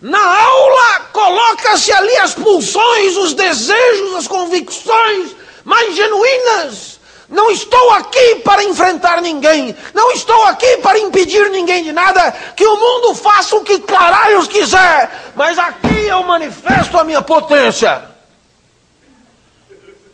Na 0.00 0.42
aula 0.42 1.00
coloca-se 1.12 1.92
ali 1.92 2.16
as 2.18 2.34
pulsões, 2.34 3.16
os 3.16 3.34
desejos, 3.34 4.14
as 4.14 4.28
convicções, 4.28 5.37
mais 5.68 5.94
genuínas. 5.94 6.98
Não 7.28 7.50
estou 7.50 7.90
aqui 7.90 8.36
para 8.36 8.64
enfrentar 8.64 9.20
ninguém. 9.20 9.76
Não 9.92 10.10
estou 10.12 10.42
aqui 10.44 10.78
para 10.78 10.98
impedir 10.98 11.50
ninguém 11.50 11.84
de 11.84 11.92
nada. 11.92 12.32
Que 12.56 12.64
o 12.64 12.76
mundo 12.76 13.14
faça 13.14 13.54
o 13.54 13.62
que 13.62 13.78
caralhos 13.80 14.48
quiser. 14.48 15.32
Mas 15.36 15.58
aqui 15.58 16.06
eu 16.06 16.22
manifesto 16.22 16.96
a 16.98 17.04
minha 17.04 17.20
potência. 17.20 18.02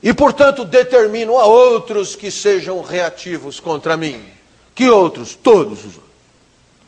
E, 0.02 0.12
portanto, 0.12 0.64
determino 0.64 1.38
a 1.38 1.46
outros 1.46 2.16
que 2.16 2.32
sejam 2.32 2.82
reativos 2.82 3.60
contra 3.60 3.96
mim. 3.96 4.22
Que 4.74 4.90
outros? 4.90 5.36
Todos 5.36 5.84
os. 5.84 5.94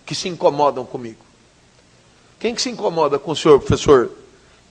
Que 0.04 0.14
se 0.14 0.28
incomodam 0.28 0.84
comigo. 0.84 1.24
Quem 2.40 2.52
que 2.52 2.60
se 2.60 2.68
incomoda 2.68 3.16
com 3.16 3.30
o 3.30 3.36
senhor, 3.36 3.60
professor? 3.60 4.10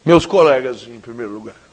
Meus 0.03 0.25
colegas, 0.25 0.83
em 0.83 0.99
primeiro 0.99 1.31
lugar. 1.31 1.64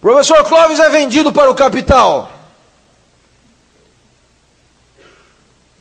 Professor 0.00 0.44
Clóvis 0.44 0.78
é 0.78 0.88
vendido 0.90 1.32
para 1.32 1.50
o 1.50 1.54
capital. 1.54 2.30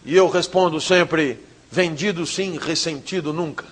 E 0.03 0.15
eu 0.15 0.27
respondo 0.29 0.81
sempre: 0.81 1.43
vendido 1.69 2.25
sim, 2.25 2.57
ressentido 2.57 3.31
nunca. 3.33 3.65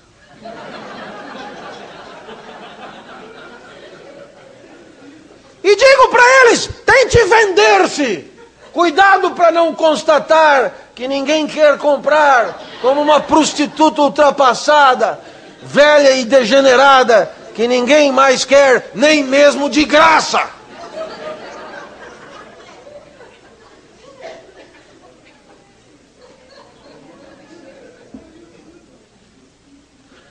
E 5.63 5.75
digo 5.75 6.09
para 6.09 6.23
eles: 6.41 6.69
tente 6.85 7.17
vender-se 7.23 8.35
Cuidado 8.75 9.31
para 9.31 9.53
não 9.53 9.73
constatar 9.73 10.73
que 10.93 11.07
ninguém 11.07 11.47
quer 11.47 11.77
comprar 11.77 12.61
como 12.81 13.01
uma 13.01 13.21
prostituta 13.21 14.01
ultrapassada, 14.01 15.17
velha 15.63 16.11
e 16.17 16.25
degenerada, 16.25 17.31
que 17.55 17.69
ninguém 17.69 18.11
mais 18.11 18.43
quer, 18.43 18.91
nem 18.93 19.23
mesmo 19.23 19.69
de 19.69 19.85
graça. 19.85 20.49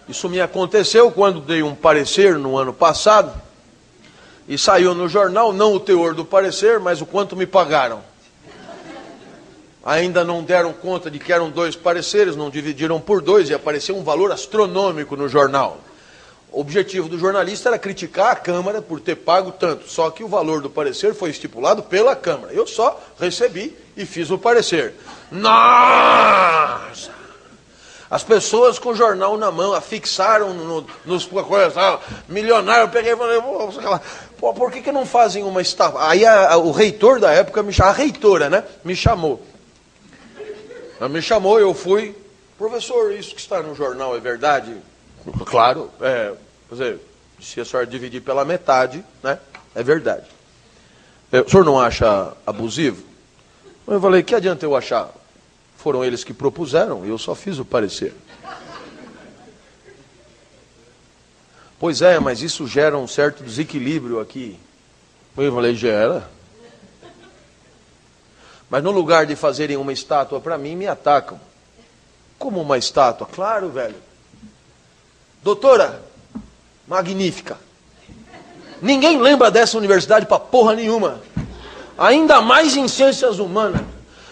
Isso 0.06 0.28
me 0.28 0.38
aconteceu 0.38 1.10
quando 1.10 1.40
dei 1.40 1.62
um 1.62 1.74
parecer 1.74 2.38
no 2.38 2.58
ano 2.58 2.74
passado 2.74 3.40
e 4.46 4.58
saiu 4.58 4.94
no 4.94 5.08
jornal 5.08 5.50
não 5.50 5.72
o 5.72 5.80
teor 5.80 6.14
do 6.14 6.26
parecer, 6.26 6.78
mas 6.78 7.00
o 7.00 7.06
quanto 7.06 7.34
me 7.34 7.46
pagaram. 7.46 8.04
Ainda 9.82 10.22
não 10.22 10.42
deram 10.42 10.74
conta 10.74 11.10
de 11.10 11.18
que 11.18 11.32
eram 11.32 11.50
dois 11.50 11.74
pareceres, 11.74 12.36
não 12.36 12.50
dividiram 12.50 13.00
por 13.00 13.22
dois 13.22 13.48
e 13.48 13.54
apareceu 13.54 13.96
um 13.96 14.04
valor 14.04 14.30
astronômico 14.30 15.16
no 15.16 15.26
jornal. 15.26 15.80
O 16.54 16.60
objetivo 16.60 17.08
do 17.08 17.18
jornalista 17.18 17.68
era 17.68 17.78
criticar 17.80 18.30
a 18.30 18.36
Câmara 18.36 18.80
por 18.80 19.00
ter 19.00 19.16
pago 19.16 19.50
tanto, 19.50 19.90
só 19.90 20.08
que 20.08 20.22
o 20.22 20.28
valor 20.28 20.62
do 20.62 20.70
parecer 20.70 21.12
foi 21.12 21.30
estipulado 21.30 21.82
pela 21.82 22.14
Câmara. 22.14 22.52
Eu 22.52 22.64
só 22.64 23.02
recebi 23.18 23.76
e 23.96 24.06
fiz 24.06 24.30
o 24.30 24.38
parecer. 24.38 24.94
Nossa! 25.32 27.10
As 28.08 28.22
pessoas 28.22 28.78
com 28.78 28.90
o 28.90 28.94
jornal 28.94 29.36
na 29.36 29.50
mão 29.50 29.72
afixaram 29.72 30.54
no, 30.54 30.86
nos 31.04 31.26
coisas, 31.26 31.76
ah, 31.76 31.98
milionário, 32.28 32.84
eu 32.84 32.88
peguei 32.88 33.14
e 33.14 33.16
falei, 33.16 33.42
pô, 34.38 34.54
por 34.54 34.70
que, 34.70 34.80
que 34.80 34.92
não 34.92 35.04
fazem 35.04 35.42
uma 35.42 35.60
estátua? 35.60 36.08
Aí 36.08 36.24
a, 36.24 36.52
a, 36.52 36.56
o 36.56 36.70
reitor 36.70 37.18
da 37.18 37.32
época 37.32 37.64
me 37.64 37.72
chamou, 37.72 37.92
a 37.92 37.96
reitora, 37.96 38.48
né, 38.48 38.62
me 38.84 38.94
chamou. 38.94 39.42
Ela 41.00 41.08
me 41.08 41.20
chamou, 41.20 41.58
eu 41.58 41.74
fui, 41.74 42.14
professor, 42.56 43.12
isso 43.12 43.34
que 43.34 43.40
está 43.40 43.60
no 43.60 43.74
jornal 43.74 44.16
é 44.16 44.20
verdade? 44.20 44.76
Claro, 45.46 45.90
é, 46.00 46.34
dizer, 46.70 47.00
se 47.40 47.60
a 47.60 47.64
senhora 47.64 47.86
dividir 47.86 48.20
pela 48.22 48.44
metade, 48.44 49.04
né, 49.22 49.38
é 49.74 49.82
verdade. 49.82 50.26
É, 51.30 51.40
o 51.40 51.48
senhor 51.48 51.64
não 51.64 51.80
acha 51.80 52.32
abusivo? 52.46 53.02
Eu 53.86 54.00
falei, 54.00 54.22
que 54.22 54.34
adianta 54.34 54.64
eu 54.64 54.74
achar? 54.76 55.10
Foram 55.76 56.04
eles 56.04 56.24
que 56.24 56.32
propuseram, 56.32 57.04
eu 57.04 57.18
só 57.18 57.34
fiz 57.34 57.58
o 57.58 57.64
parecer. 57.64 58.14
Pois 61.78 62.00
é, 62.00 62.18
mas 62.18 62.40
isso 62.40 62.66
gera 62.66 62.96
um 62.96 63.06
certo 63.06 63.42
desequilíbrio 63.44 64.20
aqui. 64.20 64.58
Eu 65.36 65.52
falei, 65.52 65.74
gera. 65.74 66.30
Mas 68.70 68.82
no 68.82 68.90
lugar 68.90 69.26
de 69.26 69.36
fazerem 69.36 69.76
uma 69.76 69.92
estátua 69.92 70.40
para 70.40 70.56
mim, 70.56 70.76
me 70.76 70.86
atacam. 70.86 71.38
Como 72.38 72.60
uma 72.60 72.78
estátua? 72.78 73.26
Claro, 73.26 73.68
velho. 73.70 73.96
Doutora, 75.42 76.02
magnífica. 76.86 77.58
Ninguém 78.80 79.20
lembra 79.20 79.50
dessa 79.50 79.78
universidade 79.78 80.26
para 80.26 80.38
porra 80.38 80.74
nenhuma. 80.74 81.20
Ainda 81.96 82.40
mais 82.40 82.76
em 82.76 82.88
ciências 82.88 83.38
humanas. 83.38 83.80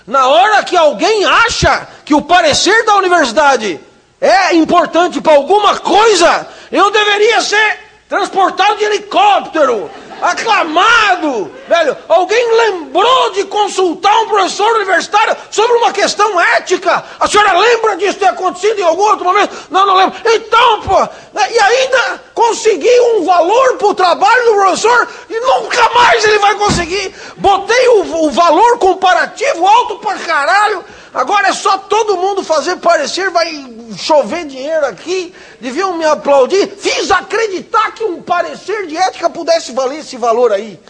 Na 0.06 0.26
hora 0.26 0.62
que 0.64 0.76
alguém 0.76 1.24
acha 1.24 1.88
que 2.04 2.14
o 2.14 2.22
parecer 2.22 2.84
da 2.84 2.96
universidade 2.96 3.80
é 4.20 4.54
importante 4.54 5.20
para 5.20 5.34
alguma 5.34 5.78
coisa, 5.78 6.46
eu 6.70 6.90
deveria 6.90 7.40
ser 7.40 7.78
transportado 8.08 8.76
de 8.76 8.84
helicóptero, 8.84 9.90
aclamado, 10.22 11.50
velho. 11.68 11.96
Alguém 12.08 12.56
lembrou 12.56 13.30
de 13.32 13.44
consultar 13.44 14.16
um 14.20 14.28
professor 14.28 14.76
universitário 14.76 15.36
sobre 15.50 15.76
uma 15.78 15.92
questão 15.92 16.40
ética? 16.40 17.04
A 17.18 17.26
senhora 17.26 17.58
lembra 17.58 17.96
disso 17.96 18.18
ter 18.18 18.28
acontecido 18.28 18.78
em 18.78 18.84
algum 18.84 19.02
outro 19.02 19.24
momento? 19.24 19.54
Não, 19.68 19.84
não 19.84 19.96
lembro. 19.96 20.16
Então, 20.24 20.80
pô, 20.82 21.00
né, 21.32 21.52
e 21.52 21.58
ainda 21.58 22.22
consegui 22.32 23.00
um 23.16 23.24
valor 23.24 23.76
para 23.76 23.88
o 23.88 23.94
trabalho 23.94 24.44
do 24.44 24.54
professor 24.54 25.08
e 25.28 25.40
nunca 25.40 25.88
mais 25.90 26.24
ele 26.24 26.38
vai 26.38 26.54
conseguir. 26.54 27.14
Botei 27.36 27.88
o, 27.88 28.26
o 28.26 28.30
valor 28.30 28.78
comparativo 28.78 29.66
alto 29.66 29.98
para 29.98 30.18
caralho. 30.20 30.84
Agora 31.14 31.48
é 31.48 31.52
só 31.52 31.76
todo 31.76 32.16
mundo 32.16 32.42
fazer 32.42 32.76
parecer, 32.76 33.30
vai 33.30 33.66
chover 33.98 34.46
dinheiro 34.46 34.86
aqui, 34.86 35.34
deviam 35.60 35.96
me 35.96 36.04
aplaudir. 36.06 36.66
Fiz 36.68 37.10
acreditar 37.10 37.92
que 37.92 38.02
um 38.02 38.22
parecer 38.22 38.86
de 38.86 38.96
ética 38.96 39.28
pudesse 39.28 39.72
valer 39.72 40.00
esse 40.00 40.16
valor 40.16 40.52
aí. 40.52 40.80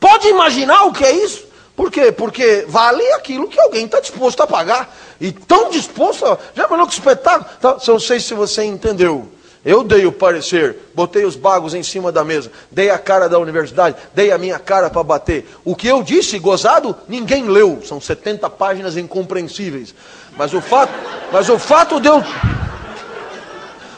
Pode 0.00 0.26
imaginar 0.28 0.84
o 0.84 0.92
que 0.92 1.04
é 1.04 1.12
isso? 1.12 1.46
Por 1.76 1.92
quê? 1.92 2.10
Porque 2.10 2.64
vale 2.66 3.04
aquilo 3.12 3.46
que 3.46 3.60
alguém 3.60 3.84
está 3.84 4.00
disposto 4.00 4.42
a 4.42 4.48
pagar. 4.48 4.92
E 5.20 5.30
tão 5.30 5.70
disposto 5.70 6.26
a. 6.26 6.36
Já 6.54 6.66
imaginou 6.66 6.88
que 6.88 6.94
espetáculo? 6.94 7.48
Então, 7.56 7.78
não 7.86 8.00
sei 8.00 8.18
se 8.18 8.34
você 8.34 8.64
entendeu. 8.64 9.28
Eu 9.64 9.82
dei 9.82 10.06
o 10.06 10.12
parecer, 10.12 10.76
botei 10.94 11.24
os 11.24 11.34
bagos 11.34 11.74
em 11.74 11.82
cima 11.82 12.12
da 12.12 12.24
mesa, 12.24 12.50
dei 12.70 12.90
a 12.90 12.98
cara 12.98 13.28
da 13.28 13.38
universidade, 13.38 13.96
dei 14.14 14.30
a 14.30 14.38
minha 14.38 14.58
cara 14.58 14.88
para 14.88 15.02
bater. 15.02 15.48
O 15.64 15.74
que 15.74 15.88
eu 15.88 16.02
disse, 16.02 16.38
gozado, 16.38 16.96
ninguém 17.08 17.48
leu. 17.48 17.82
São 17.84 18.00
70 18.00 18.48
páginas 18.50 18.96
incompreensíveis. 18.96 19.94
Mas 20.36 20.54
o 20.54 20.60
fato, 20.60 20.92
mas 21.32 21.48
o 21.48 21.58
fato 21.58 22.00
de 22.00 22.08
eu 22.08 22.22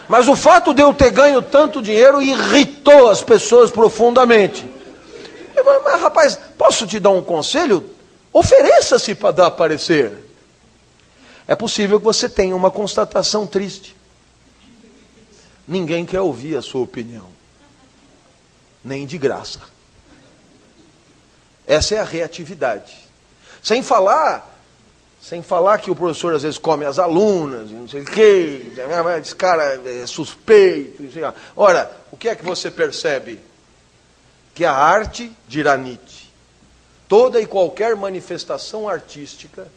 mas 0.09 0.27
o 0.27 0.35
fato 0.35 0.75
de 0.75 0.83
eu 0.83 0.93
ter 0.93 1.13
ganho 1.13 1.41
tanto 1.41 1.81
dinheiro 1.81 2.21
irritou 2.21 3.09
as 3.09 3.23
pessoas 3.23 3.71
profundamente. 3.71 4.69
Eu 5.55 5.65
mas 5.85 6.01
rapaz, 6.01 6.37
posso 6.59 6.85
te 6.85 6.99
dar 6.99 7.11
um 7.11 7.23
conselho? 7.23 7.89
Ofereça-se 8.33 9.15
para 9.15 9.31
dar 9.31 9.51
parecer. 9.53 10.13
É 11.47 11.55
possível 11.55 12.01
que 12.01 12.05
você 12.05 12.29
tenha 12.29 12.57
uma 12.57 12.73
constatação 12.73 13.47
triste. 13.47 14.00
Ninguém 15.71 16.05
quer 16.05 16.21
ouvir 16.21 16.57
a 16.57 16.63
sua 16.63 16.81
opinião, 16.81 17.29
nem 18.85 19.07
de 19.07 19.17
graça. 19.17 19.61
Essa 21.65 21.95
é 21.95 21.99
a 22.01 22.05
reatividade. 22.05 22.93
Sem 23.63 23.81
falar, 23.81 24.53
sem 25.23 25.45
falar 25.45 25.79
que 25.79 25.89
o 25.89 25.95
professor 25.95 26.35
às 26.35 26.43
vezes 26.43 26.59
come 26.59 26.85
as 26.85 26.99
alunas, 26.99 27.71
não 27.71 27.87
sei 27.87 28.03
o 28.03 28.05
quê, 28.05 28.73
esse 29.23 29.37
cara 29.37 29.81
é 29.89 30.05
suspeito. 30.09 31.05
Ora, 31.55 31.97
o 32.11 32.17
que 32.17 32.29
é 32.29 32.35
que 32.35 32.45
você 32.45 32.69
percebe? 32.69 33.39
Que 34.53 34.65
a 34.65 34.73
arte, 34.73 35.31
dirá 35.47 35.77
Nietzsche, 35.77 36.27
toda 37.07 37.41
e 37.41 37.47
qualquer 37.47 37.95
manifestação 37.95 38.89
artística, 38.89 39.69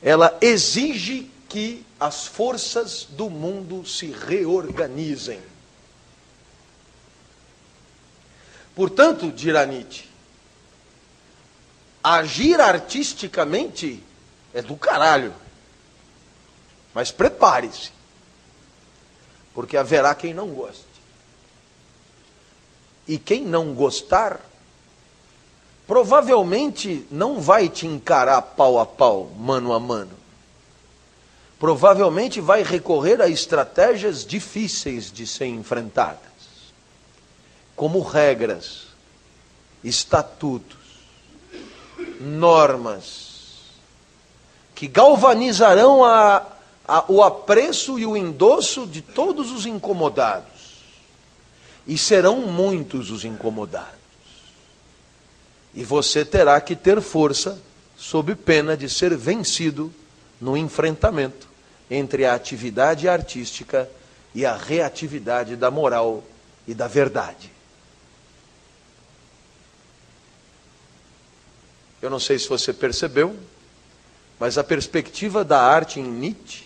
ela 0.00 0.38
exige 0.40 1.28
que 1.50 1.84
as 1.98 2.28
forças 2.28 3.08
do 3.10 3.28
mundo 3.28 3.84
se 3.84 4.06
reorganizem. 4.06 5.40
Portanto, 8.72 9.32
dirá 9.32 9.66
Nietzsche, 9.66 10.08
agir 12.02 12.60
artisticamente 12.60 14.00
é 14.54 14.62
do 14.62 14.76
caralho. 14.76 15.34
Mas 16.94 17.10
prepare-se, 17.10 17.90
porque 19.52 19.76
haverá 19.76 20.14
quem 20.14 20.32
não 20.32 20.50
goste. 20.50 20.84
E 23.08 23.18
quem 23.18 23.44
não 23.44 23.74
gostar, 23.74 24.40
provavelmente 25.84 27.04
não 27.10 27.40
vai 27.40 27.68
te 27.68 27.88
encarar 27.88 28.40
pau 28.40 28.78
a 28.78 28.86
pau, 28.86 29.32
mano 29.36 29.72
a 29.72 29.80
mano 29.80 30.19
provavelmente 31.60 32.40
vai 32.40 32.62
recorrer 32.62 33.20
a 33.20 33.28
estratégias 33.28 34.24
difíceis 34.24 35.12
de 35.12 35.26
ser 35.26 35.44
enfrentadas, 35.44 36.18
como 37.76 38.00
regras, 38.00 38.86
estatutos, 39.84 40.78
normas, 42.18 43.74
que 44.74 44.88
galvanizarão 44.88 46.02
a, 46.02 46.46
a, 46.88 47.04
o 47.12 47.22
apreço 47.22 47.98
e 47.98 48.06
o 48.06 48.16
endosso 48.16 48.86
de 48.86 49.02
todos 49.02 49.52
os 49.52 49.66
incomodados. 49.66 50.80
E 51.86 51.98
serão 51.98 52.38
muitos 52.40 53.10
os 53.10 53.22
incomodados. 53.22 54.00
E 55.74 55.84
você 55.84 56.24
terá 56.24 56.58
que 56.58 56.74
ter 56.74 57.02
força, 57.02 57.60
sob 57.98 58.34
pena 58.34 58.74
de 58.78 58.88
ser 58.88 59.14
vencido 59.14 59.92
no 60.40 60.56
enfrentamento 60.56 61.49
entre 61.90 62.24
a 62.24 62.34
atividade 62.34 63.08
artística 63.08 63.88
e 64.34 64.46
a 64.46 64.56
reatividade 64.56 65.56
da 65.56 65.70
moral 65.70 66.22
e 66.66 66.72
da 66.72 66.86
verdade. 66.86 67.50
Eu 72.00 72.08
não 72.08 72.20
sei 72.20 72.38
se 72.38 72.48
você 72.48 72.72
percebeu, 72.72 73.36
mas 74.38 74.56
a 74.56 74.64
perspectiva 74.64 75.44
da 75.44 75.60
arte 75.60 76.00
em 76.00 76.04
Nietzsche, 76.04 76.64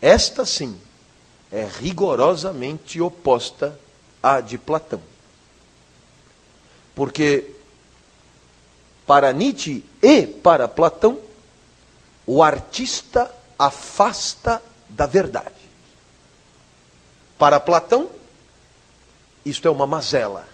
esta 0.00 0.46
sim, 0.46 0.80
é 1.50 1.68
rigorosamente 1.80 3.00
oposta 3.00 3.78
à 4.22 4.40
de 4.40 4.56
Platão. 4.56 5.02
Porque 6.94 7.54
Para 9.08 9.32
Nietzsche 9.32 9.82
e 10.02 10.26
para 10.26 10.68
Platão, 10.68 11.18
o 12.26 12.42
artista 12.42 13.34
afasta 13.58 14.62
da 14.88 15.06
verdade. 15.06 15.54
Para 17.38 17.58
Platão, 17.58 18.08
isto 19.44 19.66
é 19.66 19.70
uma 19.70 19.86
mazela. 19.86 20.46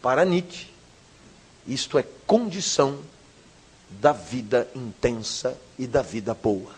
Para 0.00 0.24
Nietzsche, 0.24 0.68
isto 1.66 1.98
é 1.98 2.04
condição 2.26 3.00
da 3.88 4.12
vida 4.12 4.68
intensa 4.74 5.58
e 5.78 5.86
da 5.86 6.02
vida 6.02 6.34
boa. 6.34 6.72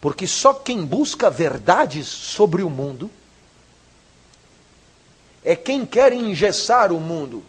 Porque 0.00 0.26
só 0.26 0.52
quem 0.52 0.84
busca 0.84 1.30
verdades 1.30 2.06
sobre 2.06 2.62
o 2.62 2.70
mundo 2.70 3.10
é 5.42 5.54
quem 5.54 5.84
quer 5.84 6.12
engessar 6.12 6.92
o 6.92 7.00
mundo. 7.00 7.42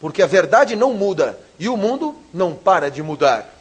Porque 0.00 0.22
a 0.22 0.26
verdade 0.26 0.76
não 0.76 0.92
muda 0.92 1.38
e 1.58 1.68
o 1.68 1.76
mundo 1.76 2.14
não 2.32 2.54
para 2.54 2.90
de 2.90 3.02
mudar. 3.02 3.55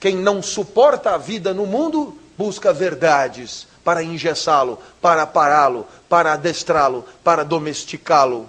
Quem 0.00 0.16
não 0.16 0.42
suporta 0.42 1.10
a 1.10 1.18
vida 1.18 1.52
no 1.52 1.66
mundo 1.66 2.18
busca 2.38 2.72
verdades 2.72 3.68
para 3.84 4.02
engessá-lo, 4.02 4.78
para 4.98 5.26
pará-lo, 5.26 5.86
para 6.08 6.32
adestrá-lo, 6.32 7.04
para 7.22 7.44
domesticá-lo. 7.44 8.48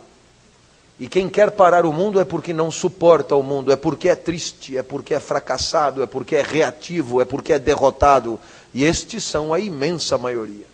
E 0.97 1.09
quem 1.09 1.27
quer 1.27 1.51
parar 1.51 1.85
o 1.85 1.91
mundo 1.91 2.21
é 2.21 2.23
porque 2.23 2.53
não 2.53 2.71
suporta 2.71 3.35
o 3.35 3.43
mundo, 3.43 3.71
é 3.71 3.75
porque 3.75 4.07
é 4.07 4.15
triste, 4.15 4.77
é 4.77 4.83
porque 4.83 5.13
é 5.13 5.19
fracassado, 5.19 6.01
é 6.01 6.05
porque 6.05 6.37
é 6.37 6.41
reativo, 6.41 7.19
é 7.19 7.25
porque 7.25 7.51
é 7.51 7.59
derrotado. 7.59 8.39
E 8.73 8.85
estes 8.85 9.23
são 9.23 9.53
a 9.53 9.59
imensa 9.59 10.17
maioria. 10.17 10.67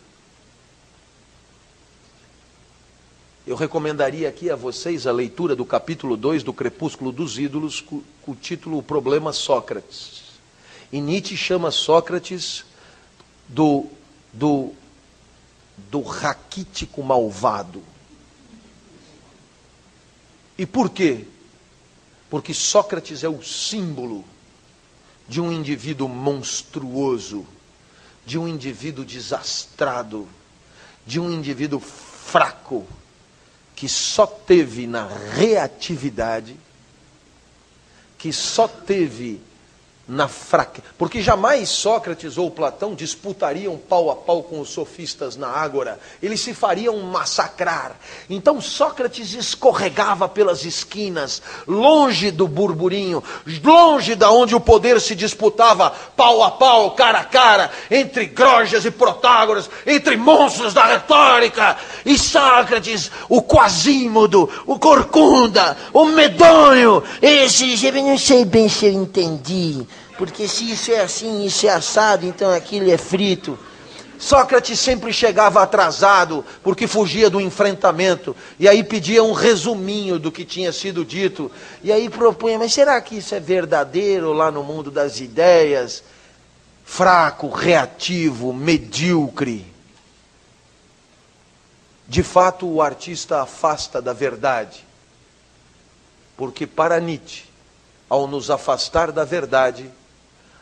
Eu 3.48 3.56
recomendaria 3.56 4.28
aqui 4.28 4.52
a 4.52 4.56
vocês 4.56 5.08
a 5.08 5.12
leitura 5.12 5.56
do 5.56 5.66
capítulo 5.66 6.18
2 6.18 6.44
do 6.44 6.52
Crepúsculo 6.52 7.12
dos 7.12 7.40
Ídolos, 7.40 7.80
com 7.80 8.04
o 8.28 8.36
título 8.36 8.78
O 8.78 8.84
Problema 8.84 9.32
Sócrates. 9.32 10.27
E 10.92 11.02
Nietzsche 11.02 11.36
chama 11.36 11.72
Sócrates 11.72 12.64
do, 13.48 13.88
do, 14.32 14.74
do 15.90 16.02
raquítico 16.02 17.04
malvado. 17.04 17.84
E 20.58 20.66
por 20.66 20.90
quê? 20.90 21.26
Porque 22.30 22.54
Sócrates 22.54 23.24
é 23.24 23.30
o 23.30 23.44
símbolo 23.44 24.26
de 25.28 25.42
um 25.42 25.52
indivíduo 25.52 26.08
monstruoso, 26.08 27.46
de 28.26 28.38
um 28.38 28.48
indivíduo 28.48 29.06
desastrado, 29.06 30.28
de 31.06 31.20
um 31.20 31.32
indivíduo 31.32 31.80
fraco, 31.80 32.88
que 33.76 33.88
só 33.88 34.26
teve 34.26 34.88
na 34.88 35.08
reatividade, 35.08 36.58
que 38.18 38.34
só 38.34 38.68
teve 38.68 39.40
na 40.08 40.28
fraca. 40.28 40.82
Porque 40.98 41.22
jamais 41.22 41.68
Sócrates 41.68 42.38
ou 42.38 42.50
Platão 42.50 42.96
disputariam 42.96 43.78
pau 43.78 44.10
a 44.10 44.16
pau 44.16 44.42
com 44.42 44.62
os 44.62 44.70
sofistas 44.70 45.36
na 45.36 45.50
ágora. 45.50 46.00
Eles 46.24 46.40
se 46.40 46.54
fariam 46.54 46.98
massacrar. 47.02 47.98
Então 48.30 48.62
Sócrates 48.62 49.34
escorregava 49.34 50.30
pelas 50.30 50.64
esquinas, 50.64 51.42
longe 51.68 52.32
do 52.32 52.48
burburinho, 52.48 53.22
longe 53.64 54.16
da 54.16 54.32
onde 54.32 54.56
o 54.56 54.62
poder 54.62 55.02
se 55.02 55.14
disputava 55.14 55.90
pau 56.16 56.42
a 56.42 56.52
pau, 56.52 56.92
cara 56.92 57.20
a 57.20 57.26
cara, 57.26 57.70
entre 57.92 58.28
Grojas 58.28 58.86
e 58.86 58.92
Protágoras, 58.92 59.70
entre 59.86 60.16
monstros 60.16 60.74
da 60.74 60.86
retórica. 60.86 61.76
E 62.06 62.18
Sócrates, 62.18 63.12
o 63.28 63.42
quasímodo, 63.42 64.50
o 64.66 64.80
corcunda, 64.80 65.76
o 65.92 66.06
medonho, 66.06 67.04
esse, 67.22 67.86
eu 67.86 67.94
não 67.94 68.18
sei 68.18 68.46
bem 68.46 68.70
se 68.70 68.86
eu 68.86 68.94
entendi 68.94 69.86
porque 70.18 70.48
se 70.48 70.72
isso 70.72 70.92
é 70.92 71.02
assim, 71.02 71.46
isso 71.46 71.68
é 71.68 71.70
assado, 71.70 72.26
então 72.26 72.52
aquilo 72.52 72.90
é 72.90 72.98
frito. 72.98 73.58
Sócrates 74.20 74.80
sempre 74.80 75.14
chegava 75.14 75.62
atrasado, 75.62 76.44
porque 76.64 76.88
fugia 76.88 77.30
do 77.30 77.40
enfrentamento, 77.40 78.36
e 78.58 78.68
aí 78.68 78.84
pedia 78.84 79.24
um 79.24 79.32
resuminho 79.32 80.18
do 80.18 80.32
que 80.32 80.44
tinha 80.44 80.72
sido 80.72 81.06
dito, 81.06 81.52
e 81.84 81.92
aí 81.92 82.10
propunha, 82.10 82.58
mas 82.58 82.74
será 82.74 83.00
que 83.00 83.18
isso 83.18 83.36
é 83.36 83.40
verdadeiro 83.40 84.34
lá 84.34 84.50
no 84.50 84.64
mundo 84.64 84.90
das 84.90 85.20
ideias? 85.20 86.04
Fraco, 86.84 87.50
reativo, 87.50 88.52
medíocre. 88.52 89.72
De 92.08 92.24
fato, 92.24 92.66
o 92.66 92.82
artista 92.82 93.42
afasta 93.42 94.02
da 94.02 94.14
verdade, 94.14 94.84
porque 96.36 96.66
para 96.66 97.00
Nietzsche, 97.00 97.44
ao 98.10 98.26
nos 98.26 98.50
afastar 98.50 99.12
da 99.12 99.26
verdade, 99.26 99.92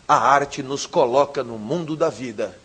a 0.08 0.16
arte 0.16 0.62
nos 0.62 0.86
coloca 0.86 1.44
no 1.44 1.58
mundo 1.58 1.96
da 1.96 2.10
vida, 2.10 2.58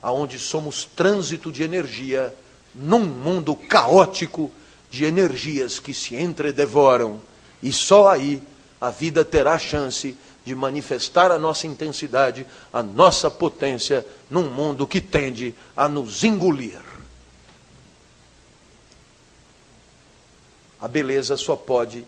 aonde 0.00 0.38
somos 0.38 0.84
trânsito 0.84 1.50
de 1.50 1.62
energia 1.62 2.34
num 2.74 3.04
mundo 3.04 3.56
caótico 3.56 4.50
de 4.90 5.04
energias 5.04 5.78
que 5.78 5.92
se 5.92 6.14
entredevoram, 6.14 7.20
e 7.62 7.72
só 7.72 8.08
aí 8.08 8.42
a 8.80 8.90
vida 8.90 9.24
terá 9.24 9.58
chance 9.58 10.16
de 10.44 10.54
manifestar 10.54 11.32
a 11.32 11.38
nossa 11.38 11.66
intensidade, 11.66 12.46
a 12.72 12.82
nossa 12.82 13.28
potência 13.28 14.06
num 14.30 14.48
mundo 14.48 14.86
que 14.86 15.00
tende 15.00 15.54
a 15.76 15.88
nos 15.88 16.22
engolir. 16.22 16.80
A 20.80 20.86
beleza 20.86 21.36
só 21.36 21.56
pode, 21.56 22.06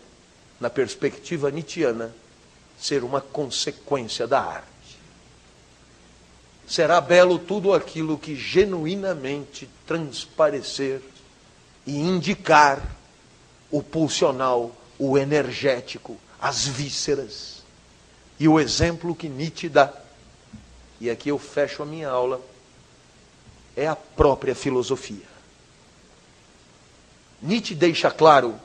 na 0.59 0.69
perspectiva 0.69 1.51
nietzschiana, 1.51 2.13
ser 2.79 3.03
uma 3.03 3.21
consequência 3.21 4.27
da 4.27 4.41
arte 4.41 4.79
será 6.69 7.01
belo 7.01 7.39
tudo 7.39 7.73
aquilo 7.73 8.15
que 8.15 8.35
genuinamente 8.35 9.67
transparecer 9.87 11.01
e 11.85 11.97
indicar 11.97 12.95
o 13.71 13.81
pulsional, 13.81 14.71
o 14.99 15.17
energético, 15.17 16.15
as 16.39 16.67
vísceras. 16.67 17.63
E 18.39 18.47
o 18.47 18.59
exemplo 18.59 19.15
que 19.15 19.27
Nietzsche 19.27 19.67
dá, 19.67 19.91
e 21.01 21.09
aqui 21.09 21.29
eu 21.29 21.39
fecho 21.39 21.81
a 21.81 21.85
minha 21.87 22.07
aula, 22.07 22.39
é 23.75 23.87
a 23.87 23.95
própria 23.95 24.53
filosofia. 24.53 25.27
Nietzsche 27.41 27.73
deixa 27.73 28.11
claro: 28.11 28.59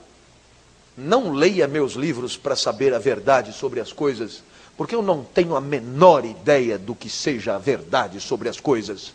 não 0.97 1.32
leia 1.32 1.66
meus 1.66 1.95
livros 1.95 2.36
para 2.36 2.57
saber 2.57 2.95
a 2.95 2.99
verdade 2.99 3.53
sobre 3.53 3.80
as 3.80 3.92
coisas 3.92 4.42
porque 4.76 4.95
eu 4.95 5.03
não 5.03 5.22
tenho 5.22 5.57
a 5.57 5.61
menor 5.61 6.24
ideia 6.24 6.78
do 6.78 6.95
que 6.95 7.09
seja 7.09 7.55
a 7.55 7.59
verdade 7.59 8.20
sobre 8.20 8.49
as 8.49 8.59
coisas. 8.59 9.12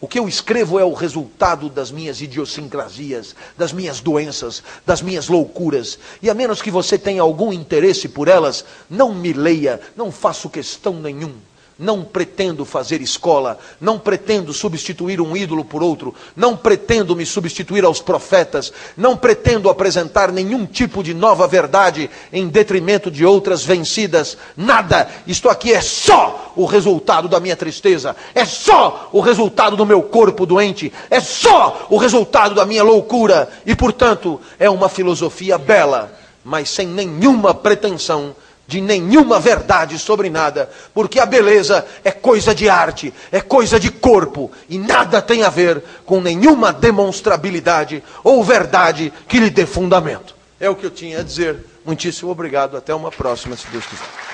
O 0.00 0.08
que 0.08 0.18
eu 0.18 0.26
escrevo 0.26 0.78
é 0.78 0.84
o 0.84 0.94
resultado 0.94 1.68
das 1.68 1.90
minhas 1.90 2.22
idiosincrasias, 2.22 3.34
das 3.58 3.70
minhas 3.70 4.00
doenças, 4.00 4.62
das 4.86 5.02
minhas 5.02 5.28
loucuras. 5.28 5.98
E 6.22 6.30
a 6.30 6.34
menos 6.34 6.62
que 6.62 6.70
você 6.70 6.96
tenha 6.96 7.20
algum 7.20 7.52
interesse 7.52 8.08
por 8.08 8.26
elas, 8.26 8.64
não 8.88 9.14
me 9.14 9.32
leia, 9.34 9.78
não 9.94 10.10
faço 10.10 10.48
questão 10.48 10.94
nenhum. 10.94 11.34
Não 11.80 12.04
pretendo 12.04 12.66
fazer 12.66 13.00
escola, 13.00 13.58
não 13.80 13.98
pretendo 13.98 14.52
substituir 14.52 15.18
um 15.18 15.34
ídolo 15.34 15.64
por 15.64 15.82
outro, 15.82 16.14
não 16.36 16.54
pretendo 16.54 17.16
me 17.16 17.24
substituir 17.24 17.86
aos 17.86 18.02
profetas, 18.02 18.70
não 18.94 19.16
pretendo 19.16 19.70
apresentar 19.70 20.30
nenhum 20.30 20.66
tipo 20.66 21.02
de 21.02 21.14
nova 21.14 21.48
verdade 21.48 22.10
em 22.30 22.48
detrimento 22.48 23.10
de 23.10 23.24
outras 23.24 23.64
vencidas, 23.64 24.36
nada. 24.54 25.08
Isto 25.26 25.48
aqui 25.48 25.72
é 25.72 25.80
só 25.80 26.52
o 26.54 26.66
resultado 26.66 27.28
da 27.28 27.40
minha 27.40 27.56
tristeza, 27.56 28.14
é 28.34 28.44
só 28.44 29.08
o 29.10 29.20
resultado 29.20 29.74
do 29.74 29.86
meu 29.86 30.02
corpo 30.02 30.44
doente, 30.44 30.92
é 31.08 31.18
só 31.18 31.86
o 31.88 31.96
resultado 31.96 32.54
da 32.54 32.66
minha 32.66 32.82
loucura. 32.82 33.48
E, 33.64 33.74
portanto, 33.74 34.38
é 34.58 34.68
uma 34.68 34.90
filosofia 34.90 35.56
bela, 35.56 36.12
mas 36.44 36.68
sem 36.68 36.86
nenhuma 36.86 37.54
pretensão 37.54 38.36
de 38.70 38.80
nenhuma 38.80 39.40
verdade 39.40 39.98
sobre 39.98 40.30
nada, 40.30 40.70
porque 40.94 41.18
a 41.18 41.26
beleza 41.26 41.84
é 42.04 42.12
coisa 42.12 42.54
de 42.54 42.68
arte, 42.68 43.12
é 43.32 43.40
coisa 43.40 43.80
de 43.80 43.90
corpo, 43.90 44.48
e 44.68 44.78
nada 44.78 45.20
tem 45.20 45.42
a 45.42 45.48
ver 45.50 45.82
com 46.06 46.20
nenhuma 46.20 46.72
demonstrabilidade 46.72 48.00
ou 48.22 48.44
verdade 48.44 49.12
que 49.26 49.40
lhe 49.40 49.50
dê 49.50 49.66
fundamento. 49.66 50.36
É 50.60 50.70
o 50.70 50.76
que 50.76 50.86
eu 50.86 50.90
tinha 50.90 51.18
a 51.18 51.22
dizer. 51.24 51.58
Muitíssimo 51.84 52.30
obrigado. 52.30 52.76
Até 52.76 52.94
uma 52.94 53.10
próxima, 53.10 53.56
se 53.56 53.66
Deus 53.72 53.84
quiser. 53.86 54.29